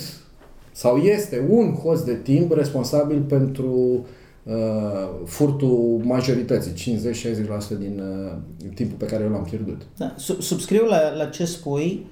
sau 0.73 0.97
este 0.97 1.47
un 1.49 1.75
host 1.75 2.05
de 2.05 2.15
timp 2.15 2.53
responsabil 2.53 3.21
pentru 3.29 4.07
uh, 4.43 4.55
furtul 5.25 6.01
majorității, 6.05 6.99
50-60% 7.75 7.79
din 7.79 8.03
uh, 8.03 8.71
timpul 8.75 8.97
pe 8.99 9.07
care 9.07 9.25
eu 9.25 9.31
l-am 9.31 9.47
pierdut. 9.51 9.83
Da, 9.97 10.15
sub- 10.17 10.41
subscriu 10.41 10.85
la, 10.85 11.15
la 11.17 11.25
ce 11.25 11.45
spui, 11.45 12.07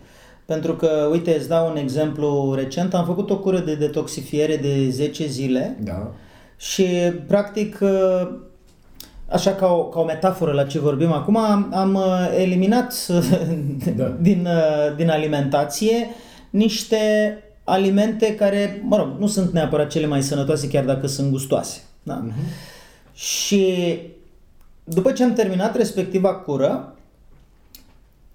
pentru 0.45 0.75
că, 0.75 1.09
uite, 1.11 1.35
îți 1.37 1.49
dau 1.49 1.71
un 1.71 1.77
exemplu 1.77 2.55
recent. 2.55 2.95
Am 2.95 3.05
făcut 3.05 3.31
o 3.31 3.39
cură 3.39 3.59
de 3.59 3.75
detoxifiere 3.75 4.57
de 4.57 4.89
10 4.91 5.27
zile 5.27 5.77
Da? 5.83 6.13
și, 6.57 6.85
practic, 7.27 7.81
ă, 7.81 8.29
așa 9.29 9.51
ca 9.55 9.67
o, 9.67 9.85
ca 9.85 10.01
o 10.01 10.05
metaforă 10.05 10.53
la 10.53 10.65
ce 10.65 10.79
vorbim 10.79 11.13
acum, 11.13 11.37
am, 11.37 11.73
am 11.75 11.95
ă, 11.95 12.29
eliminat 12.39 13.07
Da. 13.97 14.17
din, 14.21 14.47
ă, 14.47 14.93
din 14.97 15.11
alimentație 15.11 16.09
niște 16.51 16.99
alimente 17.65 18.35
care, 18.35 18.83
mă 18.85 18.97
rog, 18.97 19.09
nu 19.19 19.27
sunt 19.27 19.53
neapărat 19.53 19.89
cele 19.89 20.07
mai 20.07 20.23
sănătoase, 20.23 20.69
chiar 20.69 20.85
dacă 20.85 21.07
sunt 21.07 21.31
gustoase. 21.31 21.81
Da? 22.03 22.25
Și 23.15 23.99
după 24.85 25.13
ce 25.13 25.25
am 25.25 25.33
terminat 25.33 25.77
respectiva 25.77 26.35
cură, 26.35 26.95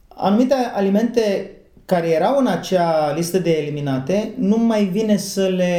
anumite 0.08 0.54
alimente 0.74 1.52
care 1.90 2.08
erau 2.08 2.38
în 2.38 2.48
acea 2.48 3.14
listă 3.16 3.40
de 3.40 3.52
eliminate, 3.52 4.34
nu 4.38 4.58
mai 4.58 4.84
vine 4.84 5.18
să 5.18 5.48
le 5.48 5.74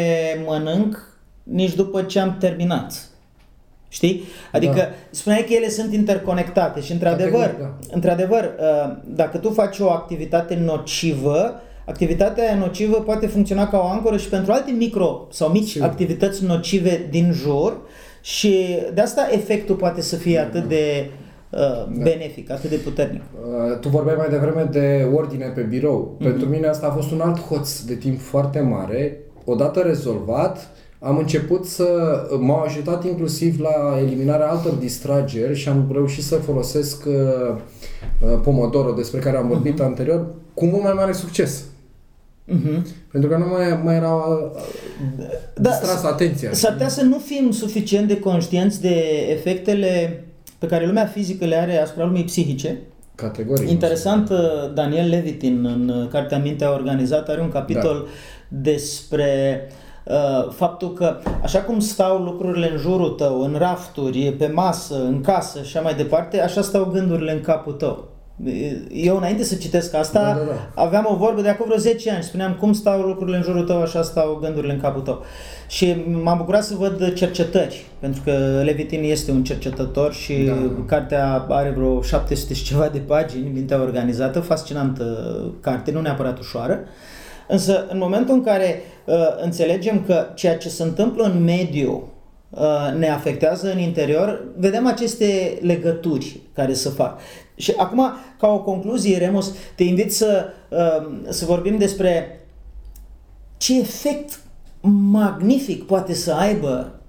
mănânc 0.47 1.19
nici 1.43 1.75
după 1.75 2.03
ce 2.03 2.19
am 2.19 2.37
terminat. 2.39 3.09
Știi? 3.89 4.23
Adică 4.53 4.75
da. 4.77 4.89
spuneai 5.11 5.45
că 5.45 5.53
ele 5.53 5.69
sunt 5.69 5.93
interconectate 5.93 6.81
și 6.81 6.93
într-adevăr, 6.93 7.57
da. 7.61 7.75
într-adevăr, 7.91 8.45
uh, 8.45 8.97
dacă 9.05 9.39
tu 9.39 9.51
faci 9.51 9.79
o 9.79 9.91
activitate 9.91 10.55
nocivă, 10.65 11.61
activitatea 11.87 12.55
nocivă 12.55 12.97
poate 12.97 13.27
funcționa 13.27 13.69
ca 13.69 13.79
o 13.79 13.87
ancoră 13.87 14.17
și 14.17 14.29
pentru 14.29 14.53
alte 14.53 14.71
micro 14.71 15.27
sau 15.31 15.49
mici 15.49 15.69
și... 15.69 15.83
activități 15.83 16.45
nocive 16.45 17.07
din 17.11 17.33
jur 17.33 17.81
și 18.21 18.79
de 18.95 19.01
asta 19.01 19.29
efectul 19.31 19.75
poate 19.75 20.01
să 20.01 20.17
fie 20.17 20.39
atât 20.39 20.69
de 20.69 21.07
uh, 21.07 21.20
da. 21.51 21.89
benefic, 22.03 22.51
atât 22.51 22.71
de 22.71 22.77
puternic. 22.77 23.23
Uh, 23.23 23.79
tu 23.79 23.89
vorbeai 23.89 24.17
mai 24.19 24.29
devreme 24.29 24.69
de 24.71 25.09
ordine 25.15 25.47
pe 25.55 25.61
birou. 25.61 26.17
Mm-hmm. 26.17 26.25
Pentru 26.25 26.49
mine 26.49 26.67
asta 26.67 26.87
a 26.87 26.91
fost 26.91 27.11
un 27.11 27.21
alt 27.21 27.41
hoț 27.41 27.81
de 27.81 27.95
timp 27.95 28.21
foarte 28.21 28.61
mare. 28.61 29.19
Odată 29.45 29.81
rezolvat, 29.81 30.71
am 30.99 31.19
început 31.19 31.67
să... 31.67 31.87
M-au 32.41 32.61
ajutat 32.61 33.05
inclusiv 33.05 33.61
la 33.61 33.99
eliminarea 33.99 34.51
altor 34.51 34.73
distrageri 34.73 35.57
și 35.57 35.69
am 35.69 35.89
reușit 35.93 36.25
să 36.25 36.35
folosesc 36.35 37.05
uh, 37.07 37.15
uh 38.21 38.39
Pomodoro, 38.43 38.93
despre 38.93 39.21
care 39.21 39.37
am 39.37 39.49
vorbit 39.49 39.81
uh-huh. 39.81 39.85
anterior, 39.85 40.27
cu 40.55 40.65
mult 40.65 40.83
mai 40.83 40.93
mare 40.93 41.13
succes. 41.13 41.65
Uh-huh. 42.49 42.83
Pentru 43.11 43.31
că 43.31 43.37
nu 43.37 43.47
mai, 43.49 43.81
mai 43.85 43.97
era 43.97 44.15
uh, 44.15 44.51
da, 45.55 45.71
distrasă 45.71 46.07
atenția. 46.07 46.53
S-ar 46.53 46.73
putea 46.73 46.89
să 46.89 47.03
nu 47.03 47.19
fim 47.19 47.51
suficient 47.51 48.09
de 48.09 48.19
conștienți 48.19 48.81
de 48.81 49.27
efectele 49.31 50.25
pe 50.61 50.67
care 50.67 50.87
lumea 50.87 51.07
fizică 51.07 51.45
le 51.45 51.57
are 51.57 51.77
asupra 51.77 52.05
lumii 52.05 52.25
psihice. 52.25 52.79
Categoric. 53.15 53.71
Interesant, 53.71 54.31
uh, 54.31 54.39
Daniel 54.75 55.09
Levitin, 55.09 55.65
în 55.65 56.09
Cartea 56.11 56.39
Mintea 56.39 56.73
Organizată, 56.73 57.31
are 57.31 57.41
un 57.41 57.51
capitol 57.51 58.07
da. 58.49 58.61
despre 58.61 59.61
uh, 59.67 59.75
Uh, 60.11 60.51
faptul 60.53 60.93
că 60.93 61.19
așa 61.43 61.63
cum 61.63 61.79
stau 61.79 62.23
lucrurile 62.23 62.71
în 62.71 62.79
jurul 62.79 63.09
tău, 63.09 63.41
în 63.41 63.55
rafturi, 63.59 64.35
pe 64.39 64.47
masă, 64.47 65.05
în 65.05 65.21
casă 65.21 65.63
și 65.63 65.77
așa 65.77 65.81
mai 65.81 65.95
departe, 65.95 66.41
așa 66.41 66.63
stau 66.63 66.85
gândurile 66.85 67.33
în 67.33 67.41
capul 67.41 67.73
tău. 67.73 68.09
Eu 68.93 69.17
înainte 69.17 69.45
să 69.45 69.55
citesc 69.55 69.95
asta, 69.95 70.21
da, 70.21 70.33
da, 70.33 70.53
da. 70.53 70.83
aveam 70.83 71.07
o 71.11 71.17
vorbă 71.17 71.41
de 71.41 71.49
acum 71.49 71.67
vreo 71.67 71.79
10 71.79 72.11
ani. 72.11 72.23
Spuneam 72.23 72.57
cum 72.61 72.73
stau 72.73 73.01
lucrurile 73.01 73.37
în 73.37 73.43
jurul 73.43 73.65
tău, 73.65 73.83
așa 73.83 74.03
stau 74.03 74.39
gândurile 74.41 74.73
în 74.73 74.81
capul 74.81 75.01
tău. 75.01 75.25
Și 75.69 75.97
m-am 76.23 76.39
bucurat 76.39 76.65
să 76.65 76.75
văd 76.79 77.13
cercetări, 77.13 77.87
pentru 77.99 78.23
că 78.25 78.61
Levitin 78.65 79.03
este 79.03 79.31
un 79.31 79.45
cercetător 79.45 80.13
și 80.13 80.35
da. 80.35 80.55
cartea 80.87 81.47
are 81.49 81.71
vreo 81.77 82.03
700 82.03 82.55
și 82.55 82.65
ceva 82.65 82.89
de 82.89 82.99
pagini, 82.99 83.51
mintea 83.55 83.81
organizată, 83.81 84.41
fascinantă 84.41 85.35
carte, 85.61 85.91
nu 85.91 86.01
neapărat 86.01 86.39
ușoară. 86.39 86.81
Uh, 86.83 86.89
Însă, 87.51 87.87
în 87.89 87.99
momentul 87.99 88.35
în 88.35 88.43
care 88.43 88.83
uh, 89.05 89.15
înțelegem 89.43 90.05
că 90.07 90.27
ceea 90.35 90.57
ce 90.57 90.69
se 90.69 90.83
întâmplă 90.83 91.25
în 91.25 91.45
mediu 91.45 92.13
uh, 92.51 92.95
ne 92.99 93.09
afectează 93.09 93.73
în 93.73 93.79
interior, 93.79 94.45
vedem 94.57 94.87
aceste 94.87 95.59
legături 95.61 96.41
care 96.55 96.73
se 96.73 96.89
fac. 96.89 97.21
Și 97.61 97.75
acum, 97.77 98.03
ca 98.39 98.49
o 98.49 98.63
concluzie, 98.63 99.19
Remus, 99.19 99.53
te 99.75 99.83
invit 99.83 100.15
să, 100.15 100.45
uh, 100.69 101.19
să 101.29 101.45
vorbim 101.45 101.79
despre 101.79 102.41
ce 103.57 103.79
efect 103.79 104.41
magnific 105.11 105.85
poate 105.85 106.15
să 106.15 106.33
aibă 106.33 107.01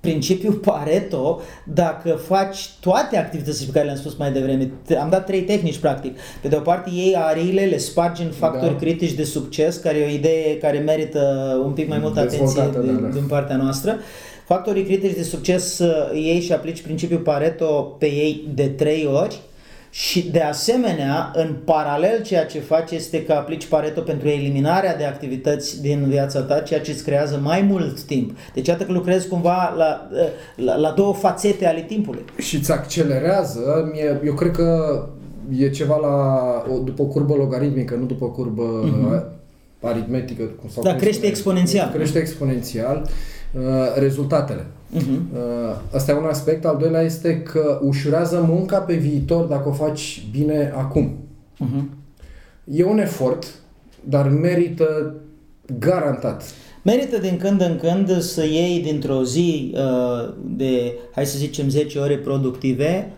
principiul 0.00 0.52
Pareto, 0.52 1.40
dacă 1.64 2.20
faci 2.26 2.70
toate 2.80 3.16
activitățile 3.16 3.66
pe 3.66 3.72
care 3.72 3.84
le-am 3.84 3.96
spus 3.96 4.16
mai 4.16 4.32
devreme, 4.32 4.70
am 5.00 5.10
dat 5.10 5.26
trei 5.26 5.42
tehnici 5.42 5.78
practic. 5.78 6.18
Pe 6.42 6.48
de 6.48 6.56
o 6.56 6.60
parte 6.60 6.90
iei 6.94 7.16
ariile, 7.16 7.64
le 7.64 7.76
spargi 7.76 8.22
în 8.22 8.30
factori 8.30 8.72
da. 8.72 8.78
critici 8.78 9.12
de 9.12 9.24
succes, 9.24 9.76
care 9.76 9.98
e 9.98 10.06
o 10.06 10.10
idee 10.10 10.58
care 10.58 10.78
merită 10.78 11.20
un 11.64 11.72
pic 11.72 11.88
mai 11.88 11.98
multă 11.98 12.20
atenție 12.20 12.70
da, 12.74 12.78
da. 12.80 13.08
din 13.08 13.26
partea 13.28 13.56
noastră. 13.56 13.98
Factorii 14.46 14.84
critici 14.84 15.16
de 15.16 15.22
succes 15.22 15.80
iei 16.14 16.40
și 16.40 16.52
aplici 16.52 16.82
principiul 16.82 17.20
Pareto 17.20 17.96
pe 17.98 18.06
ei 18.06 18.48
de 18.54 18.68
trei 18.68 19.08
ori 19.12 19.40
și 19.94 20.30
de 20.30 20.40
asemenea, 20.40 21.30
în 21.34 21.54
paralel, 21.64 22.22
ceea 22.22 22.46
ce 22.46 22.60
faci 22.60 22.90
este 22.90 23.24
că 23.24 23.32
aplici 23.32 23.66
Pareto 23.66 24.00
pentru 24.00 24.28
eliminarea 24.28 24.96
de 24.96 25.04
activități 25.04 25.82
din 25.82 26.04
viața 26.08 26.40
ta, 26.40 26.60
ceea 26.60 26.80
ce 26.80 26.90
îți 26.90 27.04
creează 27.04 27.40
mai 27.42 27.62
mult 27.62 28.00
timp. 28.00 28.36
Deci 28.54 28.66
iată 28.66 28.84
că 28.84 28.92
lucrezi 28.92 29.28
cumva 29.28 29.74
la, 29.76 30.08
la, 30.56 30.76
la 30.76 30.90
două 30.90 31.14
fațete 31.14 31.66
ale 31.66 31.80
timpului. 31.80 32.24
Și 32.38 32.56
îți 32.56 32.72
accelerează, 32.72 33.90
mie, 33.92 34.20
eu 34.24 34.34
cred 34.34 34.50
că 34.50 34.98
e 35.56 35.70
ceva 35.70 35.96
la, 35.96 36.74
după 36.84 37.02
o 37.02 37.06
curbă 37.06 37.34
logaritmică, 37.34 37.94
nu 37.94 38.04
după 38.04 38.24
o 38.24 38.30
curbă 38.30 38.84
uh-huh. 38.84 39.22
aritmetică. 39.80 40.42
Cum, 40.42 40.68
sau 40.68 40.82
da, 40.82 40.94
crește 40.94 41.26
exponențial. 41.26 41.90
Crește 41.94 42.18
exponențial 42.18 43.02
uh, 43.04 43.10
rezultatele. 43.94 44.66
Uh-huh. 44.96 45.76
Asta 45.94 46.12
e 46.12 46.14
un 46.14 46.24
aspect. 46.24 46.64
Al 46.64 46.76
doilea 46.80 47.00
este 47.00 47.42
că 47.42 47.80
ușurează 47.82 48.44
munca 48.48 48.78
pe 48.78 48.94
viitor 48.94 49.44
dacă 49.44 49.68
o 49.68 49.72
faci 49.72 50.26
bine 50.30 50.72
acum. 50.76 51.16
Uh-huh. 51.60 51.84
E 52.64 52.84
un 52.84 52.98
efort, 52.98 53.46
dar 54.04 54.28
merită 54.28 55.14
garantat. 55.78 56.42
Merită 56.82 57.18
din 57.18 57.36
când 57.36 57.60
în 57.60 57.78
când 57.80 58.20
să 58.20 58.44
iei 58.44 58.82
dintr-o 58.82 59.24
zi 59.24 59.74
uh, 59.74 60.34
de, 60.44 60.92
hai 61.14 61.26
să 61.26 61.38
zicem, 61.38 61.68
10 61.68 61.98
ore 61.98 62.16
productive, 62.16 63.12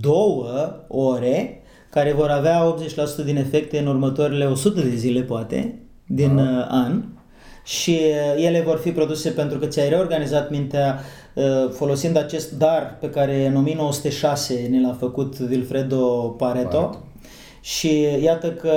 două 0.00 0.76
ore 0.88 1.62
care 1.90 2.12
vor 2.12 2.28
avea 2.28 2.74
80% 3.22 3.24
din 3.24 3.36
efecte 3.36 3.78
în 3.78 3.86
următoarele 3.86 4.44
100 4.44 4.80
de 4.80 4.94
zile, 4.94 5.20
poate, 5.20 5.78
din 6.06 6.36
uh, 6.36 6.66
an 6.68 7.02
și 7.64 8.00
uh, 8.00 8.44
ele 8.44 8.60
vor 8.60 8.78
fi 8.78 8.90
produse 8.90 9.30
pentru 9.30 9.58
că 9.58 9.66
ți-ai 9.66 9.88
reorganizat 9.88 10.50
mintea 10.50 11.00
uh, 11.34 11.44
folosind 11.70 12.16
acest 12.16 12.52
dar 12.52 12.96
pe 13.00 13.10
care 13.10 13.46
în 13.46 13.56
1906 13.56 14.66
ne 14.70 14.80
l-a 14.80 14.96
făcut 14.98 15.38
Vilfredo 15.38 16.06
Pareto. 16.38 16.68
Pareto. 16.68 16.98
Și 17.60 18.06
iată 18.22 18.50
că 18.50 18.72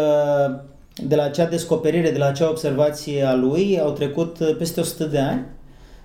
de 0.96 1.16
la 1.16 1.24
acea 1.24 1.46
descoperire, 1.46 2.12
de 2.12 2.18
la 2.18 2.26
acea 2.26 2.50
observație 2.50 3.24
a 3.24 3.34
lui, 3.34 3.80
au 3.80 3.92
trecut 3.92 4.40
uh, 4.40 4.56
peste 4.58 4.80
100 4.80 5.04
de 5.04 5.20
ani 5.20 5.46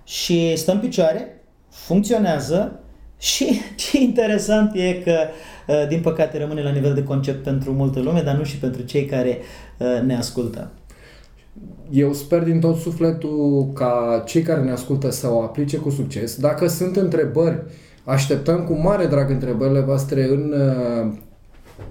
și 0.05 0.57
stă 0.57 0.73
în 0.73 0.79
picioare, 0.79 1.45
funcționează 1.71 2.81
și 3.19 3.61
ce 3.91 3.99
interesant 3.99 4.75
e 4.75 4.93
că, 4.93 5.17
din 5.89 6.01
păcate, 6.01 6.39
rămâne 6.39 6.63
la 6.63 6.71
nivel 6.71 6.95
de 6.95 7.03
concept 7.03 7.43
pentru 7.43 7.73
multă 7.73 8.01
lume, 8.01 8.21
dar 8.21 8.35
nu 8.35 8.45
și 8.45 8.57
pentru 8.57 8.83
cei 8.83 9.05
care 9.05 9.39
ne 10.05 10.17
ascultă. 10.17 10.71
Eu 11.91 12.13
sper 12.13 12.43
din 12.43 12.61
tot 12.61 12.77
sufletul 12.77 13.71
ca 13.75 14.23
cei 14.27 14.43
care 14.43 14.61
ne 14.61 14.71
ascultă 14.71 15.11
să 15.11 15.31
o 15.31 15.41
aplice 15.43 15.77
cu 15.77 15.91
succes. 15.91 16.37
Dacă 16.37 16.67
sunt 16.67 16.97
întrebări, 16.97 17.63
așteptăm 18.05 18.65
cu 18.65 18.73
mare 18.73 19.07
drag 19.07 19.31
întrebările 19.31 19.81
voastre 19.81 20.29
în 20.29 20.55
uh, 20.57 21.13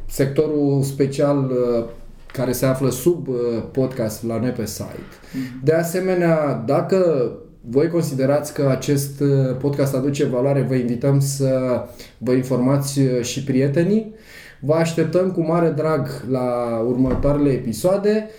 sectorul 0.07 0.82
special 0.82 1.49
uh, 1.49 1.86
care 2.34 2.51
se 2.51 2.66
află 2.66 2.89
sub 2.89 3.28
uh, 3.28 3.36
podcast 3.72 4.24
la 4.24 4.39
noi 4.39 4.49
pe 4.49 4.66
site. 4.66 4.99
Mhm. 5.34 5.64
De 5.64 5.74
asemenea, 5.74 6.64
dacă 6.66 7.32
voi 7.70 7.88
considerați 7.88 8.53
că 8.53 8.68
acest 8.70 9.24
podcast 9.59 9.95
aduce 9.95 10.26
valoare, 10.26 10.62
vă 10.62 10.76
invităm 10.76 11.20
să 11.20 11.82
vă 12.18 12.32
informați 12.32 12.99
și 13.22 13.43
prietenii. 13.43 14.14
Vă 14.59 14.74
așteptăm 14.74 15.32
cu 15.32 15.41
mare 15.41 15.70
drag 15.70 16.07
la 16.30 16.78
următoarele 16.88 17.49
episoade 17.49 18.30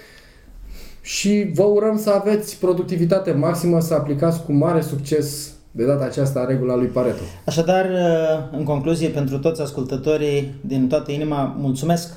și 1.03 1.51
vă 1.55 1.63
urăm 1.63 1.99
să 1.99 2.11
aveți 2.11 2.59
productivitate 2.59 3.33
maximă, 3.33 3.81
să 3.81 3.95
aplicați 3.95 4.45
cu 4.45 4.53
mare 4.53 4.81
succes 4.81 5.53
de 5.71 5.85
data 5.85 6.05
aceasta 6.05 6.45
regula 6.45 6.77
lui 6.77 6.87
Pareto. 6.87 7.23
Așadar, 7.45 7.85
uh, 7.85 8.59
în 8.59 8.65
concluzie, 8.65 9.09
pentru 9.09 9.39
toți 9.39 9.61
ascultătorii 9.61 10.55
din 10.61 10.89
toată 10.89 11.13
inima, 11.13 11.57
mulțumesc! 11.59 12.13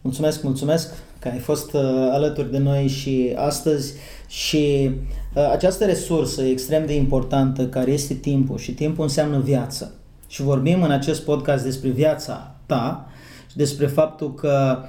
Mulțumesc, 0.00 0.42
mulțumesc 0.42 0.92
că 1.18 1.28
ai 1.28 1.38
fost 1.38 1.72
uh, 1.72 1.80
alături 2.10 2.50
de 2.50 2.58
noi 2.58 2.86
și 2.86 3.32
astăzi 3.36 3.92
și 4.26 4.90
uh, 5.34 5.50
această 5.50 5.84
resursă 5.84 6.42
extrem 6.42 6.86
de 6.86 6.94
importantă 6.94 7.66
care 7.66 7.90
este 7.90 8.14
timpul 8.14 8.58
și 8.58 8.72
timpul 8.72 9.04
înseamnă 9.04 9.38
viață. 9.38 9.94
Și 10.26 10.42
vorbim 10.42 10.82
în 10.82 10.90
acest 10.90 11.22
podcast 11.22 11.64
despre 11.64 11.88
viața 11.88 12.54
ta 12.66 13.06
și 13.50 13.56
despre 13.56 13.86
faptul 13.86 14.34
că 14.34 14.78
uh, 14.82 14.88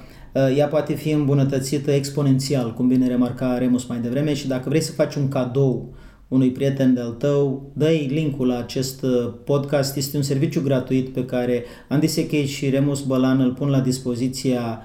ea 0.56 0.66
poate 0.66 0.94
fi 0.94 1.10
îmbunătățită 1.10 1.90
exponențial, 1.90 2.74
cum 2.74 2.88
bine 2.88 3.06
remarca 3.06 3.58
Remus 3.58 3.86
mai 3.86 3.98
devreme 3.98 4.34
și 4.34 4.48
dacă 4.48 4.68
vrei 4.68 4.80
să 4.80 4.92
faci 4.92 5.14
un 5.14 5.28
cadou 5.28 5.94
unui 6.28 6.50
prieten 6.50 6.94
de-al 6.94 7.10
tău, 7.10 7.70
dă 7.72 7.88
linkul 8.08 8.46
la 8.46 8.58
acest 8.58 9.02
uh, 9.02 9.32
podcast. 9.44 9.96
Este 9.96 10.16
un 10.16 10.22
serviciu 10.22 10.60
gratuit 10.60 11.08
pe 11.08 11.24
care 11.24 11.64
Andy 11.88 12.06
Sechei 12.06 12.46
și 12.46 12.70
Remus 12.70 13.02
Bălan 13.02 13.40
îl 13.40 13.52
pun 13.52 13.68
la 13.68 13.80
dispoziția 13.80 14.78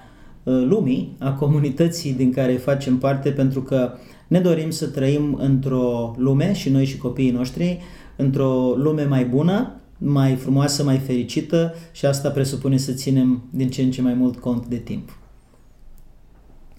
uh, 0.43 0.64
lumii, 0.68 1.16
a 1.20 1.32
comunității 1.32 2.14
din 2.14 2.32
care 2.32 2.54
facem 2.54 2.97
parte, 2.97 3.30
pentru 3.30 3.62
că 3.62 3.91
ne 4.28 4.39
dorim 4.39 4.70
să 4.70 4.88
trăim 4.88 5.38
într-o 5.41 6.16
lume, 6.18 6.54
și 6.54 6.70
noi 6.70 6.86
și 6.86 6.97
copiii 6.97 7.32
noștri, 7.32 7.80
într-o 8.16 8.74
lume 8.76 9.04
mai 9.04 9.26
bună, 9.26 9.74
mai 9.97 10.36
frumoasă, 10.36 10.84
mai 10.84 10.97
fericită 10.97 11.74
și 11.91 12.06
asta 12.06 12.30
presupune 12.30 12.78
să 12.78 12.91
ținem 12.91 13.43
din 13.50 13.70
ce 13.70 13.82
în 13.82 13.91
ce 13.91 14.02
mai 14.02 14.14
mult 14.14 14.39
cont 14.39 14.66
de 14.66 14.78
timp. 14.78 15.18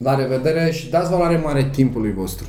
La 0.02 0.14
revedere 0.14 0.70
și 0.70 0.90
dați 0.90 1.10
valoare 1.10 1.36
mare 1.36 1.70
timpului 1.72 2.12
vostru. 2.12 2.46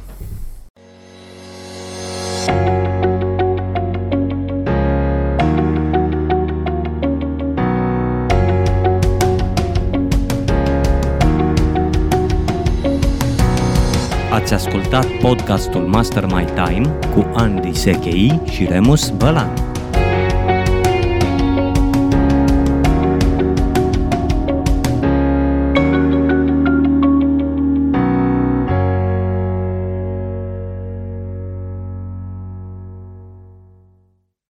Ați 14.31 14.53
ascultat 14.53 15.05
podcastul 15.21 15.81
Master 15.81 16.25
My 16.25 16.45
Time 16.45 16.99
cu 17.15 17.31
Andy 17.33 17.73
Sechei 17.73 18.41
și 18.49 18.65
Remus 18.65 19.09
Bălan. 19.09 19.70